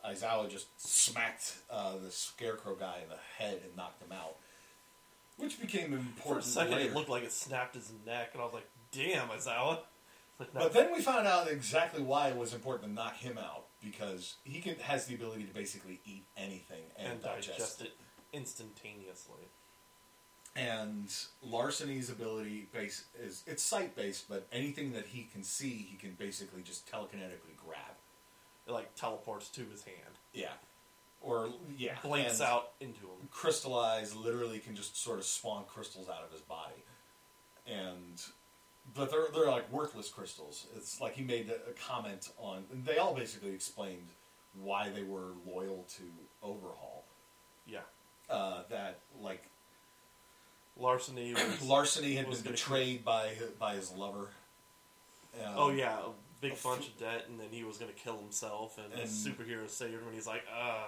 just 0.47 0.67
smacked 0.77 1.57
uh, 1.69 1.97
the 1.97 2.11
scarecrow 2.11 2.75
guy 2.75 2.99
in 3.03 3.09
the 3.09 3.17
head 3.37 3.61
and 3.63 3.75
knocked 3.75 4.01
him 4.01 4.11
out, 4.11 4.35
which 5.37 5.59
became 5.59 5.93
important. 5.93 6.23
For 6.23 6.39
a 6.39 6.41
second, 6.41 6.75
later. 6.75 6.89
it 6.89 6.95
looked 6.95 7.09
like 7.09 7.23
it 7.23 7.31
snapped 7.31 7.75
his 7.75 7.91
neck, 8.05 8.29
and 8.33 8.41
I 8.41 8.45
was 8.45 8.53
like, 8.53 8.69
"Damn, 8.91 9.29
Aizawa!" 9.29 9.79
Like, 10.39 10.53
no, 10.53 10.61
But 10.61 10.73
then 10.73 10.91
we 10.93 11.01
found 11.01 11.27
out 11.27 11.47
exactly 11.47 12.01
why 12.01 12.29
it 12.29 12.35
was 12.35 12.53
important 12.53 12.89
to 12.89 12.93
knock 12.93 13.15
him 13.17 13.37
out 13.37 13.65
because 13.83 14.35
he 14.43 14.61
can, 14.61 14.75
has 14.77 15.05
the 15.05 15.15
ability 15.15 15.43
to 15.43 15.53
basically 15.53 15.99
eat 16.05 16.23
anything 16.37 16.83
and, 16.97 17.13
and 17.13 17.23
digest 17.23 17.81
it 17.81 17.91
instantaneously. 18.31 19.49
And 20.55 21.11
Larceny's 21.43 22.09
ability 22.11 22.67
base 22.71 23.05
is 23.19 23.43
it's 23.47 23.63
sight 23.63 23.95
based, 23.95 24.29
but 24.29 24.45
anything 24.51 24.93
that 24.93 25.07
he 25.07 25.27
can 25.33 25.43
see, 25.43 25.87
he 25.89 25.97
can 25.97 26.11
basically 26.19 26.61
just 26.61 26.89
telekinetically 26.91 27.57
grab. 27.65 27.79
It 28.67 28.71
like 28.71 28.93
teleports 28.95 29.49
to 29.49 29.61
his 29.71 29.83
hand, 29.83 30.15
Yeah, 30.31 30.53
or 31.21 31.49
yeah, 31.77 31.95
blinks 32.03 32.39
and 32.39 32.47
out 32.47 32.69
into 32.79 32.99
him. 33.01 33.27
Crystallize 33.31 34.15
literally 34.15 34.59
can 34.59 34.75
just 34.75 34.95
sort 35.01 35.17
of 35.19 35.25
spawn 35.25 35.63
crystals 35.67 36.07
out 36.07 36.23
of 36.23 36.31
his 36.31 36.41
body, 36.41 36.83
and 37.67 38.21
but 38.95 39.09
they're 39.09 39.27
they're 39.33 39.49
like 39.49 39.71
worthless 39.71 40.09
crystals. 40.09 40.67
It's 40.77 41.01
like 41.01 41.15
he 41.15 41.23
made 41.23 41.49
a, 41.49 41.55
a 41.69 41.73
comment 41.87 42.29
on. 42.37 42.63
and 42.71 42.85
They 42.85 42.97
all 42.97 43.15
basically 43.15 43.51
explained 43.53 44.07
why 44.61 44.89
they 44.89 45.03
were 45.03 45.31
loyal 45.47 45.83
to 45.97 46.03
Overhaul. 46.43 47.03
Yeah, 47.65 47.79
Uh, 48.29 48.63
that 48.69 48.99
like 49.19 49.43
larceny 50.77 51.33
was. 51.33 51.61
Larceny 51.61 52.15
had 52.15 52.29
been 52.29 52.41
betrayed 52.41 53.03
by 53.05 53.33
by 53.59 53.75
his 53.75 53.91
lover. 53.91 54.29
Um, 55.43 55.53
oh 55.55 55.69
yeah, 55.71 55.97
a 55.97 56.09
big 56.41 56.53
a 56.53 56.55
bunch 56.63 56.83
f- 56.83 56.87
of 56.89 56.99
debt, 56.99 57.25
and 57.29 57.39
then 57.39 57.47
he 57.51 57.63
was 57.63 57.77
gonna 57.77 57.91
kill 57.93 58.17
himself, 58.19 58.77
and, 58.77 58.91
the 58.93 59.01
And- 59.01 59.09
superhero 59.09 59.69
saved 59.69 59.93
him, 59.93 60.05
and 60.05 60.13
he's 60.13 60.27
like, 60.27 60.43
"Uh, 60.55 60.85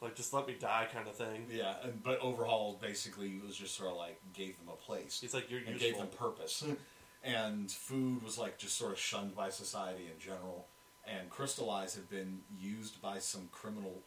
like 0.00 0.14
just 0.14 0.32
let 0.34 0.46
me 0.46 0.54
die," 0.54 0.86
kind 0.92 1.08
of 1.08 1.14
thing. 1.16 1.46
yeah, 1.50 1.76
and, 1.82 2.02
but 2.02 2.18
Overhaul 2.20 2.78
basically 2.82 3.38
was 3.46 3.56
just 3.56 3.74
sort 3.76 3.90
of 3.90 3.96
like 3.96 4.20
gave 4.34 4.58
them 4.58 4.68
a 4.68 4.76
place. 4.76 5.20
He's 5.20 5.32
like, 5.34 5.50
"You're 5.50 5.60
and 5.66 5.78
gave 5.78 5.96
them 5.96 6.08
purpose. 6.08 6.62
and 7.24 7.70
food 7.70 8.22
was 8.22 8.36
like 8.36 8.58
just 8.58 8.76
sort 8.76 8.92
of 8.92 8.98
shunned 8.98 9.34
by 9.34 9.48
society 9.50 10.10
in 10.12 10.18
general. 10.20 10.66
And 11.06 11.28
crystallize 11.28 11.94
had 11.94 12.08
been 12.08 12.40
used 12.58 13.00
by 13.02 13.18
some 13.18 13.48
criminal 13.52 14.02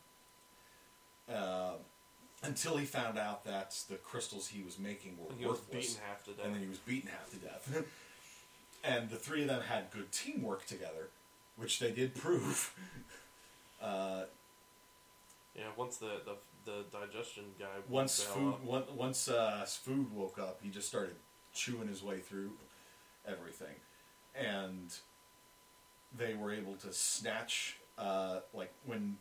uh, 1.31 1.73
until 2.47 2.77
he 2.77 2.85
found 2.85 3.17
out 3.17 3.43
that 3.45 3.75
the 3.89 3.95
crystals 3.95 4.47
he 4.47 4.63
was 4.63 4.79
making 4.79 5.17
were 5.19 5.29
And 5.31 5.39
he 5.39 5.45
was 5.45 5.59
worthless. 5.59 5.87
beaten 5.87 6.01
half 6.07 6.23
to 6.25 6.31
death. 6.31 6.45
and 6.45 6.55
then 6.55 6.61
he 6.61 6.67
was 6.67 6.77
beaten 6.79 7.09
half 7.09 7.29
to 7.31 7.37
death. 7.37 7.83
and 8.83 9.09
the 9.09 9.17
three 9.17 9.41
of 9.41 9.47
them 9.49 9.61
had 9.61 9.91
good 9.91 10.11
teamwork 10.11 10.65
together, 10.65 11.09
which 11.57 11.79
they 11.79 11.91
did 11.91 12.15
prove. 12.15 12.73
Uh, 13.79 14.23
Yeah, 15.55 15.65
once 15.75 15.97
the, 15.97 16.21
the 16.25 16.35
the 16.65 16.83
digestion 16.91 17.43
guy. 17.59 17.67
once 17.87 18.23
food 18.23 18.53
up. 18.55 18.63
one, 18.63 18.83
once 18.95 19.29
uh, 19.29 19.63
food 19.67 20.11
woke 20.15 20.39
up, 20.39 20.59
he 20.63 20.69
just 20.69 20.87
started 20.87 21.15
chewing 21.53 21.87
his 21.87 22.01
way 22.01 22.17
through 22.19 22.53
everything, 23.27 23.75
and 24.35 24.91
they 26.17 26.33
were 26.33 26.51
able 26.51 26.73
to 26.77 26.91
snatch 26.91 27.77
uh, 27.99 28.39
like 28.51 28.73
when 28.87 29.17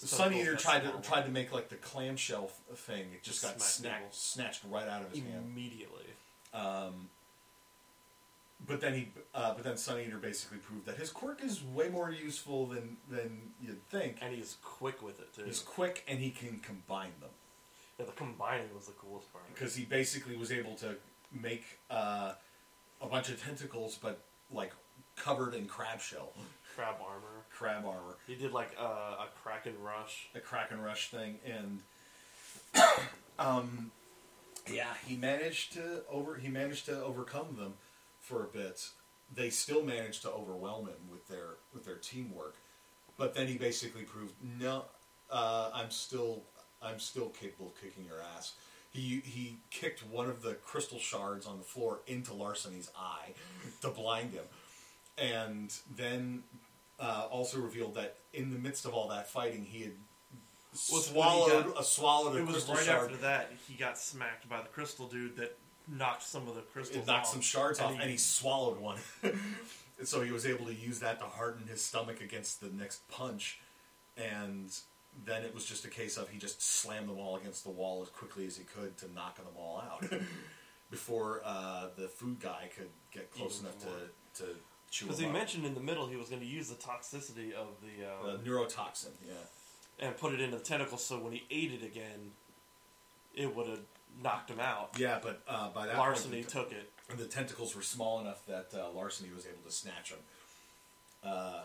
The 0.00 0.06
Sun 0.06 0.34
Eater 0.34 0.56
tried 0.56 0.80
to 0.80 0.92
tried 1.02 1.22
to 1.22 1.30
make 1.30 1.52
like 1.52 1.68
the 1.68 1.76
clamshell 1.76 2.50
f- 2.72 2.78
thing. 2.78 3.06
It 3.14 3.22
just 3.22 3.42
got 3.42 3.60
Smacked 3.60 4.14
snatched 4.14 4.14
snatched 4.14 4.62
right 4.68 4.88
out 4.88 5.02
of 5.02 5.10
his 5.10 5.20
hand. 5.20 5.44
immediately. 5.44 6.04
Um, 6.52 7.08
but 8.66 8.80
then 8.80 8.94
he, 8.94 9.08
uh, 9.34 9.52
but 9.54 9.64
then 9.64 9.76
Sun 9.76 10.00
Eater 10.00 10.16
basically 10.16 10.58
proved 10.58 10.86
that 10.86 10.96
his 10.96 11.10
quirk 11.10 11.44
is 11.44 11.62
way 11.62 11.88
more 11.88 12.10
useful 12.10 12.66
than 12.66 12.96
than 13.10 13.52
you'd 13.60 13.82
think. 13.88 14.16
And 14.22 14.34
he's 14.34 14.56
quick 14.62 15.02
with 15.02 15.20
it 15.20 15.34
too. 15.34 15.44
He's 15.44 15.60
quick 15.60 16.04
and 16.08 16.18
he 16.18 16.30
can 16.30 16.60
combine 16.60 17.12
them 17.20 17.30
yeah, 17.98 18.06
the 18.06 18.12
combining 18.12 18.74
was 18.74 18.86
the 18.86 18.92
coolest 18.92 19.32
part. 19.32 19.44
because 19.52 19.74
he 19.74 19.84
basically 19.84 20.36
was 20.36 20.52
able 20.52 20.74
to 20.76 20.96
make 21.32 21.78
uh, 21.90 22.32
a 23.00 23.06
bunch 23.06 23.30
of 23.30 23.42
tentacles, 23.42 23.98
but 24.00 24.20
like 24.52 24.72
covered 25.16 25.54
in 25.54 25.66
crab 25.66 26.00
shell, 26.00 26.32
crab 26.74 26.96
armor. 27.04 27.44
crab 27.50 27.84
armor, 27.86 28.16
He 28.26 28.34
did 28.34 28.52
like 28.52 28.76
uh, 28.78 29.24
a 29.24 29.26
Kraken 29.42 29.74
rush. 29.82 30.28
the 30.32 30.40
Kraken 30.40 30.80
Rush 30.80 31.10
thing, 31.10 31.38
and 31.44 31.80
um, 33.38 33.90
yeah, 34.70 34.94
he 35.06 35.16
managed 35.16 35.72
to 35.74 36.02
over 36.10 36.36
he 36.36 36.48
managed 36.48 36.86
to 36.86 37.02
overcome 37.02 37.56
them 37.58 37.74
for 38.20 38.44
a 38.44 38.48
bit. 38.48 38.88
They 39.34 39.50
still 39.50 39.82
managed 39.82 40.22
to 40.22 40.30
overwhelm 40.30 40.86
him 40.86 41.10
with 41.10 41.26
their 41.28 41.56
with 41.72 41.84
their 41.84 41.96
teamwork, 41.96 42.54
but 43.16 43.34
then 43.34 43.46
he 43.48 43.56
basically 43.58 44.02
proved 44.02 44.34
no, 44.60 44.84
uh, 45.30 45.70
I'm 45.74 45.90
still 45.90 46.42
I'm 46.82 46.98
still 47.00 47.30
capable 47.30 47.68
of 47.68 47.80
kicking 47.80 48.04
your 48.04 48.20
ass. 48.36 48.52
He 48.90 49.20
he 49.24 49.56
kicked 49.70 50.00
one 50.06 50.28
of 50.28 50.42
the 50.42 50.54
crystal 50.54 50.98
shards 50.98 51.46
on 51.46 51.58
the 51.58 51.64
floor 51.64 52.00
into 52.06 52.32
Larceny's 52.32 52.90
eye 52.96 53.32
to 53.82 53.88
blind 53.88 54.32
him, 54.32 54.44
and 55.18 55.72
then 55.96 56.42
uh, 57.00 57.26
also 57.30 57.58
revealed 57.58 57.94
that 57.94 58.16
in 58.32 58.50
the 58.50 58.58
midst 58.58 58.84
of 58.84 58.94
all 58.94 59.08
that 59.08 59.28
fighting, 59.28 59.64
he 59.64 59.82
had 59.82 59.92
he 60.72 60.78
swallowed 60.98 61.66
got- 61.74 61.80
a 61.80 61.84
swallowed 61.84 62.36
a 62.36 62.38
It 62.38 62.42
was 62.46 62.52
crystal 62.56 62.74
right 62.74 62.84
shard. 62.84 63.04
after 63.10 63.16
that 63.22 63.50
he 63.68 63.74
got 63.74 63.98
smacked 63.98 64.48
by 64.48 64.60
the 64.60 64.68
crystal 64.68 65.06
dude 65.06 65.36
that 65.36 65.56
knocked 65.88 66.22
some 66.22 66.46
of 66.48 66.54
the 66.54 66.60
crystals. 66.62 67.04
It 67.04 67.06
knocked 67.06 67.26
off. 67.26 67.32
some 67.32 67.40
shards 67.40 67.78
And 67.78 67.86
off, 67.88 67.94
he- 67.94 68.00
and 68.02 68.10
he 68.10 68.16
swallowed 68.16 68.78
one. 68.78 68.98
and 69.22 70.06
so 70.06 70.20
he 70.22 70.32
was 70.32 70.44
able 70.46 70.66
to 70.66 70.74
use 70.74 70.98
that 71.00 71.18
to 71.20 71.24
harden 71.26 71.66
his 71.66 71.82
stomach 71.82 72.20
against 72.20 72.60
the 72.60 72.68
next 72.68 73.08
punch. 73.08 73.58
And 74.18 74.70
then 75.24 75.44
it 75.44 75.54
was 75.54 75.64
just 75.64 75.84
a 75.86 75.88
case 75.88 76.16
of 76.18 76.28
he 76.28 76.38
just 76.38 76.60
slammed 76.62 77.08
them 77.08 77.18
all 77.18 77.36
against 77.36 77.64
the 77.64 77.70
wall 77.70 78.02
as 78.02 78.08
quickly 78.10 78.46
as 78.46 78.56
he 78.56 78.64
could 78.64 78.96
to 78.98 79.10
knock 79.14 79.36
them 79.36 79.46
all 79.56 79.82
out 79.90 80.04
before 80.90 81.40
uh, 81.44 81.86
the 81.96 82.08
food 82.08 82.38
guy 82.40 82.68
could 82.76 82.88
get 83.12 83.30
close 83.32 83.60
Even 83.60 83.70
enough 83.72 83.84
more. 83.86 83.94
to, 84.34 84.42
to 84.44 84.50
chew 84.96 85.04
Because 85.06 85.20
he 85.20 85.26
mentioned 85.26 85.66
in 85.66 85.74
the 85.74 85.80
middle 85.80 86.06
he 86.06 86.16
was 86.16 86.28
going 86.28 86.40
to 86.40 86.46
use 86.46 86.68
the 86.68 86.74
toxicity 86.76 87.52
of 87.52 87.68
the 87.82 88.06
Uh, 88.06 88.34
um, 88.34 88.38
neurotoxin, 88.40 89.10
yeah. 89.26 89.34
and 90.06 90.16
put 90.16 90.32
it 90.32 90.40
into 90.40 90.56
the 90.56 90.64
tentacles, 90.64 91.04
so 91.04 91.18
when 91.18 91.32
he 91.32 91.44
ate 91.50 91.72
it 91.72 91.84
again, 91.84 92.32
it 93.34 93.54
would 93.54 93.66
have 93.68 93.80
knocked 94.22 94.50
him 94.50 94.60
out. 94.60 94.90
Yeah, 94.98 95.18
but 95.22 95.42
uh, 95.46 95.68
by 95.70 95.86
that 95.86 95.98
Larceny 95.98 96.38
point, 96.38 96.48
took 96.48 96.72
it. 96.72 96.90
the, 97.08 97.16
the 97.16 97.26
tentacles 97.26 97.76
were 97.76 97.82
small 97.82 98.20
enough 98.20 98.46
that 98.46 98.68
uh, 98.74 98.90
Larceny 98.90 99.30
was 99.34 99.46
able 99.46 99.62
to 99.66 99.72
snatch 99.72 100.10
them. 100.10 100.20
Uh, 101.22 101.62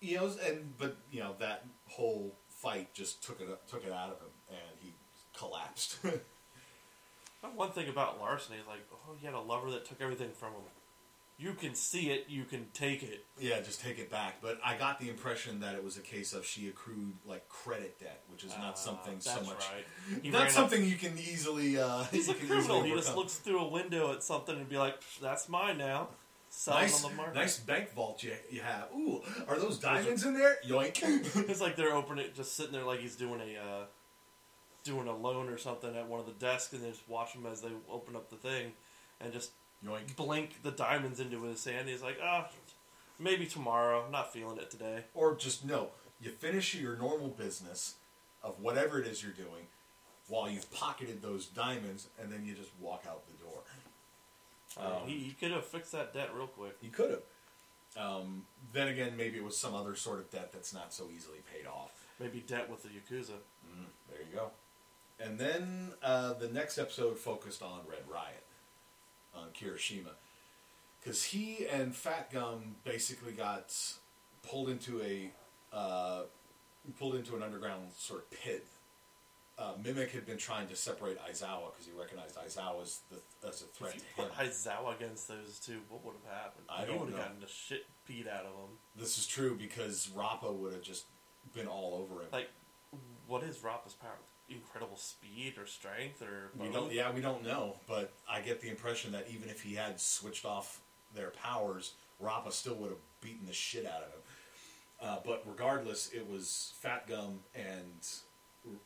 you 0.00 0.16
know, 0.16 0.32
and 0.44 0.76
but 0.78 0.96
you 1.12 1.20
know 1.20 1.34
that 1.38 1.64
whole 1.86 2.34
fight 2.48 2.92
just 2.94 3.22
took 3.22 3.40
it 3.40 3.48
took 3.68 3.84
it 3.84 3.92
out 3.92 4.10
of 4.10 4.18
him, 4.18 4.32
and 4.48 4.78
he 4.82 4.92
collapsed. 5.36 5.98
One 7.54 7.70
thing 7.70 7.88
about 7.88 8.20
Larceny 8.20 8.58
is 8.58 8.66
like, 8.66 8.80
oh, 8.92 9.14
he 9.18 9.24
had 9.24 9.34
a 9.34 9.40
lover 9.40 9.70
that 9.70 9.86
took 9.86 10.00
everything 10.00 10.30
from 10.32 10.52
him. 10.52 10.62
You 11.40 11.54
can 11.54 11.74
see 11.74 12.10
it, 12.10 12.26
you 12.28 12.44
can 12.44 12.66
take 12.74 13.02
it. 13.02 13.24
yeah, 13.38 13.60
just 13.60 13.80
take 13.80 13.98
it 13.98 14.10
back. 14.10 14.42
But 14.42 14.60
I 14.62 14.76
got 14.76 15.00
the 15.00 15.08
impression 15.08 15.60
that 15.60 15.74
it 15.74 15.82
was 15.82 15.96
a 15.96 16.02
case 16.02 16.34
of 16.34 16.44
she 16.44 16.68
accrued 16.68 17.14
like 17.24 17.48
credit 17.48 17.98
debt, 17.98 18.20
which 18.28 18.44
is 18.44 18.52
not 18.58 18.78
something 18.78 19.20
so 19.20 19.36
much. 19.36 19.46
that's. 19.48 19.70
Right. 19.70 20.22
He 20.22 20.28
Not 20.28 20.38
ran 20.38 20.46
up- 20.48 20.52
something 20.52 20.84
you 20.84 20.96
can 20.96 21.16
easily. 21.18 21.78
Uh, 21.78 22.04
He's 22.10 22.28
a 22.28 22.34
criminal. 22.34 22.82
He 22.82 22.92
just 22.92 23.16
looks 23.16 23.36
through 23.36 23.60
a 23.60 23.68
window 23.68 24.12
at 24.12 24.22
something 24.22 24.54
and 24.54 24.68
be 24.68 24.76
like, 24.76 24.96
"That's 25.22 25.48
mine 25.48 25.78
now." 25.78 26.08
Nice, 26.66 27.04
on 27.04 27.12
the 27.12 27.16
market. 27.16 27.34
nice 27.36 27.58
bank 27.60 27.94
vault 27.94 28.24
you, 28.24 28.32
you 28.50 28.60
have. 28.60 28.88
Ooh, 28.92 29.22
are 29.46 29.56
those 29.56 29.78
diamonds 29.78 30.26
in 30.26 30.34
there? 30.34 30.56
Yoink! 30.68 31.00
It's 31.48 31.60
like 31.60 31.76
they're 31.76 31.94
opening, 31.94 32.26
just 32.34 32.56
sitting 32.56 32.72
there 32.72 32.82
like 32.84 32.98
he's 32.98 33.14
doing 33.14 33.40
a 33.40 33.56
uh, 33.58 33.84
doing 34.82 35.06
a 35.06 35.16
loan 35.16 35.48
or 35.48 35.58
something 35.58 35.94
at 35.96 36.08
one 36.08 36.20
of 36.20 36.26
the 36.26 36.32
desks, 36.32 36.72
and 36.72 36.82
they 36.82 36.90
just 36.90 37.08
watch 37.08 37.32
him 37.32 37.46
as 37.46 37.60
they 37.60 37.68
open 37.90 38.16
up 38.16 38.30
the 38.30 38.36
thing, 38.36 38.72
and 39.20 39.32
just 39.32 39.52
Yoink! 39.84 40.14
blink 40.16 40.62
the 40.62 40.70
diamonds 40.70 41.20
into 41.20 41.42
his 41.44 41.64
hand. 41.64 41.88
He's 41.88 42.02
like, 42.02 42.18
ah, 42.22 42.48
maybe 43.18 43.46
tomorrow. 43.46 44.02
I'm 44.04 44.12
not 44.12 44.32
feeling 44.32 44.58
it 44.58 44.70
today. 44.70 45.04
Or 45.14 45.34
just 45.34 45.64
no, 45.64 45.88
you 46.20 46.30
finish 46.30 46.74
your 46.74 46.96
normal 46.96 47.28
business 47.28 47.94
of 48.42 48.60
whatever 48.60 49.00
it 49.00 49.06
is 49.06 49.22
you're 49.22 49.32
doing 49.32 49.66
while 50.28 50.48
you've 50.48 50.70
pocketed 50.72 51.22
those 51.22 51.46
diamonds, 51.46 52.08
and 52.20 52.32
then 52.32 52.44
you 52.46 52.54
just 52.54 52.70
walk 52.80 53.04
out 53.08 53.22
the 53.26 53.44
door. 53.44 53.62
Um, 54.78 55.08
he, 55.08 55.18
he 55.18 55.32
could 55.32 55.50
have 55.50 55.64
fixed 55.64 55.92
that 55.92 56.14
debt 56.14 56.30
real 56.34 56.46
quick. 56.46 56.76
You 56.80 56.90
could 56.90 57.10
have. 57.10 57.22
Um, 57.96 58.44
then 58.72 58.86
again, 58.86 59.16
maybe 59.16 59.38
it 59.38 59.44
was 59.44 59.56
some 59.56 59.74
other 59.74 59.96
sort 59.96 60.20
of 60.20 60.30
debt 60.30 60.52
that's 60.52 60.72
not 60.72 60.94
so 60.94 61.06
easily 61.14 61.38
paid 61.52 61.66
off. 61.66 62.06
Maybe 62.20 62.44
debt 62.46 62.70
with 62.70 62.82
the 62.84 62.88
yakuza. 62.88 63.32
Mm, 63.66 63.86
there 64.08 64.20
you 64.20 64.36
go. 64.36 64.50
And 65.18 65.38
then 65.38 65.92
uh, 66.02 66.34
the 66.34 66.48
next 66.48 66.78
episode 66.78 67.18
focused 67.18 67.62
on 67.62 67.80
Red 67.88 68.04
Riot, 68.08 68.44
on 69.34 69.48
Kirishima. 69.58 70.10
Because 71.00 71.24
he 71.24 71.66
and 71.66 71.94
Fat 71.94 72.30
Gum 72.30 72.76
basically 72.84 73.32
got 73.32 73.74
pulled 74.42 74.68
into 74.68 75.00
a 75.02 75.30
uh, 75.74 76.22
pulled 76.98 77.14
into 77.14 77.36
an 77.36 77.42
underground 77.42 77.92
sort 77.96 78.20
of 78.20 78.30
pit. 78.30 78.66
Uh, 79.58 79.72
Mimic 79.84 80.10
had 80.12 80.24
been 80.24 80.38
trying 80.38 80.66
to 80.68 80.76
separate 80.76 81.18
Aizawa 81.18 81.70
because 81.72 81.84
he 81.84 81.92
recognized 81.98 82.34
Aizawa 82.36 82.80
as, 82.80 83.00
the, 83.10 83.46
as 83.46 83.60
a 83.60 83.66
threat 83.66 83.94
If 83.94 83.96
you 83.96 84.00
to 84.16 84.22
him. 84.22 84.28
put 84.34 84.46
Aizawa 84.46 84.96
against 84.96 85.28
those 85.28 85.60
two, 85.64 85.80
what 85.90 86.02
would 86.04 86.14
have 86.24 86.34
happened? 86.34 86.64
I 86.66 86.86
he 86.86 86.98
would 86.98 87.10
have 87.10 87.18
gotten 87.18 87.40
the 87.40 87.46
shit 87.46 87.84
beat 88.08 88.26
out 88.26 88.46
of 88.46 88.52
him. 88.52 88.78
This 88.96 89.18
is 89.18 89.26
true 89.26 89.54
because 89.54 90.10
Rappa 90.16 90.50
would 90.50 90.72
have 90.72 90.80
just 90.82 91.04
been 91.54 91.66
all 91.66 91.94
over 92.02 92.22
him. 92.22 92.28
Like, 92.32 92.48
what 93.26 93.42
is 93.42 93.62
Rappa's 93.62 93.92
power? 93.92 94.16
Incredible 94.50 94.96
speed 94.96 95.54
or 95.58 95.66
strength 95.66 96.22
or 96.22 96.50
We 96.58 96.72
don't. 96.72 96.92
Yeah, 96.92 97.12
we 97.12 97.20
don't 97.20 97.44
know, 97.44 97.76
but 97.86 98.12
I 98.28 98.40
get 98.40 98.60
the 98.60 98.68
impression 98.68 99.12
that 99.12 99.26
even 99.32 99.48
if 99.48 99.62
he 99.62 99.74
had 99.74 100.00
switched 100.00 100.44
off 100.44 100.80
their 101.14 101.30
powers, 101.30 101.92
Rappa 102.18 102.50
still 102.52 102.74
would 102.76 102.90
have 102.90 102.98
beaten 103.20 103.46
the 103.46 103.52
shit 103.52 103.86
out 103.86 104.02
of 104.02 104.12
him. 104.12 104.20
Uh, 105.02 105.16
but 105.24 105.42
regardless, 105.46 106.10
it 106.12 106.28
was 106.28 106.72
Fat 106.80 107.06
Gum 107.06 107.40
and 107.54 108.08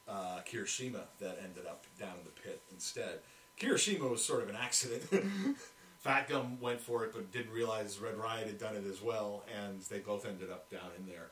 uh, 0.09 0.41
Kirishima 0.47 1.03
that 1.21 1.39
ended 1.43 1.67
up 1.67 1.87
down 1.99 2.15
in 2.19 2.25
the 2.25 2.41
pit 2.43 2.61
instead. 2.73 3.21
Kirishima 3.59 4.09
was 4.09 4.25
sort 4.25 4.43
of 4.43 4.49
an 4.49 4.57
accident. 4.57 5.03
Fat 5.99 6.29
Gum 6.29 6.61
went 6.61 6.81
for 6.81 7.05
it, 7.05 7.13
but 7.13 7.33
didn't 7.33 7.53
realize 7.53 7.99
Red 7.99 8.17
Riot 8.17 8.47
had 8.47 8.59
done 8.59 8.77
it 8.77 8.85
as 8.87 9.01
well, 9.01 9.45
and 9.65 9.81
they 9.83 9.99
both 9.99 10.27
ended 10.27 10.51
up 10.51 10.71
down 10.71 10.91
in 10.99 11.07
there. 11.07 11.31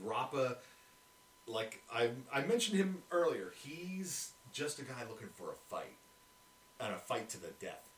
Rappa 0.00 0.58
like 1.46 1.82
I 1.92 2.10
I 2.32 2.42
mentioned 2.42 2.78
him 2.78 3.02
earlier. 3.10 3.52
He's 3.62 4.30
just 4.52 4.78
a 4.78 4.82
guy 4.82 5.04
looking 5.08 5.28
for 5.34 5.50
a 5.50 5.54
fight, 5.54 5.96
and 6.80 6.94
a 6.94 6.98
fight 6.98 7.28
to 7.30 7.40
the 7.40 7.52
death. 7.60 7.88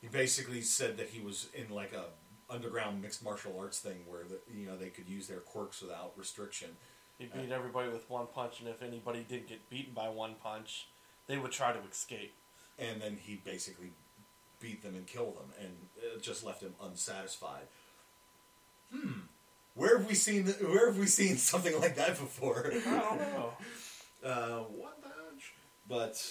He 0.00 0.08
basically 0.08 0.60
said 0.62 0.96
that 0.98 1.08
he 1.10 1.20
was 1.20 1.48
in 1.54 1.74
like 1.74 1.92
a 1.92 2.06
underground 2.50 3.02
mixed 3.02 3.22
martial 3.22 3.58
arts 3.58 3.78
thing 3.78 3.98
where 4.08 4.22
the, 4.24 4.38
you 4.56 4.66
know 4.66 4.76
they 4.76 4.88
could 4.90 5.08
use 5.08 5.26
their 5.26 5.40
quirks 5.40 5.82
without 5.82 6.12
restriction. 6.16 6.70
He 7.18 7.26
beat 7.26 7.50
everybody 7.50 7.88
with 7.90 8.08
one 8.08 8.26
punch, 8.32 8.60
and 8.60 8.68
if 8.68 8.80
anybody 8.82 9.24
did 9.28 9.48
get 9.48 9.68
beaten 9.68 9.92
by 9.92 10.08
one 10.08 10.36
punch, 10.40 10.86
they 11.26 11.36
would 11.36 11.50
try 11.50 11.72
to 11.72 11.78
escape. 11.90 12.32
and 12.78 13.02
then 13.02 13.18
he 13.20 13.34
basically 13.44 13.90
beat 14.60 14.82
them 14.84 14.94
and 14.94 15.04
killed 15.06 15.36
them, 15.36 15.50
and 15.60 15.70
it 16.00 16.22
just 16.22 16.44
left 16.44 16.62
him 16.62 16.74
unsatisfied. 16.80 17.66
Hmm, 18.92 19.20
where 19.78 19.98
have 19.98 20.06
we 20.08 20.14
seen 20.14 20.44
where 20.46 20.86
have 20.88 20.98
we 20.98 21.06
seen 21.06 21.36
something 21.52 21.78
like 21.80 21.96
that 21.96 22.08
before? 22.18 22.70
I 22.86 22.90
don't 22.98 23.18
know. 23.20 23.52
uh, 24.24 24.58
one 24.64 24.92
punch. 25.02 25.52
But 25.88 26.22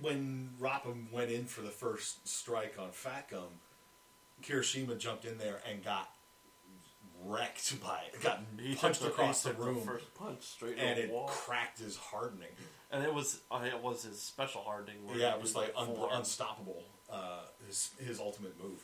when 0.00 0.50
Rappa 0.58 0.90
went 1.12 1.30
in 1.30 1.44
for 1.46 1.62
the 1.62 1.70
first 1.70 2.26
strike 2.28 2.74
on 2.78 2.90
Fat 2.90 3.30
Gum, 3.30 3.48
Kirishima 4.42 4.98
jumped 4.98 5.24
in 5.24 5.38
there 5.38 5.60
and 5.70 5.82
got 5.84 6.10
wrecked 7.24 7.80
by 7.82 8.00
it. 8.12 8.20
Got 8.22 8.40
He 8.60 8.74
punched 8.74 9.00
the- 9.00 9.08
across 9.08 9.42
he 9.42 9.48
the 9.50 9.54
took 9.56 9.64
room, 9.66 9.80
first 9.80 10.14
punch 10.14 10.42
straight 10.42 10.78
and 10.78 10.98
it 10.98 11.10
wall. 11.10 11.26
cracked 11.28 11.78
his 11.78 11.96
hardening. 11.96 12.48
and 12.92 13.02
it 13.02 13.12
was 13.12 13.40
uh, 13.50 13.60
it 13.64 13.82
was 13.82 14.04
his 14.04 14.20
special 14.20 14.62
hardening. 14.62 15.06
where 15.06 15.16
Yeah, 15.18 15.34
it 15.34 15.40
was 15.42 15.52
did, 15.52 15.58
like 15.58 15.72
un- 15.76 15.96
unstoppable. 16.12 16.82
Uh, 17.10 17.40
his 17.66 17.90
his 18.04 18.20
ultimate 18.20 18.54
move. 18.62 18.82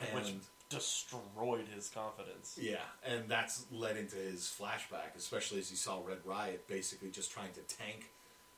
And 0.00 0.14
Which 0.14 0.32
destroyed 0.68 1.66
his 1.74 1.88
confidence. 1.88 2.58
Yeah, 2.60 2.76
and 3.04 3.28
that's 3.28 3.66
led 3.70 3.96
into 3.96 4.16
his 4.16 4.40
flashback, 4.42 5.16
especially 5.16 5.58
as 5.58 5.70
he 5.70 5.76
saw 5.76 6.00
Red 6.04 6.18
Riot 6.24 6.66
basically 6.68 7.10
just 7.10 7.30
trying 7.30 7.52
to 7.52 7.60
tank 7.76 8.10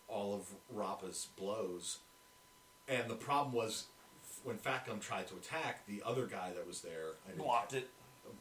all 0.09 0.35
of 0.35 0.47
Rappa's 0.75 1.29
blows. 1.37 1.99
And 2.89 3.11
the 3.11 3.15
problem 3.15 3.55
was 3.55 3.87
when 4.45 4.57
Fat 4.57 4.87
Gum 4.87 5.01
tried 5.01 5.27
to 5.29 5.35
attack, 5.35 5.87
the 5.87 6.03
other 6.07 6.27
guy 6.27 6.53
that 6.55 6.67
was 6.67 6.81
there 6.81 7.13
I 7.29 7.33
Blocked 7.37 7.75
it. 7.75 7.89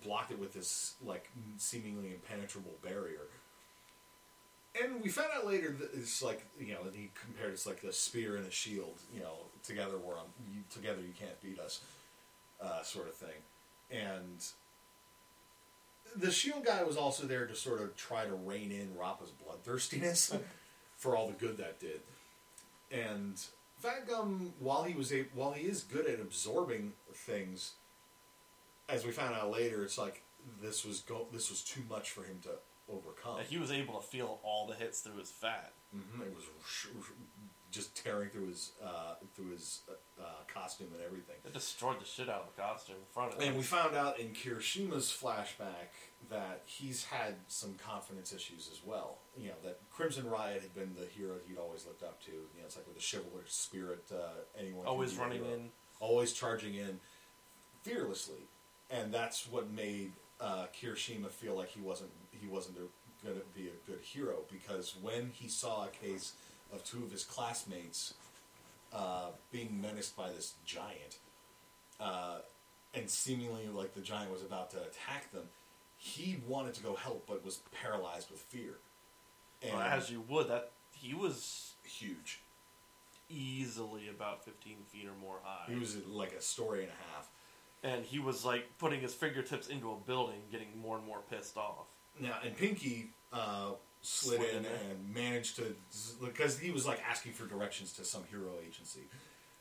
blocked 0.03 0.31
it 0.31 0.39
with 0.39 0.53
this 0.53 0.93
like 1.03 1.29
seemingly 1.57 2.11
impenetrable 2.11 2.75
barrier. 2.81 3.27
And 4.81 5.01
we 5.01 5.09
found 5.09 5.29
out 5.35 5.47
later 5.47 5.75
that 5.79 5.89
it's 5.93 6.21
like 6.21 6.45
you 6.59 6.73
know, 6.73 6.81
and 6.85 6.95
he 6.95 7.09
compared 7.19 7.51
it's 7.51 7.65
like 7.65 7.81
the 7.81 7.91
spear 7.91 8.37
and 8.37 8.45
a 8.45 8.51
shield. 8.51 9.01
You 9.13 9.21
know, 9.21 9.33
together 9.63 9.97
we're 9.97 10.17
on. 10.17 10.25
You, 10.53 10.61
together 10.73 11.01
you 11.01 11.13
can't 11.19 11.41
beat 11.41 11.59
us, 11.59 11.81
uh, 12.61 12.83
sort 12.83 13.07
of 13.07 13.15
thing. 13.15 13.35
And 13.91 14.45
the 16.15 16.31
shield 16.31 16.65
guy 16.65 16.83
was 16.83 16.97
also 16.97 17.25
there 17.25 17.45
to 17.45 17.55
sort 17.55 17.81
of 17.81 17.95
try 17.95 18.25
to 18.25 18.33
rein 18.33 18.71
in 18.71 18.95
Rappa's 18.97 19.31
bloodthirstiness 19.31 20.35
for 20.97 21.15
all 21.15 21.27
the 21.27 21.33
good 21.33 21.57
that 21.57 21.79
did. 21.79 22.01
And 22.91 23.39
Fat 23.79 24.07
Gum, 24.07 24.53
while 24.59 24.83
he 24.83 24.93
was 24.93 25.11
a, 25.13 25.25
while 25.33 25.51
he 25.53 25.67
is 25.67 25.83
good 25.83 26.07
at 26.07 26.19
absorbing 26.19 26.93
things, 27.13 27.73
as 28.89 29.05
we 29.05 29.11
found 29.11 29.35
out 29.35 29.51
later, 29.51 29.83
it's 29.83 29.97
like 29.97 30.23
this 30.61 30.85
was 30.85 31.01
go 31.01 31.27
this 31.31 31.49
was 31.49 31.61
too 31.61 31.81
much 31.89 32.11
for 32.11 32.23
him 32.23 32.39
to 32.43 32.49
overcome. 32.91 33.39
He 33.49 33.57
was 33.57 33.71
able 33.71 33.99
to 33.99 34.05
feel 34.05 34.39
all 34.43 34.65
the 34.65 34.75
hits 34.75 35.01
through 35.01 35.17
his 35.19 35.29
fat. 35.29 35.73
hmm 35.91 36.21
It 36.21 36.33
was 36.33 36.45
sh- 36.65 36.87
sh- 36.87 37.11
just 37.71 37.95
tearing 38.01 38.29
through 38.29 38.47
his 38.47 38.71
uh, 38.83 39.15
through 39.35 39.51
his 39.51 39.81
uh, 39.89 40.21
uh, 40.21 40.25
costume 40.53 40.87
and 40.93 41.03
everything. 41.05 41.35
It 41.45 41.53
destroyed 41.53 41.99
the 41.99 42.05
shit 42.05 42.29
out 42.29 42.41
of 42.47 42.55
the 42.55 42.61
costume 42.61 42.95
in 42.95 43.13
front 43.13 43.33
of 43.33 43.39
him. 43.41 43.47
And 43.49 43.57
we 43.57 43.63
found 43.63 43.95
out 43.95 44.19
in 44.19 44.29
Kirishima's 44.29 45.07
flashback 45.11 45.91
that 46.29 46.61
he's 46.65 47.03
had 47.05 47.35
some 47.47 47.75
confidence 47.75 48.33
issues 48.33 48.69
as 48.71 48.81
well. 48.85 49.17
You 49.37 49.49
know, 49.49 49.55
that 49.63 49.79
Crimson 49.91 50.29
Riot 50.29 50.61
had 50.61 50.73
been 50.73 50.95
the 50.99 51.05
hero 51.05 51.35
he'd 51.47 51.57
always 51.57 51.85
looked 51.85 52.03
up 52.03 52.21
to. 52.25 52.31
You 52.31 52.37
know, 52.59 52.65
it's 52.65 52.75
like 52.77 52.87
with 52.87 52.97
the 52.97 53.03
chivalrous 53.17 53.53
spirit, 53.53 54.05
uh, 54.11 54.17
anyone 54.59 54.85
Always 54.87 55.15
running 55.17 55.43
hero. 55.43 55.53
in. 55.55 55.69
always 55.99 56.33
charging 56.33 56.75
in 56.75 56.99
fearlessly, 57.83 58.47
and 58.89 59.13
that's 59.13 59.47
what 59.49 59.69
made 59.71 60.11
uh, 60.39 60.65
Kirishima 60.79 61.29
feel 61.29 61.55
like 61.55 61.69
he 61.69 61.81
wasn't 61.81 62.11
he 62.31 62.47
wasn't 62.47 62.77
going 63.23 63.35
to 63.35 63.41
be 63.55 63.67
a 63.67 63.89
good 63.89 63.99
hero 64.01 64.37
because 64.51 64.95
when 65.01 65.31
he 65.33 65.47
saw 65.47 65.85
a 65.85 65.89
case 65.89 66.33
of 66.73 66.83
two 66.83 67.03
of 67.03 67.11
his 67.11 67.23
classmates 67.23 68.13
uh, 68.93 69.29
being 69.51 69.79
menaced 69.81 70.15
by 70.15 70.29
this 70.29 70.53
giant, 70.65 71.17
uh, 71.99 72.39
and 72.93 73.09
seemingly 73.09 73.67
like 73.67 73.93
the 73.93 74.01
giant 74.01 74.31
was 74.31 74.41
about 74.41 74.71
to 74.71 74.77
attack 74.77 75.31
them, 75.31 75.43
he 75.97 76.37
wanted 76.47 76.73
to 76.75 76.83
go 76.83 76.95
help 76.95 77.25
but 77.27 77.43
was 77.43 77.59
paralyzed 77.81 78.29
with 78.31 78.39
fear. 78.39 78.75
And 79.63 79.73
Well, 79.73 79.81
as 79.81 80.09
you 80.11 80.21
would, 80.29 80.47
that 80.49 80.71
he 80.93 81.13
was 81.13 81.73
huge. 81.83 82.39
easily 83.29 84.07
about 84.09 84.43
15 84.45 84.77
feet 84.91 85.05
or 85.05 85.13
more 85.21 85.37
high. 85.43 85.65
He 85.71 85.77
was 85.77 85.97
like 86.05 86.31
a 86.33 86.41
story 86.41 86.83
and 86.83 86.89
a 86.89 87.13
half. 87.15 87.29
and 87.83 88.05
he 88.05 88.19
was 88.19 88.45
like 88.45 88.65
putting 88.79 89.01
his 89.01 89.13
fingertips 89.13 89.67
into 89.67 89.91
a 89.91 89.95
building, 90.07 90.39
getting 90.51 90.67
more 90.81 90.97
and 90.97 91.05
more 91.05 91.19
pissed 91.29 91.57
off. 91.57 91.87
Now, 92.19 92.37
and 92.43 92.55
Pinky 92.55 93.09
uh, 93.33 93.71
slid, 94.01 94.39
Slid 94.39 94.49
in 94.51 94.57
in 94.57 94.65
and 94.65 95.13
managed 95.13 95.55
to, 95.57 95.75
because 96.23 96.57
he 96.59 96.71
was 96.71 96.85
like 96.85 97.01
asking 97.09 97.33
for 97.33 97.45
directions 97.45 97.93
to 97.93 98.05
some 98.05 98.23
hero 98.29 98.51
agency. 98.65 99.01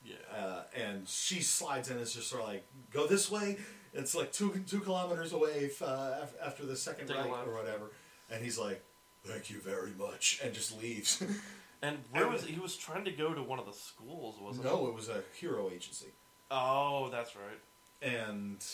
Yeah. 0.05 0.15
Uh, 0.37 0.63
and 0.77 1.09
she 1.09 1.41
slides 1.43 1.89
in 1.91 1.97
and 1.97 2.03
is 2.03 2.15
just 2.15 2.29
sort 2.31 2.43
of 2.43 2.49
like, 2.49 2.65
go 2.93 3.07
this 3.07 3.31
way. 3.31 3.57
It's 3.93 4.15
like 4.15 4.31
two 4.33 4.63
two 4.67 4.81
kilometers 4.81 5.33
away 5.33 5.51
if, 5.65 5.83
uh, 5.83 6.27
after 6.45 6.65
the 6.67 6.77
second 6.77 7.09
Take 7.09 7.17
right 7.17 7.47
or 7.47 7.55
whatever. 7.55 7.91
And 8.31 8.43
he's 8.45 8.59
like, 8.59 8.83
thank 9.25 9.51
you 9.51 9.59
very 9.61 9.93
much, 9.99 10.41
and 10.45 10.53
just 10.55 10.81
leaves. 10.81 11.23
and 11.83 11.99
where 12.13 12.29
was 12.29 12.45
he? 12.45 12.59
Was 12.61 12.77
trying 12.77 13.05
to 13.07 13.11
go 13.11 13.33
to 13.35 13.43
one 13.43 13.59
of 13.59 13.67
the 13.67 13.73
schools, 13.73 14.37
wasn't 14.41 14.67
no, 14.67 14.85
he? 14.85 14.89
it 14.91 14.95
was 14.95 15.09
a 15.09 15.23
hero 15.41 15.71
agency. 15.73 16.09
Oh, 16.51 17.09
that's 17.11 17.35
right. 17.35 17.61
and 18.09 18.65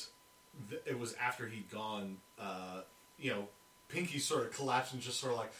th- 0.68 0.82
it 0.84 0.98
was 0.98 1.14
after 1.14 1.46
he'd 1.46 1.70
gone. 1.70 2.18
Uh, 2.38 2.80
you 3.18 3.30
know, 3.30 3.48
Pinky 3.92 4.18
sort 4.18 4.46
of 4.46 4.52
collapsed 4.54 4.94
and 4.94 5.02
just 5.02 5.20
sort 5.20 5.32
of 5.32 5.38
like, 5.38 5.52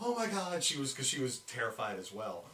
"Oh 0.00 0.14
my 0.14 0.26
god!" 0.26 0.62
She 0.62 0.78
was 0.78 0.92
because 0.92 1.06
she 1.08 1.20
was 1.20 1.38
terrified 1.40 1.98
as 1.98 2.12
well, 2.12 2.44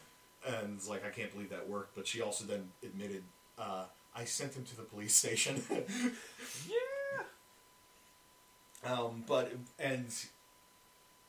and 0.46 0.76
it's 0.76 0.88
like 0.88 1.04
I 1.04 1.10
can't 1.10 1.32
believe 1.32 1.50
that 1.50 1.68
worked. 1.68 1.94
But 1.94 2.06
she 2.06 2.22
also 2.22 2.44
then 2.44 2.70
admitted, 2.82 3.22
uh, 3.58 3.84
"I 4.14 4.24
sent 4.24 4.54
him 4.54 4.64
to 4.64 4.76
the 4.76 4.82
police 4.82 5.14
station." 5.14 5.62
Yeah. 6.68 7.24
um, 8.92 9.24
but 9.26 9.52
and 9.78 10.06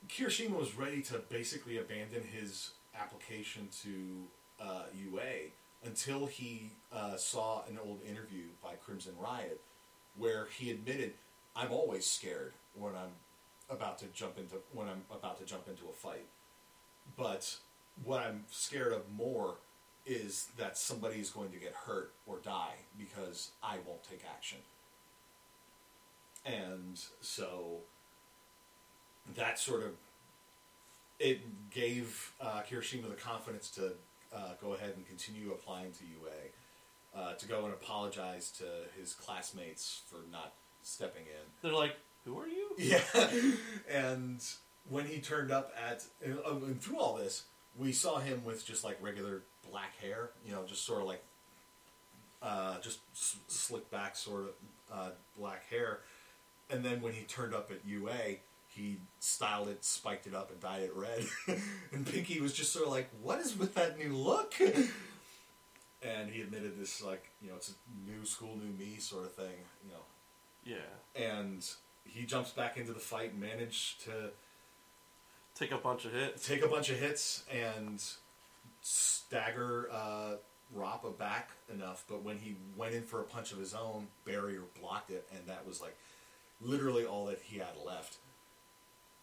Kirishima 0.10 0.58
was 0.58 0.76
ready 0.76 1.02
to 1.04 1.20
basically 1.30 1.78
abandon 1.78 2.24
his 2.24 2.72
application 2.96 3.68
to 3.84 4.64
uh, 4.64 4.84
UA 4.94 5.52
until 5.86 6.26
he 6.26 6.72
uh, 6.92 7.16
saw 7.18 7.64
an 7.70 7.78
old 7.84 8.00
interview 8.08 8.44
by 8.64 8.74
Crimson 8.84 9.14
Riot 9.20 9.60
where 10.18 10.48
he 10.58 10.72
admitted, 10.72 11.14
"I'm 11.56 11.72
always 11.72 12.10
scared 12.10 12.54
when 12.74 12.96
I'm 12.96 13.12
about 13.70 13.98
to 14.00 14.06
jump 14.08 14.38
into 14.38 14.56
when 14.74 14.88
I'm 14.88 15.04
about 15.12 15.38
to 15.40 15.46
jump 15.46 15.68
into 15.68 15.84
a 15.90 15.94
fight, 15.94 16.26
but 17.18 17.58
what 18.04 18.22
I'm 18.22 18.46
scared 18.50 18.94
of 18.94 19.12
more." 19.12 19.56
Is 20.10 20.48
that 20.58 20.78
somebody 20.78 21.20
is 21.20 21.30
going 21.30 21.52
to 21.52 21.58
get 21.58 21.74
hurt 21.74 22.14
or 22.26 22.40
die 22.42 22.76
because 22.98 23.52
I 23.62 23.76
won't 23.86 24.02
take 24.10 24.22
action. 24.26 24.60
And 26.46 26.98
so 27.20 27.80
that 29.36 29.60
sort 29.60 29.84
of 29.84 29.92
it 31.20 31.42
gave 31.72 32.32
uh, 32.40 32.62
Kirishima 32.70 33.10
the 33.10 33.16
confidence 33.16 33.70
to 33.72 33.94
uh, 34.34 34.54
go 34.62 34.74
ahead 34.74 34.94
and 34.96 35.08
continue 35.08 35.52
applying 35.52 35.92
to 35.92 36.04
UA, 36.06 37.22
uh, 37.22 37.34
to 37.36 37.48
go 37.48 37.66
and 37.66 37.74
apologize 37.74 38.52
to 38.52 38.66
his 39.00 39.14
classmates 39.14 40.02
for 40.10 40.20
not 40.32 40.54
stepping 40.84 41.24
in. 41.24 41.46
They're 41.62 41.78
like, 41.78 41.96
who 42.28 42.40
are 42.40 42.48
you? 42.48 42.66
Yeah, 42.78 43.02
and 43.90 44.40
when 44.88 45.06
he 45.08 45.18
turned 45.20 45.52
up 45.52 45.72
at 45.90 46.04
and, 46.24 46.38
uh, 46.46 46.56
and 46.58 46.80
through 46.80 47.00
all 47.00 47.16
this, 47.16 47.44
we 47.76 47.92
saw 47.92 48.20
him 48.20 48.44
with 48.46 48.64
just 48.66 48.84
like 48.84 48.98
regular 49.02 49.42
black 49.72 49.98
hair, 50.00 50.30
you 50.46 50.52
know, 50.52 50.64
just 50.68 50.86
sort 50.86 51.02
of 51.02 51.08
like 51.08 51.24
uh, 52.44 52.80
just 52.82 53.00
s- 53.16 53.38
slick 53.48 53.90
back 53.90 54.16
sort 54.16 54.44
of 54.44 54.50
uh, 54.94 55.10
black 55.38 55.68
hair. 55.72 56.02
And 56.70 56.84
then 56.86 57.02
when 57.02 57.14
he 57.14 57.24
turned 57.24 57.56
up 57.56 57.72
at 57.72 57.80
UA, 57.84 58.38
he 58.68 58.98
styled 59.20 59.70
it, 59.70 59.84
spiked 59.84 60.28
it 60.28 60.36
up, 60.36 60.52
and 60.52 60.60
dyed 60.60 60.84
it 60.84 60.92
red. 60.96 61.26
and 61.92 62.06
Pinky 62.06 62.40
was 62.42 62.54
just 62.54 62.72
sort 62.72 62.86
of 62.86 62.92
like, 62.92 63.10
"What 63.24 63.40
is 63.40 63.58
with 63.58 63.74
that 63.74 63.98
new 63.98 64.14
look?" 64.16 64.54
and 66.04 66.30
he 66.30 66.42
admitted 66.42 66.80
this, 66.80 67.02
like, 67.02 67.32
you 67.42 67.50
know, 67.50 67.56
it's 67.56 67.72
a 67.74 68.10
new 68.12 68.24
school, 68.26 68.56
new 68.56 68.72
me 68.78 68.98
sort 69.00 69.26
of 69.26 69.34
thing, 69.34 69.56
you 69.84 69.92
know 69.92 70.04
Yeah. 70.76 71.30
and 71.34 71.68
he 72.08 72.26
jumps 72.26 72.52
back 72.52 72.78
into 72.78 72.94
the 72.94 73.00
fight 73.00 73.32
and 73.32 73.42
managed 73.42 74.04
to 74.06 74.32
Take 75.56 75.72
a 75.72 75.78
bunch 75.78 76.06
of 76.06 76.14
hits. 76.14 76.48
take 76.48 76.64
a 76.64 76.68
bunch 76.68 76.90
of 76.90 77.00
hits 77.00 77.44
and 77.52 78.04
stagger 78.82 79.90
uh, 79.92 80.36
Rappa 80.74 81.10
back 81.10 81.50
enough. 81.74 82.06
But 82.08 82.24
when 82.24 82.38
he 82.38 82.56
went 82.76 82.94
in 82.94 83.04
for 83.04 83.22
a 83.22 83.24
punch 83.24 83.52
of 83.52 83.58
his 83.58 83.74
own, 83.74 84.08
Barrier 84.26 84.62
blocked 84.80 85.10
it, 85.10 85.28
and 85.32 85.48
that 85.48 85.66
was 85.68 85.82
like 85.82 85.98
literally 86.62 87.06
all 87.06 87.26
that 87.26 87.42
he 87.44 87.58
had 87.58 87.76
left 87.86 88.18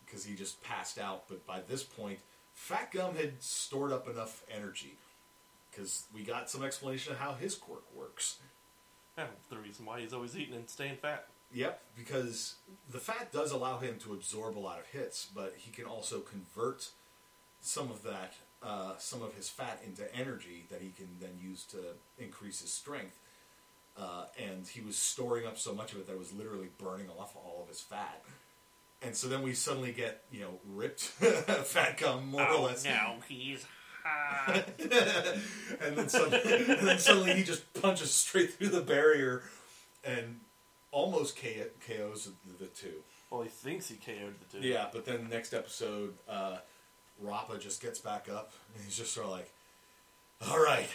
because 0.04 0.24
he 0.24 0.34
just 0.34 0.62
passed 0.62 0.98
out. 0.98 1.28
But 1.28 1.46
by 1.46 1.60
this 1.60 1.82
point, 1.84 2.18
Fat 2.52 2.90
Gum 2.92 3.14
had 3.14 3.42
stored 3.42 3.92
up 3.92 4.08
enough 4.08 4.42
energy 4.52 4.94
because 5.70 6.04
we 6.14 6.22
got 6.22 6.50
some 6.50 6.64
explanation 6.64 7.12
of 7.12 7.18
how 7.18 7.34
his 7.34 7.54
quirk 7.54 7.84
works. 7.94 8.38
Yeah, 9.16 9.26
the 9.50 9.56
reason 9.58 9.86
why 9.86 10.00
he's 10.00 10.12
always 10.12 10.36
eating 10.36 10.54
and 10.54 10.68
staying 10.68 10.96
fat. 10.96 11.26
Yep, 11.54 11.80
because 11.96 12.56
the 12.90 12.98
fat 12.98 13.32
does 13.32 13.52
allow 13.52 13.78
him 13.78 13.96
to 14.00 14.12
absorb 14.12 14.58
a 14.58 14.60
lot 14.60 14.80
of 14.80 14.86
hits, 14.86 15.28
but 15.32 15.54
he 15.56 15.70
can 15.70 15.84
also 15.84 16.18
convert 16.18 16.88
some 17.60 17.90
of 17.90 18.02
that, 18.02 18.34
uh, 18.60 18.94
some 18.98 19.22
of 19.22 19.34
his 19.34 19.48
fat 19.48 19.80
into 19.86 20.12
energy 20.14 20.66
that 20.70 20.82
he 20.82 20.90
can 20.90 21.08
then 21.20 21.38
use 21.40 21.64
to 21.66 21.78
increase 22.18 22.60
his 22.60 22.72
strength. 22.72 23.16
Uh, 23.96 24.24
and 24.36 24.66
he 24.66 24.80
was 24.80 24.96
storing 24.96 25.46
up 25.46 25.56
so 25.56 25.72
much 25.72 25.92
of 25.92 25.98
it 25.98 26.08
that 26.08 26.14
it 26.14 26.18
was 26.18 26.32
literally 26.32 26.70
burning 26.76 27.06
off 27.18 27.36
all 27.36 27.60
of 27.62 27.68
his 27.68 27.80
fat. 27.80 28.22
And 29.00 29.14
so 29.14 29.28
then 29.28 29.42
we 29.42 29.54
suddenly 29.54 29.92
get, 29.92 30.22
you 30.32 30.40
know, 30.40 30.58
ripped 30.66 31.00
fat 31.02 31.98
gum 31.98 32.30
more 32.32 32.48
or 32.48 32.66
less. 32.66 32.84
now 32.84 33.16
he's 33.28 33.64
hot. 34.02 34.64
and 35.80 35.96
then 35.96 36.08
suddenly, 36.08 36.64
and 36.68 36.88
then 36.88 36.98
suddenly 36.98 37.34
he 37.34 37.44
just 37.44 37.72
punches 37.80 38.10
straight 38.12 38.54
through 38.54 38.70
the 38.70 38.80
barrier 38.80 39.42
and 40.04 40.40
almost 40.94 41.36
K- 41.36 41.66
KOs 41.86 42.28
the, 42.46 42.64
the 42.64 42.70
two. 42.70 43.02
well, 43.30 43.42
he 43.42 43.48
thinks 43.48 43.88
he 43.88 43.96
KO'd 43.96 44.34
the 44.50 44.58
two. 44.60 44.66
Yeah, 44.66 44.86
but 44.92 45.04
then 45.04 45.28
next 45.28 45.52
episode, 45.52 46.14
uh, 46.28 46.58
Rappa 47.20 47.58
just 47.58 47.82
gets 47.82 47.98
back 47.98 48.28
up 48.30 48.52
and 48.74 48.84
he's 48.84 48.96
just 48.96 49.12
sort 49.12 49.26
of 49.26 49.32
like, 49.32 49.50
"All 50.48 50.58
right, 50.62 50.88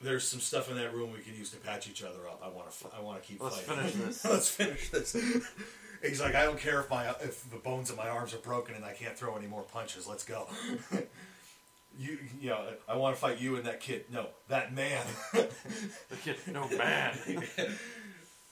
there's 0.00 0.26
some 0.28 0.40
stuff 0.40 0.70
in 0.70 0.76
that 0.76 0.94
room 0.94 1.12
we 1.12 1.20
can 1.20 1.34
use 1.34 1.50
to 1.50 1.56
patch 1.56 1.88
each 1.88 2.02
other 2.02 2.28
up. 2.28 2.42
I 2.44 2.48
want 2.48 2.70
to. 2.70 2.86
I 2.96 3.00
want 3.00 3.22
to 3.22 3.26
keep 3.26 3.38
fighting. 3.38 3.56
Let's 3.56 3.66
fighting. 3.66 3.90
finish 3.90 4.06
this. 4.06 4.24
Let's 4.30 4.50
finish 4.50 4.90
this. 4.90 5.16
He's 6.02 6.20
like, 6.20 6.34
I 6.34 6.44
don't 6.44 6.58
care 6.58 6.80
if 6.80 6.90
my 6.90 7.08
if 7.22 7.48
the 7.50 7.56
bones 7.56 7.90
in 7.90 7.96
my 7.96 8.08
arms 8.08 8.34
are 8.34 8.38
broken 8.38 8.74
and 8.74 8.84
I 8.84 8.92
can't 8.92 9.16
throw 9.16 9.36
any 9.36 9.46
more 9.46 9.62
punches. 9.62 10.06
Let's 10.06 10.24
go. 10.24 10.46
you, 11.98 12.18
you 12.40 12.50
know, 12.50 12.62
I 12.88 12.96
want 12.96 13.14
to 13.14 13.20
fight 13.20 13.40
you 13.40 13.56
and 13.56 13.64
that 13.64 13.80
kid. 13.80 14.04
No, 14.12 14.26
that 14.48 14.74
man. 14.74 15.04
The 15.32 16.16
kid, 16.22 16.36
no 16.52 16.68
man. 16.68 17.16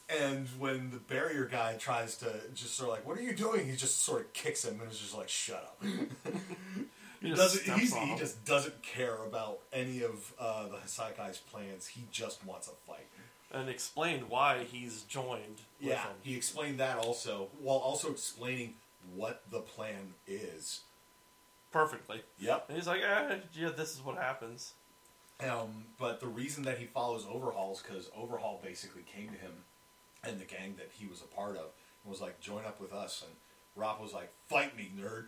and 0.08 0.46
when 0.58 0.90
the 0.90 0.98
barrier 0.98 1.44
guy 1.46 1.74
tries 1.78 2.16
to 2.18 2.32
just 2.54 2.76
sort 2.76 2.88
of 2.90 2.94
like, 2.96 3.06
what 3.06 3.16
are 3.18 3.22
you 3.22 3.34
doing? 3.34 3.66
He 3.68 3.76
just 3.76 4.02
sort 4.02 4.20
of 4.22 4.32
kicks 4.32 4.64
him 4.64 4.80
and 4.80 4.90
is 4.90 4.98
just 4.98 5.16
like, 5.16 5.28
shut 5.28 5.62
up. 5.62 5.84
He 7.20 7.28
just 7.28 7.40
doesn't, 7.40 7.78
he's, 7.78 7.94
he 7.94 8.16
just 8.16 8.44
doesn't 8.44 8.82
care 8.82 9.14
about 9.24 9.60
any 9.72 10.02
of 10.02 10.32
uh, 10.40 10.66
the 10.66 10.74
Hassaikai's 10.78 11.38
plans. 11.38 11.86
He 11.86 12.02
just 12.10 12.44
wants 12.44 12.66
a 12.66 12.72
fight. 12.84 13.06
and 13.52 13.68
explained 13.68 14.24
why 14.28 14.64
he's 14.64 15.02
joined 15.02 15.60
with 15.80 15.90
Yeah, 15.90 16.02
him. 16.02 16.10
he 16.22 16.34
explained 16.36 16.80
that 16.80 16.98
also, 16.98 17.46
while 17.60 17.76
also 17.76 18.10
explaining 18.10 18.74
what 19.14 19.44
the 19.52 19.60
plan 19.60 20.14
is. 20.26 20.80
perfectly. 21.70 22.22
Yep. 22.40 22.64
And 22.70 22.76
he's 22.76 22.88
like, 22.88 23.02
eh, 23.02 23.36
yeah, 23.54 23.68
this 23.68 23.94
is 23.94 24.04
what 24.04 24.18
happens. 24.18 24.72
Um, 25.48 25.84
but 26.00 26.18
the 26.18 26.26
reason 26.26 26.64
that 26.64 26.78
he 26.78 26.86
follows 26.86 27.24
Overhaul 27.30 27.74
is 27.74 27.82
because 27.82 28.10
Overhaul 28.16 28.60
basically 28.64 29.02
came 29.02 29.28
to 29.28 29.38
him 29.38 29.52
and 30.24 30.38
the 30.40 30.44
gang 30.44 30.74
that 30.78 30.90
he 30.92 31.06
was 31.06 31.20
a 31.20 31.26
part 31.34 31.56
of 31.56 31.66
and 32.04 32.10
was 32.10 32.20
like, 32.20 32.40
join 32.40 32.64
up 32.64 32.80
with 32.80 32.92
us. 32.92 33.22
And 33.26 33.32
Rob 33.76 34.00
was 34.00 34.12
like, 34.12 34.32
fight 34.48 34.76
me, 34.76 34.90
nerd. 34.98 35.24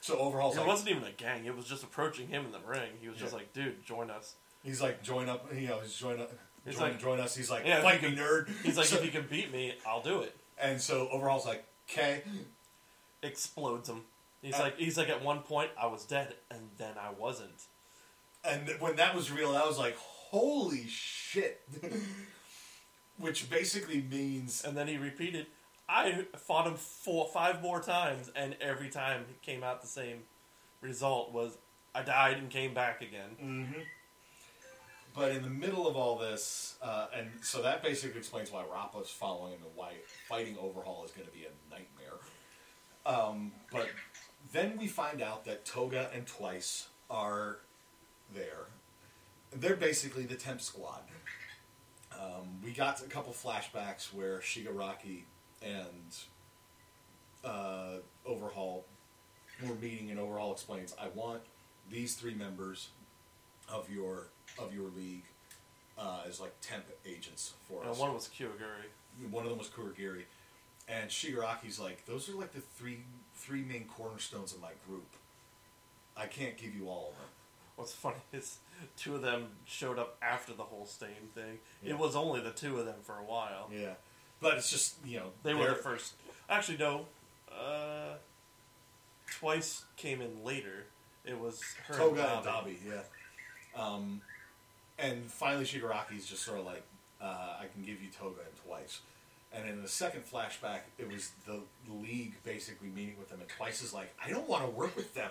So 0.00 0.18
overall, 0.18 0.52
it 0.52 0.58
like, 0.58 0.66
wasn't 0.66 0.90
even 0.90 1.04
a 1.04 1.12
gang. 1.12 1.44
It 1.46 1.56
was 1.56 1.64
just 1.66 1.82
approaching 1.82 2.28
him 2.28 2.44
in 2.46 2.52
the 2.52 2.60
ring. 2.66 2.90
He 3.00 3.08
was 3.08 3.18
just 3.18 3.32
like, 3.32 3.52
dude, 3.52 3.84
join 3.84 4.10
us. 4.10 4.34
he's 4.62 4.80
like, 4.80 5.02
join 5.02 5.28
up, 5.28 5.52
you 5.54 5.68
know, 5.68 5.78
he's 5.82 5.94
join 5.94 6.20
up, 6.20 6.32
He's 6.64 6.74
join, 6.74 6.90
like- 6.92 7.00
join 7.00 7.20
us. 7.20 7.34
He's 7.36 7.50
like, 7.50 7.64
Yeah, 7.66 7.80
fight 7.82 8.02
me, 8.02 8.08
can- 8.10 8.18
nerd. 8.18 8.48
He's 8.64 8.76
like, 8.76 8.86
So- 8.86 8.96
if 8.96 9.04
you 9.04 9.10
can 9.12 9.26
beat 9.30 9.52
me, 9.52 9.74
I'll 9.86 10.02
do 10.02 10.20
it. 10.22 10.36
and 10.60 10.80
so 10.80 11.08
Overhaul's 11.12 11.46
like, 11.46 11.64
okay. 11.90 12.22
Explodes 13.22 13.88
him. 13.88 14.02
He's 14.42 14.54
Uh, 14.54 14.62
like, 14.64 14.76
he's 14.78 14.98
like, 14.98 15.08
at 15.08 15.22
one 15.22 15.40
point 15.40 15.70
I 15.80 15.86
was 15.86 16.04
dead, 16.04 16.34
and 16.50 16.60
then 16.78 16.94
I 17.00 17.10
wasn't. 17.10 17.62
And 18.44 18.68
when 18.80 18.96
that 18.96 19.14
was 19.16 19.30
real, 19.30 19.56
I 19.56 19.64
was 19.66 19.78
like, 19.78 19.96
holy 19.96 20.86
shit. 20.88 21.62
Which 23.18 23.48
basically 23.48 24.02
means 24.02 24.64
And 24.64 24.76
then 24.76 24.88
he 24.88 24.96
repeated, 24.96 25.46
I 25.88 26.26
fought 26.36 26.66
him 26.66 26.74
four, 26.74 27.28
five 27.28 27.62
more 27.62 27.80
times, 27.80 28.30
and 28.34 28.56
every 28.60 28.88
time 28.88 29.22
it 29.30 29.42
came 29.42 29.62
out 29.62 29.80
the 29.80 29.88
same 29.88 30.22
result 30.80 31.32
was 31.32 31.58
I 31.94 32.02
died 32.02 32.36
and 32.38 32.50
came 32.50 32.74
back 32.74 33.00
again. 33.00 33.30
Mm-hmm. 33.42 33.80
But 35.14 35.32
in 35.32 35.42
the 35.42 35.48
middle 35.48 35.88
of 35.88 35.96
all 35.96 36.18
this, 36.18 36.76
uh, 36.82 37.06
and 37.16 37.30
so 37.40 37.62
that 37.62 37.82
basically 37.82 38.18
explains 38.18 38.52
why 38.52 38.64
Rappa's 38.70 39.08
following 39.08 39.54
him 39.54 39.60
and 39.62 39.70
why 39.74 39.92
fighting 40.28 40.58
Overhaul 40.60 41.04
is 41.06 41.10
going 41.12 41.26
to 41.26 41.32
be 41.32 41.46
a 41.46 41.70
nightmare. 41.70 42.18
Um, 43.06 43.52
but 43.72 43.88
then 44.52 44.76
we 44.76 44.88
find 44.88 45.22
out 45.22 45.46
that 45.46 45.64
Toga 45.64 46.10
and 46.14 46.26
Twice 46.26 46.88
are 47.08 47.58
there. 48.34 48.66
They're 49.54 49.76
basically 49.76 50.26
the 50.26 50.34
temp 50.34 50.60
squad. 50.60 51.00
Um, 52.18 52.60
we 52.64 52.72
got 52.72 53.00
a 53.02 53.06
couple 53.06 53.32
flashbacks 53.32 54.12
where 54.12 54.38
Shigaraki 54.38 55.22
and 55.62 56.16
uh, 57.44 57.98
Overhaul 58.24 58.84
were 59.66 59.74
meeting, 59.76 60.10
and 60.10 60.18
Overhaul 60.18 60.52
explains, 60.52 60.94
"I 61.00 61.08
want 61.08 61.42
these 61.90 62.14
three 62.14 62.34
members 62.34 62.88
of 63.68 63.90
your 63.90 64.28
of 64.58 64.74
your 64.74 64.88
league 64.96 65.24
uh, 65.98 66.20
as 66.26 66.40
like 66.40 66.54
temp 66.60 66.84
agents 67.06 67.54
for 67.68 67.82
And 67.82 67.90
us." 67.90 67.98
one 67.98 68.14
was 68.14 68.28
Kyoguri. 68.28 69.30
One 69.30 69.44
of 69.44 69.50
them 69.50 69.58
was 69.58 69.68
Kurogiri, 69.68 70.24
and 70.88 71.10
Shigaraki's 71.10 71.78
like, 71.78 72.06
"Those 72.06 72.28
are 72.28 72.34
like 72.34 72.52
the 72.52 72.60
three 72.60 73.00
three 73.34 73.62
main 73.62 73.84
cornerstones 73.86 74.52
of 74.52 74.60
my 74.60 74.72
group. 74.88 75.08
I 76.16 76.26
can't 76.26 76.56
give 76.56 76.74
you 76.74 76.88
all 76.88 77.12
of 77.12 77.18
them." 77.18 77.28
What's 77.76 77.92
funny 77.92 78.16
is 78.32 78.58
two 78.96 79.14
of 79.14 79.22
them 79.22 79.48
showed 79.64 79.98
up 79.98 80.16
after 80.20 80.52
the 80.52 80.64
whole 80.64 80.86
stain 80.86 81.30
thing. 81.34 81.58
Yeah. 81.82 81.92
It 81.92 81.98
was 81.98 82.16
only 82.16 82.40
the 82.40 82.50
two 82.50 82.78
of 82.78 82.86
them 82.86 82.96
for 83.02 83.18
a 83.18 83.24
while. 83.24 83.70
Yeah, 83.72 83.94
but 84.40 84.54
it's 84.54 84.70
just 84.70 84.96
you 85.04 85.18
know 85.18 85.26
They 85.42 85.54
were 85.54 85.68
the 85.68 85.74
first. 85.76 86.14
Actually, 86.48 86.78
no. 86.78 87.06
Uh, 87.50 88.14
twice 89.30 89.84
came 89.96 90.20
in 90.20 90.44
later. 90.44 90.84
It 91.24 91.38
was 91.38 91.60
her 91.88 91.94
Toga 91.94 92.38
and 92.38 92.46
and 92.46 92.46
Dabi, 92.46 92.76
yeah. 92.86 93.02
Um, 93.80 94.20
and 94.98 95.24
finally, 95.30 95.64
Shigaraki's 95.64 96.26
just 96.26 96.42
sort 96.42 96.60
of 96.60 96.66
like, 96.66 96.82
uh, 97.20 97.56
I 97.60 97.66
can 97.72 97.82
give 97.82 98.02
you 98.02 98.08
Toga 98.16 98.40
and 98.40 98.64
twice. 98.64 99.00
And 99.52 99.68
in 99.68 99.82
the 99.82 99.88
second 99.88 100.22
flashback, 100.30 100.80
it 100.98 101.10
was 101.10 101.30
the 101.46 101.60
league 101.90 102.34
basically 102.44 102.88
meeting 102.88 103.16
with 103.18 103.28
them, 103.30 103.40
and 103.40 103.48
twice 103.48 103.82
is 103.82 103.92
like, 103.92 104.14
I 104.24 104.30
don't 104.30 104.48
want 104.48 104.64
to 104.64 104.70
work 104.70 104.96
with 104.96 105.14
them. 105.14 105.30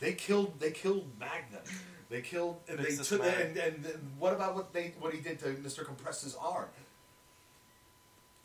They 0.00 0.12
killed. 0.14 0.58
They 0.58 0.70
killed 0.72 1.06
Magnum. 1.18 1.62
They 2.08 2.22
killed. 2.22 2.56
And 2.68 2.78
they 2.78 2.84
Mrs. 2.90 3.08
took. 3.08 3.20
Mag. 3.20 3.34
And, 3.40 3.56
and, 3.56 3.84
and 3.86 4.10
what 4.18 4.32
about 4.32 4.54
what 4.56 4.72
they 4.72 4.94
what 4.98 5.14
he 5.14 5.20
did 5.20 5.38
to 5.40 5.48
Mister 5.62 5.84
Compress's 5.84 6.34
arm? 6.40 6.68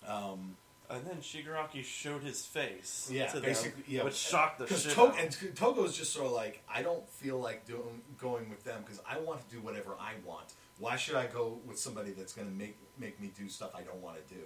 Um, 0.07 0.55
And 0.89 1.03
then 1.05 1.17
Shigaraki 1.17 1.83
showed 1.83 2.21
his 2.21 2.45
face. 2.45 3.09
Yeah, 3.11 3.25
to 3.27 3.39
basically, 3.41 3.81
them, 3.83 3.91
yeah. 3.91 4.03
which 4.03 4.13
shocked 4.15 4.59
the 4.59 4.65
Because 4.65 4.83
shit 4.83 4.91
to- 4.93 5.01
out. 5.01 5.19
and 5.19 5.31
Toga's 5.55 5.97
just 5.97 6.13
sort 6.13 6.27
of 6.27 6.33
like, 6.33 6.61
I 6.71 6.83
don't 6.83 7.09
feel 7.09 7.39
like 7.39 7.65
doing 7.65 8.01
going 8.19 8.49
with 8.49 8.63
them 8.63 8.83
because 8.85 9.01
I 9.09 9.17
want 9.17 9.47
to 9.47 9.55
do 9.55 9.61
whatever 9.61 9.95
I 9.99 10.11
want. 10.23 10.53
Why 10.77 10.95
should 10.95 11.15
I 11.15 11.25
go 11.25 11.57
with 11.65 11.79
somebody 11.79 12.11
that's 12.11 12.33
going 12.33 12.47
to 12.47 12.53
make 12.53 12.77
make 12.99 13.19
me 13.19 13.31
do 13.35 13.49
stuff 13.49 13.71
I 13.73 13.81
don't 13.81 14.01
want 14.01 14.17
to 14.27 14.33
do? 14.35 14.41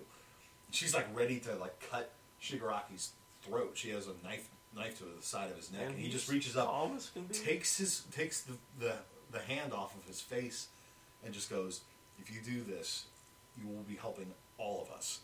She's 0.71 0.93
like 0.93 1.07
ready 1.13 1.39
to 1.41 1.55
like 1.55 1.77
cut 1.91 2.11
Shigaraki's 2.41 3.11
throat. 3.41 3.71
She 3.73 3.89
has 3.89 4.07
a 4.07 4.13
knife 4.23 4.47
knife 4.75 4.97
to 4.99 5.05
the 5.05 5.21
side 5.21 5.49
of 5.49 5.57
his 5.57 5.71
neck, 5.71 5.87
and, 5.87 5.97
he 5.97 6.09
just 6.09 6.29
reaches 6.29 6.55
up, 6.55 6.67
calm 6.67 6.95
as 6.95 7.09
can 7.09 7.23
be. 7.23 7.33
takes 7.33 7.77
his 7.77 8.03
takes 8.11 8.41
the, 8.41 8.53
the 8.79 8.93
the 9.31 9.39
hand 9.39 9.73
off 9.73 9.95
of 9.95 10.05
his 10.05 10.21
face, 10.21 10.67
and 11.23 11.33
just 11.33 11.49
goes, 11.49 11.81
"If 12.19 12.31
you 12.31 12.41
do 12.41 12.63
this, 12.63 13.05
you 13.59 13.67
will 13.67 13.83
be 13.83 13.95
helping 13.95 14.33
all 14.57 14.81
of 14.81 14.95
us." 14.95 15.19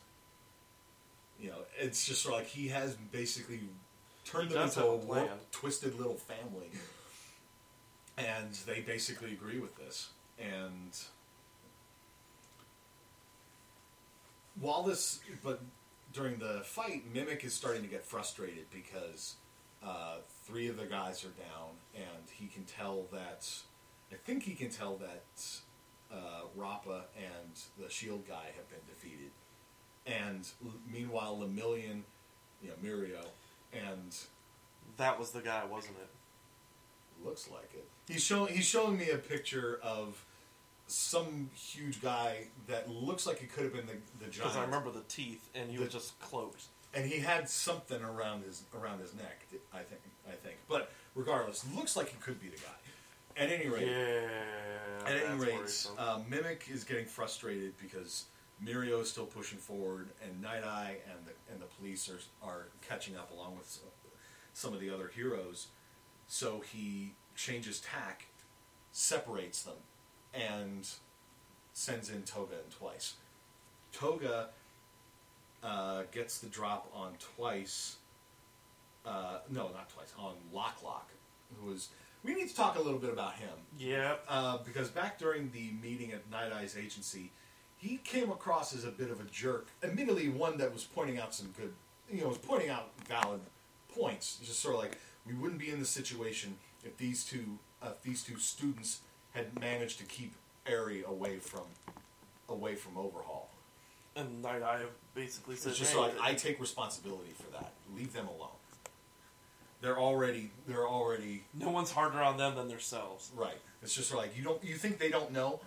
You 1.39 1.49
know, 1.49 1.57
it's 1.77 2.05
just 2.05 2.21
sort 2.21 2.35
of 2.35 2.41
like 2.41 2.47
he 2.47 2.69
has 2.69 2.95
basically 3.11 3.61
turned 4.23 4.49
He 4.49 4.53
them 4.55 4.63
into 4.63 4.83
a 4.83 4.95
a 4.95 4.97
plan. 4.97 5.27
warped, 5.27 5.51
twisted 5.51 5.97
little 5.97 6.15
family, 6.15 6.69
and 8.17 8.53
they 8.65 8.79
basically 8.79 9.33
agree 9.33 9.59
with 9.59 9.75
this. 9.77 10.09
And 10.39 10.91
while 14.59 14.83
this, 14.83 15.19
but 15.43 15.61
during 16.15 16.37
the 16.37 16.61
fight, 16.63 17.03
Mimic 17.13 17.43
is 17.43 17.53
starting 17.53 17.81
to 17.81 17.87
get 17.87 18.05
frustrated 18.05 18.65
because 18.71 19.35
uh, 19.85 20.17
three 20.45 20.67
of 20.69 20.77
the 20.77 20.85
guys 20.85 21.23
are 21.25 21.29
down, 21.29 21.71
and 21.93 22.29
he 22.31 22.47
can 22.47 22.63
tell 22.63 23.05
that. 23.11 23.47
I 24.11 24.15
think 24.15 24.43
he 24.43 24.53
can 24.53 24.69
tell 24.69 24.95
that 24.97 25.45
uh, 26.11 26.41
Rappa 26.55 27.05
and 27.17 27.59
the 27.77 27.89
Shield 27.89 28.27
guy 28.27 28.51
have 28.55 28.69
been 28.69 28.79
defeated, 28.87 29.31
and 30.05 30.47
l- 30.63 30.73
meanwhile, 30.91 31.37
Lemillion, 31.37 32.01
you 32.63 32.69
know, 32.69 32.75
Mirio, 32.83 33.25
and 33.73 34.15
that 34.97 35.19
was 35.19 35.31
the 35.31 35.41
guy, 35.41 35.65
wasn't 35.65 35.97
it? 35.97 36.09
looks 37.23 37.49
like 37.49 37.69
it. 37.73 37.87
He's 38.11 38.23
showing 38.23 38.53
he's 38.53 38.65
showing 38.65 38.97
me 38.97 39.09
a 39.09 39.17
picture 39.17 39.79
of 39.81 40.23
some 40.87 41.49
huge 41.55 42.01
guy 42.01 42.47
that 42.67 42.89
looks 42.89 43.25
like 43.25 43.41
it 43.41 43.51
could 43.53 43.63
have 43.63 43.73
been 43.73 43.87
the 43.87 43.93
the 44.19 44.31
giant. 44.31 44.35
Because 44.35 44.55
I 44.57 44.61
remember 44.63 44.91
the 44.91 45.03
teeth, 45.07 45.49
and 45.55 45.69
he 45.69 45.77
The- 45.77 45.83
was 45.83 45.93
just 45.93 46.19
cloaked. 46.19 46.63
and 46.93 47.05
he 47.09 47.19
had 47.19 47.49
something 47.49 48.01
around 48.01 48.43
his 48.43 48.63
around 48.73 48.99
his 48.99 49.13
neck. 49.13 49.45
I 49.73 49.79
think. 49.83 50.01
I 50.27 50.31
think. 50.33 50.57
But 50.67 50.91
regardless, 51.15 51.65
looks 51.75 51.95
like 51.95 52.09
he 52.09 52.17
could 52.17 52.39
be 52.39 52.49
the 52.49 52.57
guy. 52.57 52.75
At 53.37 53.49
any 53.51 53.67
rate, 53.67 53.87
Yeah. 53.87 55.03
at 55.05 55.15
any 55.23 55.37
rate, 55.37 55.87
uh, 55.97 56.21
Mimic 56.29 56.69
is 56.69 56.83
getting 56.85 57.05
frustrated 57.05 57.77
because 57.77 58.25
Mirio 58.63 59.01
is 59.01 59.09
still 59.11 59.25
pushing 59.25 59.57
forward, 59.59 60.09
and 60.23 60.41
Night 60.41 60.63
Eye 60.63 61.01
and 61.11 61.25
the 61.25 61.33
and 61.51 61.61
the 61.61 61.65
police 61.65 62.09
are 62.09 62.19
are 62.41 62.67
catching 62.81 63.17
up 63.17 63.31
along 63.31 63.57
with 63.57 63.67
some, 63.69 63.89
some 64.53 64.73
of 64.73 64.79
the 64.79 64.89
other 64.89 65.09
heroes. 65.09 65.67
So 66.27 66.61
he 66.61 67.13
changes 67.35 67.81
tack, 67.81 68.27
separates 68.93 69.63
them, 69.63 69.75
and 70.35 70.87
sends 71.73 72.09
in 72.09 72.23
Toga 72.23 72.55
and 72.63 72.71
Twice. 72.71 73.13
Toga 73.91 74.49
uh, 75.63 76.03
gets 76.11 76.39
the 76.39 76.47
drop 76.47 76.89
on 76.93 77.13
Twice. 77.19 77.97
Uh, 79.05 79.39
no, 79.49 79.69
not 79.69 79.89
Twice. 79.89 80.13
On 80.17 80.33
Lock 80.53 80.81
Lock, 80.83 81.09
who 81.59 81.69
was. 81.69 81.89
We 82.23 82.33
need 82.33 82.49
to 82.49 82.55
talk 82.55 82.75
a 82.75 82.81
little 82.81 82.97
bit 82.97 83.11
about 83.11 83.35
him 83.35 83.51
yeah. 83.77 84.15
uh, 84.27 84.57
because 84.65 84.89
back 84.89 85.19
during 85.19 85.51
the 85.51 85.69
meeting 85.79 86.11
at 86.11 86.27
Night 86.31 86.51
Eye's 86.51 86.75
agency, 86.75 87.29
he 87.77 87.97
came 87.97 88.31
across 88.31 88.73
as 88.73 88.83
a 88.83 88.89
bit 88.89 89.11
of 89.11 89.19
a 89.19 89.25
jerk. 89.25 89.67
Admittedly, 89.83 90.29
one 90.29 90.57
that 90.57 90.73
was 90.73 90.83
pointing 90.83 91.19
out 91.19 91.35
some 91.35 91.53
good, 91.55 91.71
you 92.11 92.21
know, 92.21 92.29
was 92.29 92.39
pointing 92.39 92.69
out 92.69 92.89
valid 93.07 93.41
points. 93.95 94.39
Just 94.43 94.59
sort 94.59 94.73
of 94.73 94.81
like 94.81 94.97
we 95.27 95.35
wouldn't 95.35 95.59
be 95.59 95.69
in 95.69 95.77
this 95.77 95.89
situation 95.89 96.57
if 96.83 96.97
these 96.97 97.23
two, 97.23 97.59
uh, 97.83 97.89
if 97.91 98.01
these 98.01 98.23
two 98.23 98.39
students 98.39 99.01
had 99.35 99.59
managed 99.59 99.99
to 99.99 100.05
keep 100.05 100.33
Eri 100.65 101.03
away 101.03 101.37
from 101.37 101.63
away 102.49 102.75
from 102.75 102.97
Overhaul. 102.97 103.49
And 104.15 104.41
Night 104.41 104.63
Eye 104.63 104.83
basically 105.13 105.57
said, 105.57 105.71
It's 105.71 105.79
just 105.79 105.93
"Hey, 105.93 105.99
like 105.99 106.13
I 106.21 106.33
take 106.33 106.59
responsibility 106.59 107.33
for 107.35 107.51
that. 107.51 107.73
Leave 107.95 108.13
them 108.13 108.27
alone. 108.27 108.49
They're 109.81 109.99
already 109.99 110.51
they're 110.67 110.87
already 110.87 111.43
no 111.53 111.69
one's 111.69 111.91
harder 111.91 112.21
on 112.21 112.37
them 112.37 112.55
than 112.55 112.69
themselves." 112.69 113.31
right. 113.35 113.59
It's 113.83 113.93
just 113.93 114.13
like 114.15 114.35
you 114.35 114.43
don't 114.43 114.63
you 114.63 114.75
think 114.75 114.97
they 114.97 115.09
don't 115.09 115.31
know. 115.31 115.59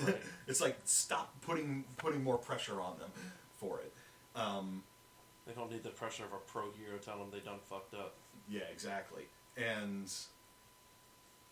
Right. 0.00 0.16
it's 0.46 0.60
like 0.60 0.78
stop 0.84 1.34
putting 1.42 1.84
putting 1.96 2.22
more 2.22 2.38
pressure 2.38 2.80
on 2.80 2.98
them 2.98 3.10
for 3.58 3.80
it. 3.80 3.92
Um, 4.38 4.84
They 5.46 5.52
don't 5.52 5.70
need 5.70 5.82
the 5.82 5.90
pressure 5.90 6.24
of 6.24 6.32
a 6.32 6.38
pro 6.50 6.70
hero 6.78 6.98
telling 6.98 7.20
them 7.22 7.30
they 7.32 7.44
done 7.44 7.58
fucked 7.68 7.94
up. 7.94 8.14
Yeah, 8.48 8.62
exactly. 8.72 9.24
And 9.56 10.10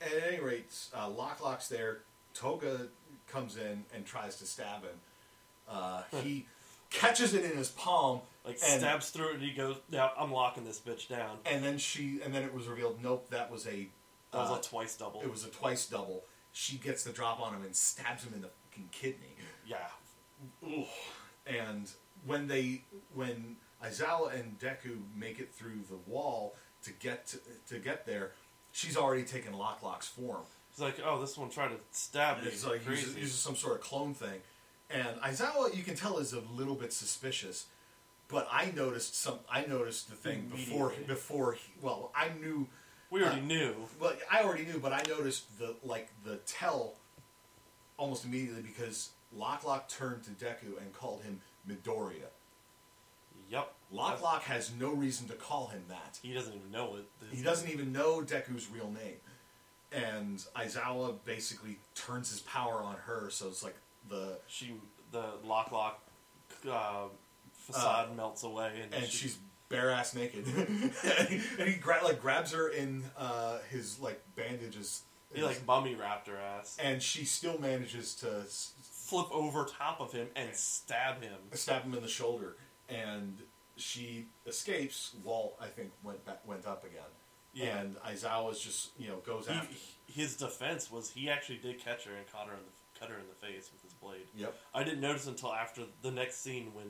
at 0.00 0.12
any 0.28 0.40
rate, 0.40 0.72
uh, 0.96 1.08
Lock 1.08 1.42
Lock's 1.42 1.68
there. 1.68 1.98
Toga 2.34 2.88
comes 3.28 3.56
in 3.56 3.84
and 3.94 4.04
tries 4.04 4.36
to 4.36 4.46
stab 4.46 4.82
him. 4.82 4.96
Uh, 5.68 6.02
he 6.22 6.46
catches 6.90 7.32
it 7.34 7.44
in 7.44 7.56
his 7.56 7.70
palm, 7.70 8.20
Like 8.44 8.58
and, 8.68 8.80
stabs 8.80 9.10
through 9.10 9.30
it, 9.30 9.34
and 9.34 9.42
he 9.42 9.52
goes, 9.52 9.76
"Now 9.90 10.12
I'm 10.18 10.32
locking 10.32 10.64
this 10.64 10.80
bitch 10.80 11.08
down." 11.08 11.38
and 11.46 11.64
then 11.64 11.78
she, 11.78 12.20
and 12.24 12.34
then 12.34 12.42
it 12.42 12.52
was 12.52 12.66
revealed, 12.66 12.98
nope, 13.02 13.28
that 13.30 13.50
was 13.50 13.66
a, 13.66 13.88
That 14.32 14.38
was 14.38 14.50
uh, 14.50 14.58
a 14.58 14.62
twice 14.62 14.96
double. 14.96 15.20
it 15.22 15.30
was 15.30 15.44
a 15.44 15.48
twice 15.48 15.86
double. 15.86 16.24
She 16.52 16.76
gets 16.76 17.02
the 17.02 17.12
drop 17.12 17.40
on 17.40 17.54
him 17.54 17.62
and 17.62 17.74
stabs 17.74 18.24
him 18.24 18.32
in 18.34 18.42
the 18.42 18.50
fucking 18.70 18.88
kidney. 18.92 19.34
yeah, 19.66 19.88
Ooh. 20.68 20.84
And 21.46 21.90
when 22.26 22.46
they 22.48 22.82
when 23.14 23.56
Aizawa 23.84 24.38
and 24.38 24.58
Deku 24.58 24.98
make 25.16 25.38
it 25.40 25.52
through 25.52 25.80
the 25.88 25.96
wall 26.10 26.54
to 26.82 26.92
get 26.92 27.26
to, 27.28 27.38
to 27.68 27.78
get 27.78 28.06
there, 28.06 28.32
she's 28.74 28.96
already 28.96 29.22
taken 29.22 29.54
Lock 29.54 29.82
Lock's 29.82 30.08
form. 30.08 30.42
it's 30.70 30.80
like, 30.80 30.96
"Oh, 31.02 31.20
this 31.20 31.38
one 31.38 31.48
tried 31.48 31.68
to 31.68 31.78
stab 31.92 32.42
me." 32.42 32.48
It's 32.48 32.66
like 32.66 32.86
uses, 32.86 33.16
uses 33.16 33.38
some 33.38 33.56
sort 33.56 33.76
of 33.76 33.80
clone 33.80 34.12
thing, 34.12 34.40
and 34.90 35.16
Aizawa 35.20 35.74
you 35.74 35.82
can 35.82 35.94
tell 35.94 36.18
is 36.18 36.34
a 36.34 36.40
little 36.40 36.74
bit 36.74 36.92
suspicious. 36.92 37.66
But 38.28 38.48
I 38.50 38.72
noticed 38.74 39.14
some. 39.20 39.38
I 39.50 39.64
noticed 39.64 40.10
the 40.10 40.16
thing 40.16 40.50
before 40.54 40.92
before. 41.06 41.52
He, 41.52 41.72
well, 41.80 42.10
I 42.14 42.30
knew. 42.40 42.66
we 43.10 43.22
already 43.22 43.40
uh, 43.40 43.44
knew. 43.44 43.74
Well, 44.00 44.14
I 44.30 44.42
already 44.42 44.64
knew, 44.64 44.78
but 44.78 44.92
I 44.92 45.02
noticed 45.08 45.58
the 45.58 45.76
like 45.84 46.08
the 46.24 46.36
tell 46.46 46.94
almost 47.96 48.24
immediately 48.24 48.62
because 48.62 49.10
Lock 49.32 49.64
Lock 49.64 49.88
turned 49.88 50.24
to 50.24 50.30
Deku 50.30 50.78
and 50.80 50.92
called 50.92 51.22
him 51.22 51.40
Midoriya. 51.68 52.30
Lock 53.90 54.22
Lock 54.22 54.42
has 54.44 54.72
no 54.78 54.92
reason 54.92 55.28
to 55.28 55.34
call 55.34 55.68
him 55.68 55.82
that. 55.88 56.18
He 56.22 56.32
doesn't 56.32 56.54
even 56.54 56.70
know 56.72 56.96
it. 56.96 57.04
He 57.34 57.42
doesn't 57.42 57.70
even 57.70 57.92
know 57.92 58.20
Deku's 58.22 58.68
real 58.70 58.90
name. 58.90 59.16
And 59.92 60.38
Aizawa 60.56 61.14
basically 61.24 61.78
turns 61.94 62.30
his 62.30 62.40
power 62.40 62.82
on 62.82 62.96
her, 63.06 63.30
so 63.30 63.46
it's 63.46 63.62
like 63.62 63.76
the 64.10 64.38
She, 64.48 64.72
the 65.12 65.24
lock 65.44 65.70
lock 65.70 66.00
uh, 66.68 67.04
facade 67.52 68.16
melts 68.16 68.42
away, 68.42 68.72
and, 68.82 68.92
and 68.94 69.04
she- 69.04 69.18
she's 69.28 69.38
bare 69.68 69.90
ass 69.90 70.14
naked. 70.14 70.44
and 71.58 71.68
he 71.68 71.76
gra- 71.76 72.00
like 72.02 72.20
grabs 72.20 72.52
her 72.52 72.68
in 72.68 73.04
uh, 73.16 73.58
his 73.70 74.00
like 74.00 74.20
bandages. 74.34 75.02
he 75.32 75.42
like 75.44 75.64
mummy 75.66 75.94
wrapped 75.94 76.26
her 76.26 76.36
ass, 76.36 76.76
and 76.82 77.00
she 77.00 77.24
still 77.24 77.58
manages 77.60 78.14
to 78.16 78.40
s- 78.40 78.72
flip 78.82 79.26
over 79.30 79.64
top 79.64 80.00
of 80.00 80.10
him 80.12 80.26
and 80.34 80.52
stab 80.54 81.22
him. 81.22 81.36
stab 81.52 81.82
him 81.84 81.94
in 81.94 82.02
the 82.02 82.08
shoulder, 82.08 82.56
and 82.88 83.38
she 83.76 84.26
escapes. 84.46 85.14
Walt, 85.24 85.56
I 85.60 85.66
think, 85.66 85.90
went 86.02 86.24
back, 86.24 86.40
went 86.46 86.66
up 86.66 86.84
again. 86.84 87.02
Yeah. 87.52 87.78
And 87.78 87.96
Aizawa's 88.02 88.60
just 88.60 88.90
you 88.98 89.08
know 89.08 89.18
goes 89.18 89.48
after. 89.48 89.68
He, 90.06 90.20
his 90.20 90.36
defense 90.36 90.90
was 90.90 91.10
he 91.10 91.28
actually 91.30 91.58
did 91.58 91.78
catch 91.78 92.04
her 92.04 92.14
and 92.14 92.26
caught 92.32 92.46
her 92.48 92.52
in 92.54 92.58
the, 92.60 92.98
cut 93.00 93.08
her 93.10 93.16
in 93.16 93.24
the 93.28 93.46
face 93.46 93.70
with 93.72 93.82
his 93.82 93.92
blade. 93.94 94.26
Yep. 94.36 94.54
I 94.74 94.82
didn't 94.84 95.00
notice 95.00 95.26
until 95.26 95.52
after 95.52 95.82
the 96.02 96.10
next 96.10 96.42
scene 96.42 96.70
when 96.74 96.86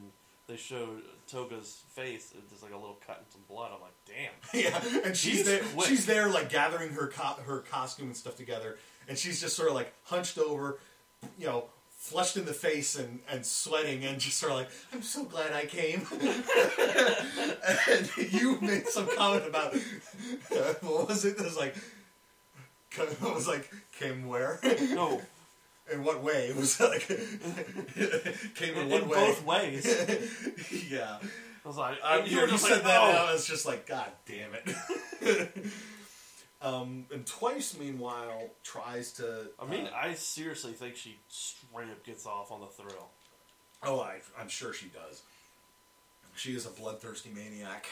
they 0.46 0.56
showed 0.56 1.02
Toga's 1.30 1.82
face. 1.94 2.32
Was 2.50 2.62
like 2.62 2.72
a 2.72 2.76
little 2.76 2.98
cut 3.06 3.18
and 3.18 3.26
some 3.30 3.42
blood. 3.48 3.70
I'm 3.74 3.80
like, 3.80 3.92
damn. 4.06 4.32
Yeah, 4.60 5.02
and 5.06 5.16
she's 5.16 5.38
He's 5.38 5.46
there. 5.46 5.60
quick. 5.74 5.86
She's 5.88 6.06
there, 6.06 6.28
like 6.30 6.48
gathering 6.50 6.90
her 6.92 7.08
co- 7.08 7.42
her 7.46 7.60
costume 7.60 8.06
and 8.08 8.16
stuff 8.16 8.36
together, 8.36 8.78
and 9.08 9.16
she's 9.18 9.40
just 9.40 9.56
sort 9.56 9.68
of 9.68 9.74
like 9.74 9.92
hunched 10.04 10.38
over, 10.38 10.78
you 11.38 11.46
know, 11.46 11.64
flushed 12.04 12.36
in 12.36 12.44
the 12.44 12.52
face 12.52 12.98
and 12.98 13.20
and 13.30 13.46
sweating, 13.46 14.04
and 14.04 14.20
just 14.20 14.36
sort 14.36 14.52
of 14.52 14.58
like, 14.58 14.68
"I'm 14.92 15.02
so 15.02 15.24
glad 15.24 15.52
I 15.52 15.64
came." 15.64 16.06
and 17.88 18.32
you 18.32 18.60
made 18.60 18.86
some 18.88 19.08
comment 19.16 19.46
about 19.46 19.74
uh, 19.74 19.78
what 20.82 21.08
was 21.08 21.24
it? 21.24 21.38
It 21.38 21.44
was 21.44 21.56
like, 21.56 21.74
it 22.98 23.20
was 23.22 23.48
like 23.48 23.70
came 23.98 24.28
where? 24.28 24.60
No, 24.62 25.22
in 25.92 26.04
what 26.04 26.22
way? 26.22 26.48
It 26.48 26.56
was 26.56 26.78
like 26.78 27.08
came 28.54 28.74
in, 28.74 28.82
in, 28.82 28.90
what 28.90 29.02
in 29.02 29.08
way? 29.08 29.16
both 29.16 29.44
ways. 29.46 29.86
yeah. 30.90 31.18
I 31.64 31.68
was 31.68 31.78
like, 31.78 31.96
I, 32.04 32.18
you, 32.18 32.24
you 32.24 32.36
were 32.36 32.44
you 32.44 32.50
just 32.50 32.66
said 32.66 32.74
like, 32.74 32.82
that, 32.82 33.02
and 33.02 33.16
oh. 33.16 33.24
I 33.28 33.32
was 33.32 33.46
just 33.46 33.64
like, 33.64 33.86
God 33.86 34.12
damn 34.26 34.50
it. 34.52 35.56
Um, 36.64 37.04
and 37.12 37.26
Twice, 37.26 37.76
meanwhile, 37.78 38.50
tries 38.62 39.12
to. 39.14 39.50
I 39.60 39.66
mean, 39.66 39.86
uh, 39.86 39.90
I 39.94 40.14
seriously 40.14 40.72
think 40.72 40.96
she 40.96 41.18
straight 41.28 41.90
up 41.90 42.02
gets 42.04 42.24
off 42.26 42.50
on 42.50 42.60
the 42.62 42.66
thrill. 42.66 43.10
oh, 43.82 44.00
I, 44.00 44.20
I'm 44.40 44.48
sure 44.48 44.72
she 44.72 44.86
does. 44.86 45.22
She 46.34 46.56
is 46.56 46.64
a 46.66 46.70
bloodthirsty 46.70 47.30
maniac. 47.34 47.86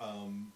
Um, 0.00 0.52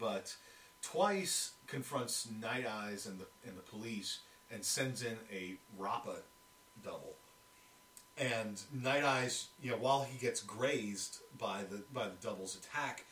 but 0.00 0.34
Twice 0.82 1.52
confronts 1.68 2.28
Night 2.40 2.66
Eyes 2.66 3.06
and 3.06 3.20
the 3.20 3.26
and 3.46 3.56
the 3.56 3.62
police 3.62 4.18
and 4.52 4.64
sends 4.64 5.02
in 5.02 5.16
a 5.32 5.54
Rappa 5.78 6.16
double. 6.84 7.14
And 8.18 8.60
Night 8.72 9.04
Eyes, 9.04 9.46
you 9.62 9.70
know, 9.70 9.76
while 9.76 10.02
he 10.02 10.18
gets 10.18 10.42
grazed 10.42 11.20
by 11.38 11.62
the 11.70 11.84
by 11.92 12.08
the 12.08 12.16
double's 12.20 12.56
attack, 12.56 13.04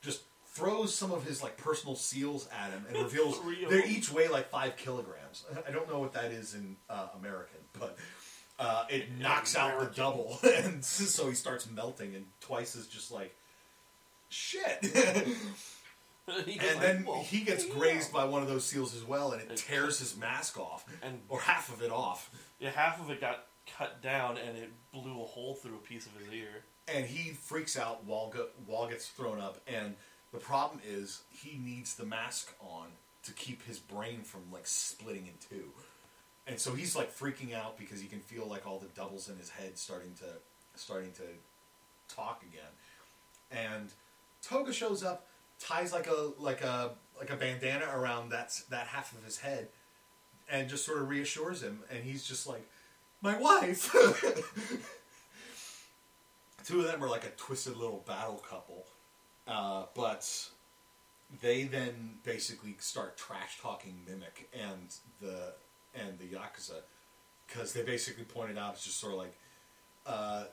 just 0.00 0.22
throws 0.52 0.94
some 0.94 1.12
of 1.12 1.24
his 1.24 1.42
like 1.42 1.56
personal 1.56 1.96
seals 1.96 2.48
at 2.56 2.70
him 2.70 2.84
and 2.88 2.96
reveals 3.02 3.38
they 3.70 3.84
each 3.86 4.12
weigh 4.12 4.28
like 4.28 4.50
five 4.50 4.76
kilograms. 4.76 5.44
I 5.66 5.70
don't 5.70 5.88
know 5.90 5.98
what 5.98 6.12
that 6.12 6.30
is 6.32 6.54
in 6.54 6.76
uh, 6.90 7.08
American, 7.18 7.58
but 7.78 7.96
uh, 8.58 8.84
it 8.90 9.06
In 9.08 9.18
knocks 9.20 9.56
out 9.56 9.80
the 9.80 9.86
double, 9.86 10.38
and 10.56 10.84
so 10.84 11.28
he 11.28 11.34
starts 11.34 11.68
melting. 11.70 12.14
And 12.14 12.26
Twice 12.40 12.74
is 12.76 12.86
just 12.86 13.10
like, 13.10 13.34
shit. 14.28 14.78
And 16.28 16.46
like, 16.46 16.80
then 16.80 17.04
well, 17.04 17.20
he 17.20 17.40
gets 17.40 17.66
yeah. 17.66 17.74
grazed 17.74 18.12
by 18.12 18.24
one 18.24 18.42
of 18.42 18.48
those 18.48 18.64
seals 18.64 18.94
as 18.94 19.02
well, 19.02 19.32
and 19.32 19.42
it 19.42 19.50
It- 19.50 19.56
tears 19.56 19.98
his 19.98 20.16
mask 20.16 20.56
off, 20.56 20.84
And 21.02 21.20
or 21.28 21.40
half 21.40 21.72
of 21.72 21.82
it 21.82 21.90
off. 21.90 22.30
yeah, 22.60 22.70
half 22.70 23.00
of 23.00 23.10
it 23.10 23.20
got 23.20 23.46
cut 23.76 24.00
down, 24.02 24.38
and 24.38 24.56
it 24.56 24.70
blew 24.92 25.20
a 25.20 25.24
hole 25.26 25.56
through 25.56 25.74
a 25.74 25.78
piece 25.78 26.06
of 26.06 26.12
his 26.14 26.32
ear. 26.32 26.62
and 26.86 27.06
he 27.06 27.30
freaks 27.32 27.76
out 27.76 28.04
while 28.04 28.28
go, 28.30 28.46
while 28.66 28.88
gets 28.88 29.08
thrown 29.08 29.40
up 29.40 29.58
and 29.66 29.96
the 30.32 30.38
problem 30.38 30.80
is 30.86 31.22
he 31.30 31.58
needs 31.58 31.94
the 31.94 32.06
mask 32.06 32.54
on 32.60 32.86
to 33.24 33.32
keep 33.32 33.64
his 33.64 33.78
brain 33.78 34.22
from 34.22 34.42
like 34.52 34.66
splitting 34.66 35.26
in 35.26 35.34
two. 35.48 35.66
And 36.46 36.58
so 36.58 36.74
he's 36.74 36.96
like 36.96 37.16
freaking 37.16 37.54
out 37.54 37.78
because 37.78 38.00
he 38.00 38.08
can 38.08 38.20
feel 38.20 38.46
like 38.46 38.66
all 38.66 38.78
the 38.78 38.88
doubles 38.88 39.28
in 39.28 39.36
his 39.36 39.50
head 39.50 39.78
starting 39.78 40.14
to 40.14 40.24
starting 40.74 41.12
to 41.12 41.22
talk 42.14 42.42
again. 42.42 42.72
And 43.50 43.90
toga 44.42 44.72
shows 44.72 45.04
up 45.04 45.26
ties 45.60 45.92
like 45.92 46.08
a 46.08 46.32
like 46.38 46.62
a 46.62 46.92
like 47.18 47.30
a 47.30 47.36
bandana 47.36 47.86
around 47.94 48.30
that 48.30 48.60
that 48.70 48.88
half 48.88 49.12
of 49.16 49.24
his 49.24 49.38
head 49.38 49.68
and 50.50 50.68
just 50.68 50.84
sort 50.84 50.98
of 51.00 51.08
reassures 51.08 51.62
him. 51.62 51.80
And 51.90 52.02
he's 52.04 52.24
just 52.24 52.46
like 52.46 52.68
my 53.20 53.38
wife! 53.38 53.92
Two 56.64 56.80
of 56.80 56.86
them 56.86 57.02
are 57.02 57.08
like 57.08 57.24
a 57.24 57.30
twisted 57.30 57.76
little 57.76 58.04
battle 58.06 58.42
couple, 58.48 58.84
uh, 59.46 59.84
but 59.94 60.48
they 61.40 61.64
then 61.64 62.14
basically 62.24 62.76
start 62.78 63.16
trash 63.16 63.58
talking 63.60 64.00
Mimic 64.06 64.48
and 64.52 64.94
the 65.20 65.54
and 65.94 66.18
the 66.18 66.24
Yakuza. 66.24 66.80
Because 67.46 67.72
they 67.72 67.82
basically 67.82 68.24
pointed 68.24 68.56
out 68.56 68.74
it's 68.74 68.84
just 68.84 68.98
sort 68.98 69.12
of 69.12 69.18
like 69.18 69.34
uh, 70.06 70.44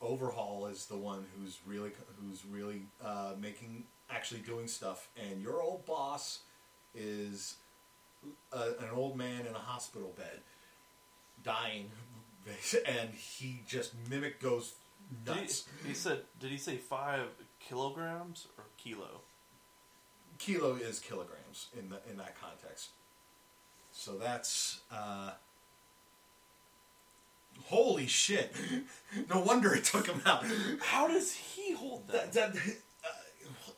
Overhaul 0.00 0.66
is 0.66 0.86
the 0.86 0.96
one 0.96 1.24
who's 1.36 1.58
really 1.66 1.90
who's 2.20 2.44
really 2.44 2.82
uh, 3.04 3.32
making 3.40 3.84
actually 4.10 4.40
doing 4.40 4.68
stuff, 4.68 5.08
and 5.30 5.40
your 5.40 5.62
old 5.62 5.84
boss 5.86 6.40
is 6.94 7.56
a, 8.52 8.60
an 8.80 8.90
old 8.94 9.16
man 9.16 9.46
in 9.46 9.54
a 9.54 9.58
hospital 9.58 10.12
bed 10.16 10.40
dying, 11.42 11.90
and 12.86 13.10
he 13.10 13.62
just 13.66 13.94
Mimic 14.10 14.40
goes 14.40 14.74
Did 15.24 15.36
nuts. 15.36 15.64
he, 15.82 15.88
he 15.88 15.94
said, 15.94 16.20
did 16.40 16.50
he 16.50 16.58
say 16.58 16.76
five 16.76 17.28
kilograms 17.68 18.48
or 18.58 18.64
kilo? 18.76 19.22
Kilo 20.38 20.74
is 20.74 20.98
kilograms 20.98 21.68
in 21.78 21.88
the, 21.88 21.98
in 22.10 22.16
that 22.18 22.34
context. 22.40 22.90
So 23.92 24.16
that's 24.18 24.80
uh, 24.92 25.30
holy 27.64 28.06
shit! 28.06 28.54
No 29.30 29.40
wonder 29.40 29.74
it 29.74 29.84
took 29.84 30.06
him 30.06 30.20
out. 30.26 30.44
How 30.80 31.08
does 31.08 31.32
he 31.32 31.72
hold 31.72 32.06
that? 32.08 32.32
That, 32.34 32.52
that, 32.52 32.62
uh, 32.62 33.08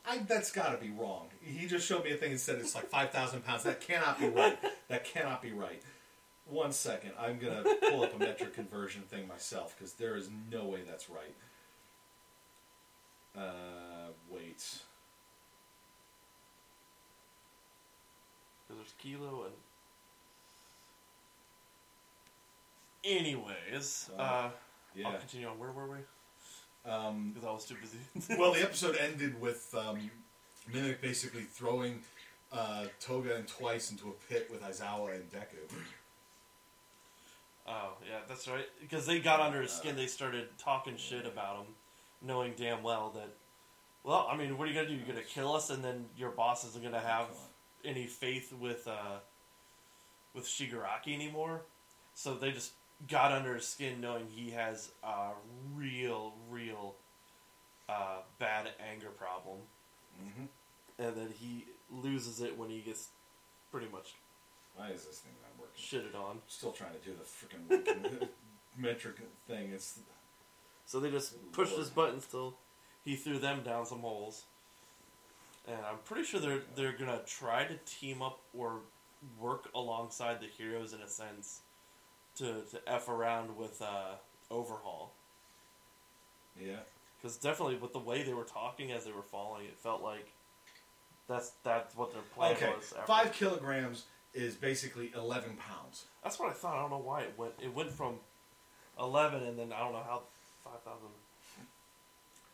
I, 0.05 0.17
that's 0.17 0.51
got 0.51 0.77
to 0.77 0.85
be 0.85 0.91
wrong. 0.91 1.27
He 1.41 1.65
just 1.65 1.87
showed 1.87 2.03
me 2.03 2.11
a 2.11 2.17
thing 2.17 2.31
and 2.31 2.39
said 2.39 2.57
it's 2.59 2.75
like 2.75 2.89
five 2.89 3.11
thousand 3.11 3.45
pounds. 3.45 3.63
That 3.63 3.79
cannot 3.79 4.19
be 4.19 4.27
right. 4.27 4.57
That 4.89 5.05
cannot 5.05 5.41
be 5.41 5.53
right. 5.53 5.81
one 6.45 6.73
second. 6.73 7.11
I'm 7.17 7.39
gonna 7.39 7.63
pull 7.89 8.03
up 8.03 8.13
a 8.13 8.19
metric 8.19 8.53
conversion 8.53 9.03
thing 9.03 9.27
myself 9.27 9.75
because 9.77 9.93
there 9.93 10.17
is 10.17 10.29
no 10.51 10.65
way 10.65 10.79
that's 10.87 11.09
right. 11.09 11.33
Uh, 13.37 14.09
wait. 14.29 14.57
Because 18.67 18.77
there's 18.77 18.93
kilo 18.97 19.45
and. 19.45 19.53
Anyways, 23.03 24.09
Uh, 24.17 24.21
uh, 24.21 24.23
I'll 24.23 24.51
Yeah. 24.93 25.17
continue 25.19 25.47
on. 25.47 25.57
Where 25.57 25.71
were 25.71 25.87
we? 25.87 26.89
Um, 26.89 27.31
Because 27.31 27.47
I 27.47 27.51
was 27.51 27.65
too 27.65 27.75
busy. 27.75 27.99
well, 28.37 28.53
the 28.53 28.61
episode 28.61 28.97
ended 28.97 29.39
with 29.39 29.73
um, 29.73 30.11
Mimic 30.67 31.01
basically 31.01 31.43
throwing 31.43 32.03
uh, 32.51 32.87
Toga 32.99 33.35
and 33.35 33.47
Twice 33.47 33.91
into 33.91 34.09
a 34.09 34.13
pit 34.27 34.49
with 34.51 34.61
Aizawa 34.61 35.15
and 35.15 35.29
Deku. 35.31 35.57
Oh 37.67 37.93
yeah, 38.07 38.19
that's 38.27 38.47
right. 38.47 38.65
Because 38.81 39.05
they 39.05 39.19
got 39.19 39.39
under 39.39 39.61
his 39.61 39.71
skin, 39.71 39.95
they 39.95 40.07
started 40.07 40.47
talking 40.57 40.97
shit 40.97 41.25
about 41.25 41.57
him, 41.57 41.75
knowing 42.21 42.53
damn 42.57 42.83
well 42.83 43.11
that. 43.15 43.29
Well, 44.03 44.27
I 44.31 44.37
mean, 44.37 44.57
what 44.57 44.65
are 44.67 44.71
you 44.71 44.75
gonna 44.75 44.87
do? 44.87 44.95
You're 44.95 45.05
gonna 45.07 45.21
kill 45.23 45.53
us, 45.53 45.69
and 45.69 45.83
then 45.83 46.05
your 46.17 46.31
boss 46.31 46.63
isn't 46.65 46.83
gonna 46.83 46.99
have 46.99 47.27
any 47.83 48.07
faith 48.07 48.53
with 48.53 48.87
uh, 48.87 49.17
with 50.33 50.45
Shigaraki 50.45 51.13
anymore. 51.13 51.61
So 52.13 52.33
they 52.35 52.51
just 52.51 52.73
got 53.07 53.31
under 53.31 53.55
his 53.55 53.67
skin, 53.67 53.99
knowing 54.01 54.27
he 54.29 54.51
has 54.51 54.89
a 55.03 55.29
real, 55.73 56.33
real 56.49 56.95
uh, 57.87 58.19
bad 58.39 58.69
anger 58.91 59.09
problem, 59.09 59.57
Mm-hmm. 60.21 61.03
and 61.03 61.15
then 61.15 61.29
he 61.39 61.65
loses 61.89 62.41
it 62.41 62.57
when 62.57 62.69
he 62.69 62.81
gets 62.81 63.07
pretty 63.71 63.87
much 63.89 64.15
Why 64.75 64.89
is 64.89 65.05
this 65.05 65.19
thing 65.19 65.31
not 65.41 65.51
working? 65.57 65.77
shitted 65.81 66.13
on. 66.19 66.39
Still 66.47 66.71
trying 66.73 66.91
to 66.91 66.99
do 66.99 67.15
the 67.15 67.23
freaking 67.23 68.27
metric 68.77 69.15
thing. 69.47 69.71
It's 69.73 69.99
So 70.89 70.99
they 70.99 71.11
just 71.11 71.35
pushed 71.51 71.77
his 71.77 71.91
buttons 71.91 72.25
till 72.25 72.55
he 73.05 73.15
threw 73.15 73.37
them 73.37 73.61
down 73.61 73.85
some 73.85 73.99
holes. 73.99 74.45
And 75.67 75.77
I'm 75.85 75.99
pretty 76.03 76.23
sure 76.23 76.39
they're 76.39 76.63
they're 76.75 76.93
gonna 76.97 77.21
try 77.27 77.65
to 77.65 77.75
team 77.85 78.23
up 78.23 78.39
or 78.57 78.79
work 79.39 79.69
alongside 79.75 80.39
the 80.41 80.47
heroes 80.47 80.93
in 80.93 81.01
a 81.01 81.07
sense 81.07 81.59
to 82.37 82.63
to 82.71 82.81
f 82.87 83.07
around 83.07 83.55
with 83.55 83.79
uh, 83.83 84.15
Overhaul. 84.49 85.13
yeah. 86.59 86.77
Because 87.21 87.37
definitely 87.37 87.75
with 87.75 87.93
the 87.93 87.99
way 87.99 88.23
they 88.23 88.33
were 88.33 88.45
talking 88.45 88.91
as 88.91 89.03
they 89.05 89.11
were 89.11 89.21
falling, 89.21 89.65
it 89.67 89.77
felt 89.77 90.01
like 90.01 90.31
that's 91.27 91.51
that's 91.63 91.95
what 91.95 92.13
their 92.13 92.23
plan 92.35 92.53
Okay, 92.53 92.73
was. 92.75 92.93
after- 92.93 93.05
five 93.05 93.31
kilograms 93.33 94.05
is 94.33 94.55
basically 94.55 95.11
eleven 95.15 95.51
pounds. 95.57 96.05
That's 96.23 96.39
what 96.39 96.49
I 96.49 96.53
thought. 96.53 96.77
I 96.77 96.81
don't 96.81 96.89
know 96.89 96.97
why 96.97 97.21
it 97.21 97.33
went. 97.37 97.53
It 97.61 97.75
went 97.75 97.91
from 97.91 98.15
eleven, 98.99 99.43
and 99.43 99.59
then 99.59 99.71
I 99.71 99.81
don't 99.81 99.91
know 99.93 100.03
how 100.03 100.23
five 100.71 100.81
thousand. 100.83 101.09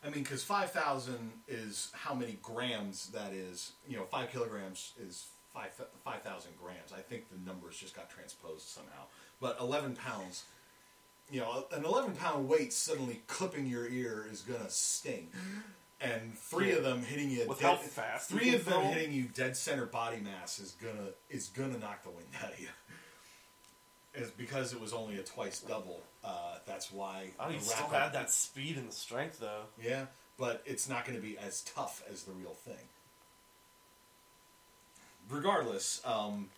I 0.04 0.10
mean, 0.10 0.22
because 0.22 0.42
five 0.42 0.70
thousand 0.70 1.32
is 1.48 1.90
how 1.92 2.14
many 2.14 2.38
grams 2.42 3.08
that 3.08 3.32
is. 3.32 3.72
You 3.88 3.96
know, 3.96 4.04
five 4.04 4.30
kilograms 4.30 4.92
is 5.00 5.26
five 5.52 5.70
five 6.04 6.22
thousand 6.22 6.52
grams. 6.62 6.92
I 6.96 7.00
think 7.00 7.24
the 7.30 7.44
numbers 7.44 7.76
just 7.76 7.94
got 7.94 8.10
transposed 8.10 8.68
somehow. 8.68 9.04
But 9.40 9.58
eleven 9.60 9.96
pounds, 9.96 10.44
you 11.30 11.40
know, 11.40 11.66
an 11.72 11.84
eleven 11.84 12.14
pound 12.14 12.48
weight 12.48 12.72
suddenly 12.72 13.22
clipping 13.26 13.66
your 13.66 13.88
ear 13.88 14.26
is 14.30 14.42
gonna 14.42 14.70
sting. 14.70 15.28
And 15.98 16.36
three 16.36 16.72
of 16.72 16.84
them 16.84 17.02
hitting 17.02 17.30
you 17.30 17.48
With 17.48 17.60
dead, 17.60 17.68
how 17.68 17.76
fast 17.76 18.28
three 18.28 18.54
of 18.54 18.66
them 18.66 18.82
hitting 18.82 19.14
you 19.14 19.24
dead 19.34 19.56
center 19.56 19.86
body 19.86 20.18
mass 20.18 20.58
is 20.58 20.72
gonna 20.72 21.08
is 21.30 21.48
gonna 21.48 21.78
knock 21.78 22.04
the 22.04 22.10
wind 22.10 22.28
out 22.44 22.52
of 22.52 22.60
you. 22.60 22.68
Is 24.16 24.30
because 24.30 24.72
it 24.72 24.80
was 24.80 24.92
only 24.92 25.18
a 25.18 25.22
twice 25.22 25.60
double. 25.60 26.00
Uh, 26.24 26.56
that's 26.66 26.90
why 26.90 27.30
I 27.38 27.48
the 27.48 27.52
mean, 27.52 27.60
still 27.60 27.88
had 27.88 28.12
that 28.14 28.30
speed 28.30 28.76
and 28.78 28.88
the 28.88 28.94
strength 28.94 29.38
though. 29.40 29.64
yeah, 29.82 30.06
but 30.38 30.62
it's 30.64 30.88
not 30.88 31.04
going 31.04 31.16
to 31.16 31.22
be 31.22 31.36
as 31.38 31.62
tough 31.62 32.02
as 32.10 32.22
the 32.22 32.32
real 32.32 32.54
thing. 32.54 32.88
Regardless, 35.28 36.00
um, 36.04 36.48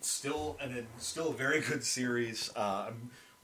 still 0.00 0.56
and 0.60 0.86
still 0.98 1.30
a 1.30 1.34
very 1.34 1.60
good 1.60 1.84
series. 1.84 2.50
Uh, 2.56 2.90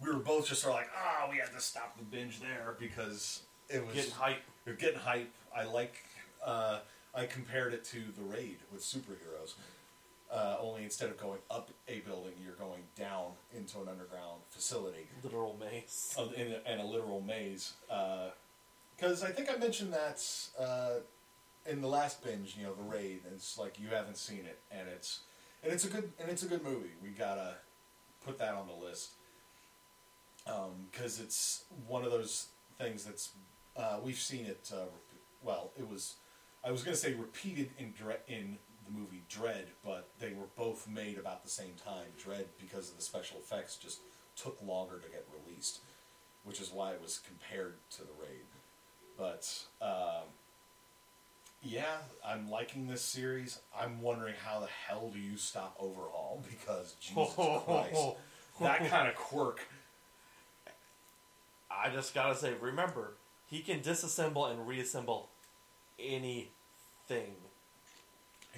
we 0.03 0.09
were 0.11 0.19
both 0.19 0.49
just 0.49 0.63
sort 0.63 0.75
of 0.75 0.81
like, 0.81 0.91
ah, 0.97 1.29
we 1.31 1.39
had 1.39 1.53
to 1.53 1.61
stop 1.61 1.97
the 1.97 2.05
binge 2.05 2.41
there 2.41 2.75
because 2.79 3.43
it 3.69 3.85
was 3.87 3.95
Getting 3.95 4.11
hype. 4.13 4.43
You're 4.67 4.75
getting 4.75 4.99
hype. 4.99 5.31
I 5.57 5.65
like. 5.65 6.05
Uh, 6.45 6.81
I 7.15 7.27
compared 7.27 7.75
it 7.75 7.85
to 7.87 7.99
the 8.17 8.23
raid 8.23 8.59
with 8.73 8.83
superheroes. 8.83 9.55
Uh, 10.33 10.57
only 10.61 10.85
instead 10.85 11.09
of 11.11 11.17
going 11.19 11.41
up 11.51 11.71
a 11.89 11.99
building, 12.01 12.33
you're 12.45 12.55
going 12.55 12.83
down 12.97 13.33
into 13.53 13.81
an 13.81 13.89
underground 13.89 14.41
facility 14.51 15.09
Literal 15.25 15.57
maze. 15.59 16.15
of- 16.17 16.33
in 16.35 16.53
a, 16.53 16.73
in 16.73 16.79
a 16.79 16.85
literal 16.87 17.21
maze. 17.21 17.73
Because 18.97 19.25
I 19.25 19.33
think 19.33 19.51
I 19.53 19.57
mentioned 19.57 19.93
that 19.93 20.25
uh, 20.57 21.01
in 21.67 21.81
the 21.81 21.89
last 21.89 22.23
binge, 22.23 22.55
you 22.57 22.65
know, 22.65 22.75
the 22.75 22.83
raid. 22.85 23.23
and 23.25 23.35
It's 23.35 23.59
like 23.59 23.81
you 23.81 23.89
haven't 23.89 24.19
seen 24.19 24.45
it, 24.47 24.59
and 24.71 24.89
it's 24.89 25.21
and 25.65 25.73
it's 25.73 25.85
a 25.85 25.89
good 25.89 26.13
and 26.21 26.31
it's 26.31 26.45
a 26.45 26.47
good 26.47 26.63
movie. 26.63 26.93
We 27.03 27.09
gotta 27.11 27.55
put 28.25 28.39
that 28.39 28.55
on 28.55 28.69
the 28.69 28.85
list 28.87 29.11
because 30.93 31.21
it's 31.21 31.65
one 31.89 32.05
of 32.05 32.11
those 32.11 32.47
things 32.79 33.05
that's 33.05 33.31
uh, 33.77 33.99
we've 34.03 34.19
seen 34.19 34.47
it. 34.47 34.71
Uh, 34.73 34.85
well, 35.43 35.71
it 35.79 35.89
was 35.89 36.15
I 36.65 36.71
was 36.71 36.83
gonna 36.85 36.97
say 36.97 37.15
repeated 37.15 37.71
in 37.79 37.93
in 38.29 38.59
the 38.91 38.99
movie 38.99 39.23
Dredd, 39.31 39.67
but 39.85 40.09
they 40.19 40.33
were 40.33 40.47
both 40.57 40.89
made 40.89 41.19
about 41.19 41.43
the 41.43 41.51
same 41.51 41.75
time. 41.85 42.07
Dredd 42.23 42.47
because 42.61 42.91
of 42.91 42.97
the 42.97 43.03
special 43.03 43.39
effects 43.39 43.77
just 43.77 44.01
took 44.37 44.59
longer 44.63 44.99
to 44.99 45.09
get 45.09 45.27
released, 45.45 45.81
which 46.45 46.61
is 46.61 46.71
why 46.73 46.93
it 46.93 47.01
was 47.03 47.21
compared 47.27 47.75
to 47.93 48.03
the 48.03 48.13
raid. 48.21 48.45
But 49.19 49.65
um, 49.83 50.29
yeah, 51.63 51.99
I'm 52.27 52.51
liking 52.51 52.87
this 52.87 53.03
series. 53.03 53.61
I'm 53.79 54.01
wondering 54.01 54.35
how 54.45 54.61
the 54.61 54.69
hell 54.89 55.11
do 55.13 55.19
you 55.19 55.37
stop 55.37 55.77
Overhaul 55.79 56.43
because 56.51 56.95
Jesus 57.01 57.35
Christ, 57.35 58.17
that 58.61 58.89
kind 58.89 59.09
of 59.09 59.15
quirk. 59.15 59.61
I 61.71 61.91
just 61.91 62.15
gotta 62.15 62.35
say, 62.35 62.53
remember, 62.61 63.15
he 63.47 63.61
can 63.61 63.81
disassemble 63.81 64.51
and 64.51 64.67
reassemble 64.67 65.29
anything. 65.99 67.35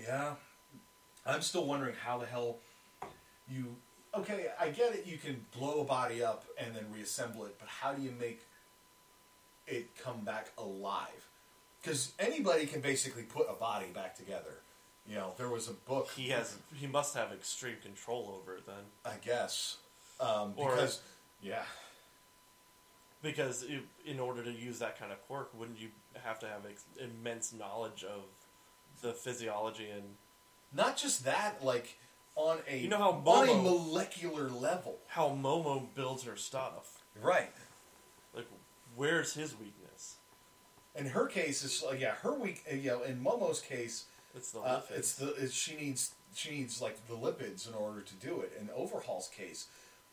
Yeah, 0.01 0.34
I'm 1.26 1.43
still 1.43 1.66
wondering 1.66 1.95
how 2.05 2.18
the 2.18 2.26
hell 2.26 2.59
you. 3.49 3.76
Okay, 4.14 4.47
I 4.61 4.68
get 4.68 4.95
it. 4.95 5.07
You 5.07 5.16
can 5.18 5.45
blow 5.59 5.80
a 5.80 5.84
body 5.84 6.22
up 6.22 6.45
and 6.59 6.74
then 6.76 6.84
reassemble 6.93 7.45
it, 7.47 7.57
but 7.59 7.68
how 7.68 7.93
do 7.93 8.03
you 8.03 8.12
make 8.18 8.43
it 9.66 9.86
come 10.03 10.20
back 10.20 10.51
alive? 10.59 11.26
Because 11.80 12.12
anybody 12.18 12.66
can 12.66 12.80
basically 12.80 13.22
put 13.22 13.47
a 13.49 13.55
body 13.55 13.86
back 13.95 14.14
together. 14.16 14.61
You 15.09 15.16
know, 15.16 15.32
there 15.36 15.49
was 15.49 15.68
a 15.68 15.72
book. 15.72 16.11
He 16.14 16.28
has, 16.28 16.57
he 16.74 16.86
must 16.86 17.14
have 17.16 17.32
extreme 17.32 17.76
control 17.82 18.38
over 18.40 18.57
it 18.57 18.66
then, 18.66 18.84
I 19.05 19.14
guess, 19.24 19.78
um, 20.20 20.53
Or- 20.57 20.70
because 20.70 21.01
yeah, 21.43 21.64
because 23.22 23.64
in 24.05 24.20
order 24.20 24.43
to 24.45 24.53
use 24.53 24.78
that 24.80 24.99
kind 24.99 25.11
of 25.11 25.20
quirk, 25.26 25.51
wouldn't 25.55 25.78
you 25.80 25.88
have 26.22 26.38
to 26.40 26.47
have 26.47 26.62
immense 27.01 27.53
knowledge 27.53 28.05
of 28.05 28.22
the 29.03 29.12
physiology 29.12 29.90
and 29.90 30.03
not 30.72 30.96
just 30.96 31.24
that, 31.24 31.62
like 31.64 31.98
on 32.34 32.59
a 32.68 32.78
You 32.78 32.88
know 32.88 32.96
how 32.98 33.11
on 33.26 33.48
a 33.48 33.53
Momo- 33.53 33.62
molecular 33.64 34.48
level, 34.48 34.96
how 35.09 35.28
Momo 35.30 35.86
builds 35.94 36.24
her 36.24 36.36
stuff? 36.36 37.03
right? 37.20 37.50
Like, 38.34 38.46
where's 38.96 39.34
his 39.34 39.55
weakness? 39.59 40.16
In 40.94 41.07
her 41.07 41.26
case, 41.26 41.62
is 41.62 41.82
like 41.86 42.00
yeah, 42.00 42.14
her 42.22 42.32
weak. 42.32 42.64
uh, 42.70 42.74
You 42.74 42.90
know, 42.90 43.03
in 43.03 43.22
Momo's 43.22 43.61
case, 43.61 44.07
It's 44.34 44.50
the 44.53 44.61
Uh, 44.61 44.80
lipids. 44.80 44.90
it's 44.98 45.14
the 45.16 45.34
it's, 45.34 45.53
she 45.55 45.76
needs 45.76 46.14
she 46.34 46.50
needs 46.53 46.80
like 46.80 47.07
the 47.07 47.14
lipids 47.14 47.68
in 47.68 47.74
order 47.74 48.00
to 48.00 48.14
do 48.14 48.40
it. 48.40 48.53
In 48.59 48.70
Overhaul's 48.70 49.28
case, 49.28 49.66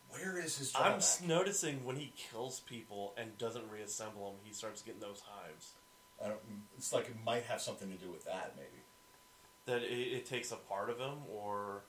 where 0.10 0.38
is 0.38 0.58
his 0.58 0.74
drawback? 0.74 0.92
I'm 0.92 0.98
s- 0.98 1.22
noticing 1.22 1.86
when 1.86 1.96
he 1.96 2.12
kills 2.18 2.60
people 2.62 3.14
and 3.16 3.38
doesn't 3.38 3.70
reassemble 3.72 4.32
them, 4.32 4.40
he 4.44 4.52
starts 4.54 4.82
getting 4.82 5.00
those 5.00 5.22
hives. 5.22 5.72
I 6.24 6.28
don't, 6.28 6.40
it's 6.78 6.92
like 6.94 7.06
it 7.06 7.16
might 7.26 7.44
have 7.44 7.62
something 7.62 7.90
to 7.90 7.98
do 7.98 8.12
with 8.12 8.26
that, 8.26 8.54
maybe. 8.56 8.84
That 9.66 9.84
it, 9.84 10.18
it 10.18 10.26
takes 10.26 10.52
a 10.52 10.56
part 10.56 10.90
of 10.90 10.98
him, 10.98 11.20
or 11.32 11.82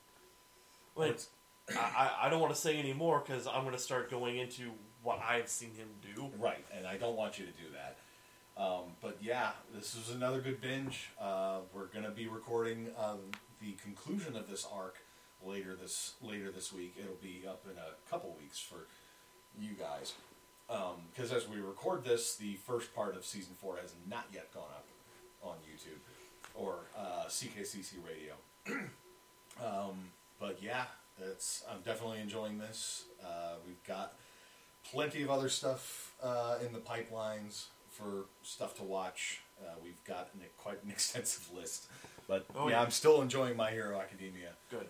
I, 1.76 2.10
I 2.22 2.28
don't 2.28 2.40
want 2.40 2.54
to 2.54 2.60
say 2.60 2.76
any 2.76 2.92
more 2.92 3.22
because 3.24 3.46
I'm 3.46 3.62
going 3.62 3.74
to 3.74 3.80
start 3.80 4.10
going 4.10 4.38
into 4.38 4.72
what 5.02 5.20
I've 5.26 5.48
seen 5.48 5.70
him 5.70 5.88
do. 6.14 6.30
right, 6.38 6.64
and 6.76 6.86
I 6.86 6.96
don't 6.96 7.16
want 7.16 7.38
you 7.38 7.46
to 7.46 7.52
do 7.52 7.68
that. 7.72 7.96
Um, 8.60 8.92
but 9.00 9.16
yeah, 9.22 9.52
this 9.74 9.96
was 9.96 10.14
another 10.14 10.40
good 10.40 10.60
binge. 10.60 11.10
Uh, 11.18 11.60
we're 11.72 11.86
gonna 11.86 12.10
be 12.10 12.28
recording 12.28 12.88
uh, 12.98 13.14
the 13.60 13.72
conclusion 13.82 14.36
of 14.36 14.50
this 14.50 14.66
arc 14.70 14.98
later 15.42 15.74
this 15.74 16.14
later 16.20 16.50
this 16.50 16.72
week. 16.72 16.94
It'll 16.98 17.14
be 17.22 17.44
up 17.48 17.64
in 17.64 17.78
a 17.78 18.10
couple 18.10 18.36
weeks 18.38 18.58
for 18.58 18.86
you 19.58 19.70
guys. 19.72 20.12
Because 21.12 21.32
as 21.32 21.48
we 21.48 21.56
record 21.60 22.04
this, 22.04 22.36
the 22.36 22.54
first 22.66 22.94
part 22.94 23.16
of 23.16 23.24
season 23.24 23.54
four 23.60 23.76
has 23.80 23.92
not 24.08 24.26
yet 24.32 24.52
gone 24.54 24.68
up 24.74 24.86
on 25.42 25.54
YouTube 25.68 25.98
or 26.54 26.76
uh, 26.96 27.24
CKCC 27.28 27.94
Radio. 28.06 28.34
um, 29.64 29.96
but 30.38 30.58
yeah, 30.62 30.84
It's 31.20 31.64
I'm 31.70 31.80
definitely 31.82 32.20
enjoying 32.20 32.58
this. 32.58 33.04
Uh, 33.22 33.54
we've 33.66 33.82
got 33.84 34.14
plenty 34.90 35.22
of 35.22 35.30
other 35.30 35.48
stuff 35.48 36.12
uh, 36.22 36.56
in 36.64 36.72
the 36.72 36.78
pipelines 36.78 37.66
for 37.90 38.26
stuff 38.42 38.76
to 38.76 38.82
watch. 38.82 39.40
Uh, 39.60 39.74
we've 39.82 40.02
got 40.04 40.28
an, 40.34 40.40
quite 40.56 40.82
an 40.84 40.90
extensive 40.96 41.50
list, 41.54 41.86
but 42.28 42.46
Oh, 42.54 42.68
yeah, 42.68 42.76
yeah. 42.76 42.82
I'm 42.82 42.90
still 42.90 43.20
enjoying 43.22 43.56
My 43.56 43.70
Hero 43.70 43.98
Academia. 43.98 44.50
Good. 44.70 44.86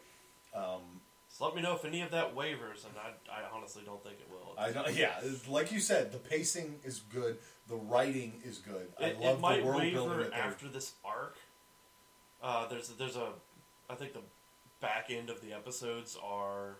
Um, 0.54 1.00
So 1.40 1.46
let 1.46 1.56
me 1.56 1.62
know 1.62 1.74
if 1.74 1.86
any 1.86 2.02
of 2.02 2.10
that 2.10 2.36
wavers, 2.36 2.84
and 2.84 2.92
I, 2.98 3.32
I 3.32 3.56
honestly 3.56 3.82
don't 3.86 4.02
think 4.04 4.16
it 4.20 4.28
will. 4.30 4.54
I 4.58 4.72
don't, 4.72 4.94
yeah, 4.94 5.14
like 5.48 5.72
you 5.72 5.80
said, 5.80 6.12
the 6.12 6.18
pacing 6.18 6.80
is 6.84 7.00
good. 7.10 7.38
The 7.66 7.76
writing 7.76 8.34
is 8.44 8.58
good. 8.58 8.88
I 9.00 9.12
love 9.12 9.38
it 9.38 9.40
might 9.40 9.60
the 9.60 9.64
world 9.64 9.80
building 9.80 10.18
waver 10.18 10.34
after 10.34 10.68
this 10.68 10.92
arc. 11.02 11.38
Uh, 12.42 12.68
there's 12.68 12.90
there's 12.90 13.16
a, 13.16 13.28
I 13.88 13.94
think 13.94 14.12
the 14.12 14.20
back 14.82 15.06
end 15.08 15.30
of 15.30 15.40
the 15.40 15.54
episodes 15.54 16.14
are. 16.22 16.76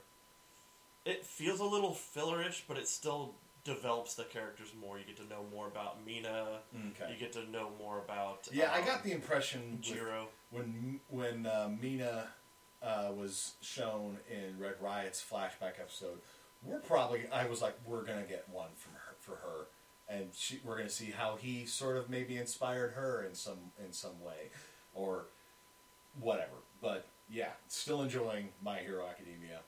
It 1.06 1.24
feels 1.24 1.60
a 1.60 1.64
little 1.64 1.94
fillerish, 1.94 2.60
but 2.68 2.76
it 2.76 2.86
still 2.86 3.36
develops 3.64 4.14
the 4.14 4.24
characters 4.24 4.72
more. 4.78 4.98
You 4.98 5.06
get 5.06 5.16
to 5.16 5.26
know 5.26 5.46
more 5.50 5.68
about 5.68 6.04
Mina. 6.04 6.58
Okay. 6.74 7.10
You 7.10 7.18
get 7.18 7.32
to 7.32 7.50
know 7.50 7.70
more 7.78 7.98
about. 7.98 8.46
Yeah, 8.52 8.70
I 8.74 8.80
um, 8.80 8.84
got 8.84 9.04
the 9.04 9.12
impression 9.12 9.78
Jiro. 9.80 10.28
when 10.50 11.00
when 11.08 11.46
uh, 11.46 11.70
Mina 11.80 12.26
uh, 12.82 13.08
was 13.16 13.54
shown 13.60 14.18
in 14.30 14.58
Red 14.58 14.74
Riot's 14.80 15.22
flashback 15.22 15.78
episode, 15.80 16.18
we're 16.64 16.80
probably 16.80 17.22
I 17.32 17.46
was 17.46 17.62
like 17.62 17.76
we're 17.86 18.04
gonna 18.04 18.22
get 18.28 18.46
one 18.50 18.70
from 18.76 18.92
her 18.94 19.14
for 19.20 19.36
her, 19.36 19.66
and 20.08 20.28
she, 20.34 20.60
we're 20.64 20.76
gonna 20.76 20.90
see 20.90 21.12
how 21.16 21.36
he 21.36 21.66
sort 21.66 21.96
of 21.96 22.10
maybe 22.10 22.36
inspired 22.36 22.92
her 22.92 23.24
in 23.28 23.34
some 23.34 23.72
in 23.84 23.92
some 23.92 24.20
way, 24.22 24.50
or 24.94 25.26
whatever. 26.20 26.56
But 26.80 27.06
yeah, 27.30 27.50
still 27.68 28.02
enjoying 28.02 28.48
My 28.62 28.78
Hero 28.78 29.06
Academia. 29.06 29.60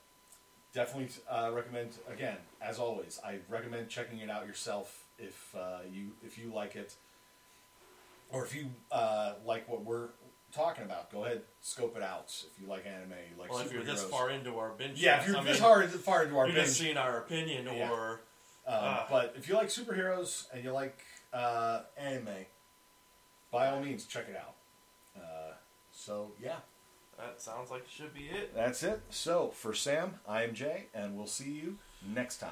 Definitely 0.73 1.09
uh, 1.29 1.51
recommend 1.53 1.91
again 2.11 2.37
as 2.61 2.79
always. 2.79 3.19
I 3.23 3.39
recommend 3.47 3.89
checking 3.89 4.19
it 4.19 4.29
out 4.29 4.47
yourself 4.47 5.03
if 5.19 5.55
uh, 5.55 5.79
you 5.91 6.11
if 6.25 6.37
you 6.37 6.51
like 6.53 6.75
it 6.75 6.95
or 8.31 8.43
if 8.43 8.55
you 8.55 8.65
uh, 8.91 9.33
like 9.45 9.69
what 9.69 9.85
we're 9.85 10.09
talking 10.53 10.83
about, 10.85 11.11
go 11.11 11.25
ahead 11.25 11.41
scope 11.61 11.95
it 11.95 12.03
out. 12.03 12.25
If 12.27 12.61
you 12.61 12.67
like 12.67 12.85
anime, 12.85 13.09
you 13.09 13.41
like 13.41 13.51
Well, 13.51 13.61
if 13.61 13.71
you're 13.71 13.83
this 13.83 14.03
far 14.03 14.29
into 14.29 14.57
our 14.57 14.69
binge, 14.71 15.01
yeah, 15.01 15.21
if 15.21 15.27
you're 15.27 15.37
I 15.37 15.43
this 15.43 15.59
mean, 15.59 15.69
hard, 15.69 15.89
far 15.91 16.23
into 16.23 16.37
our 16.37 16.45
you're 16.45 16.55
binge, 16.55 16.67
just 16.67 16.79
seeing 16.79 16.97
our 16.97 17.17
opinion, 17.19 17.65
Yeah. 17.65 17.89
or 17.89 18.11
um, 18.67 18.75
ah. 18.77 19.07
but 19.09 19.33
if 19.37 19.49
you 19.49 19.55
like 19.55 19.67
superheroes 19.69 20.45
and 20.53 20.63
you 20.63 20.71
like 20.71 20.97
uh, 21.33 21.81
anime, 21.97 22.45
by 23.51 23.69
all 23.69 23.79
means 23.81 24.05
check 24.05 24.25
it 24.29 24.35
out. 24.35 24.55
Uh, 25.17 25.53
so 25.91 26.31
yeah, 26.41 26.57
that 27.17 27.41
sounds 27.41 27.71
like 27.71 27.81
it 27.83 27.89
should 27.89 28.13
be 28.13 28.25
it. 28.25 28.53
that's 28.53 28.83
it. 28.83 29.01
So 29.09 29.49
for 29.55 29.73
Sam, 29.73 30.15
I 30.27 30.43
am 30.43 30.53
Jay, 30.53 30.87
and 30.93 31.15
we'll 31.15 31.27
see 31.27 31.51
you 31.51 31.77
next 32.13 32.37
time. 32.37 32.51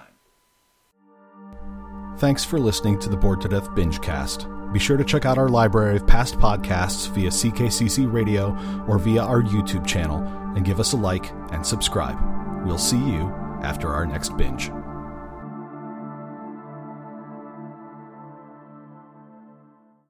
Thanks 2.17 2.43
for 2.45 2.59
listening 2.59 2.99
to 2.99 3.09
the 3.09 3.17
Bored 3.17 3.41
to 3.41 3.47
Death 3.47 3.69
Bingecast. 3.69 4.60
Be 4.71 4.79
sure 4.79 4.97
to 4.97 5.03
check 5.03 5.25
out 5.25 5.37
our 5.37 5.49
library 5.49 5.97
of 5.97 6.07
past 6.07 6.37
podcasts 6.37 7.09
via 7.09 7.29
CKCC 7.29 8.11
Radio 8.11 8.51
or 8.87 8.97
via 8.97 9.21
our 9.21 9.41
YouTube 9.41 9.85
channel 9.85 10.19
and 10.55 10.65
give 10.65 10.79
us 10.79 10.93
a 10.93 10.97
like 10.97 11.31
and 11.51 11.65
subscribe. 11.65 12.17
We'll 12.65 12.77
see 12.77 12.97
you 12.97 13.33
after 13.61 13.93
our 13.93 14.05
next 14.05 14.37
binge. 14.37 14.71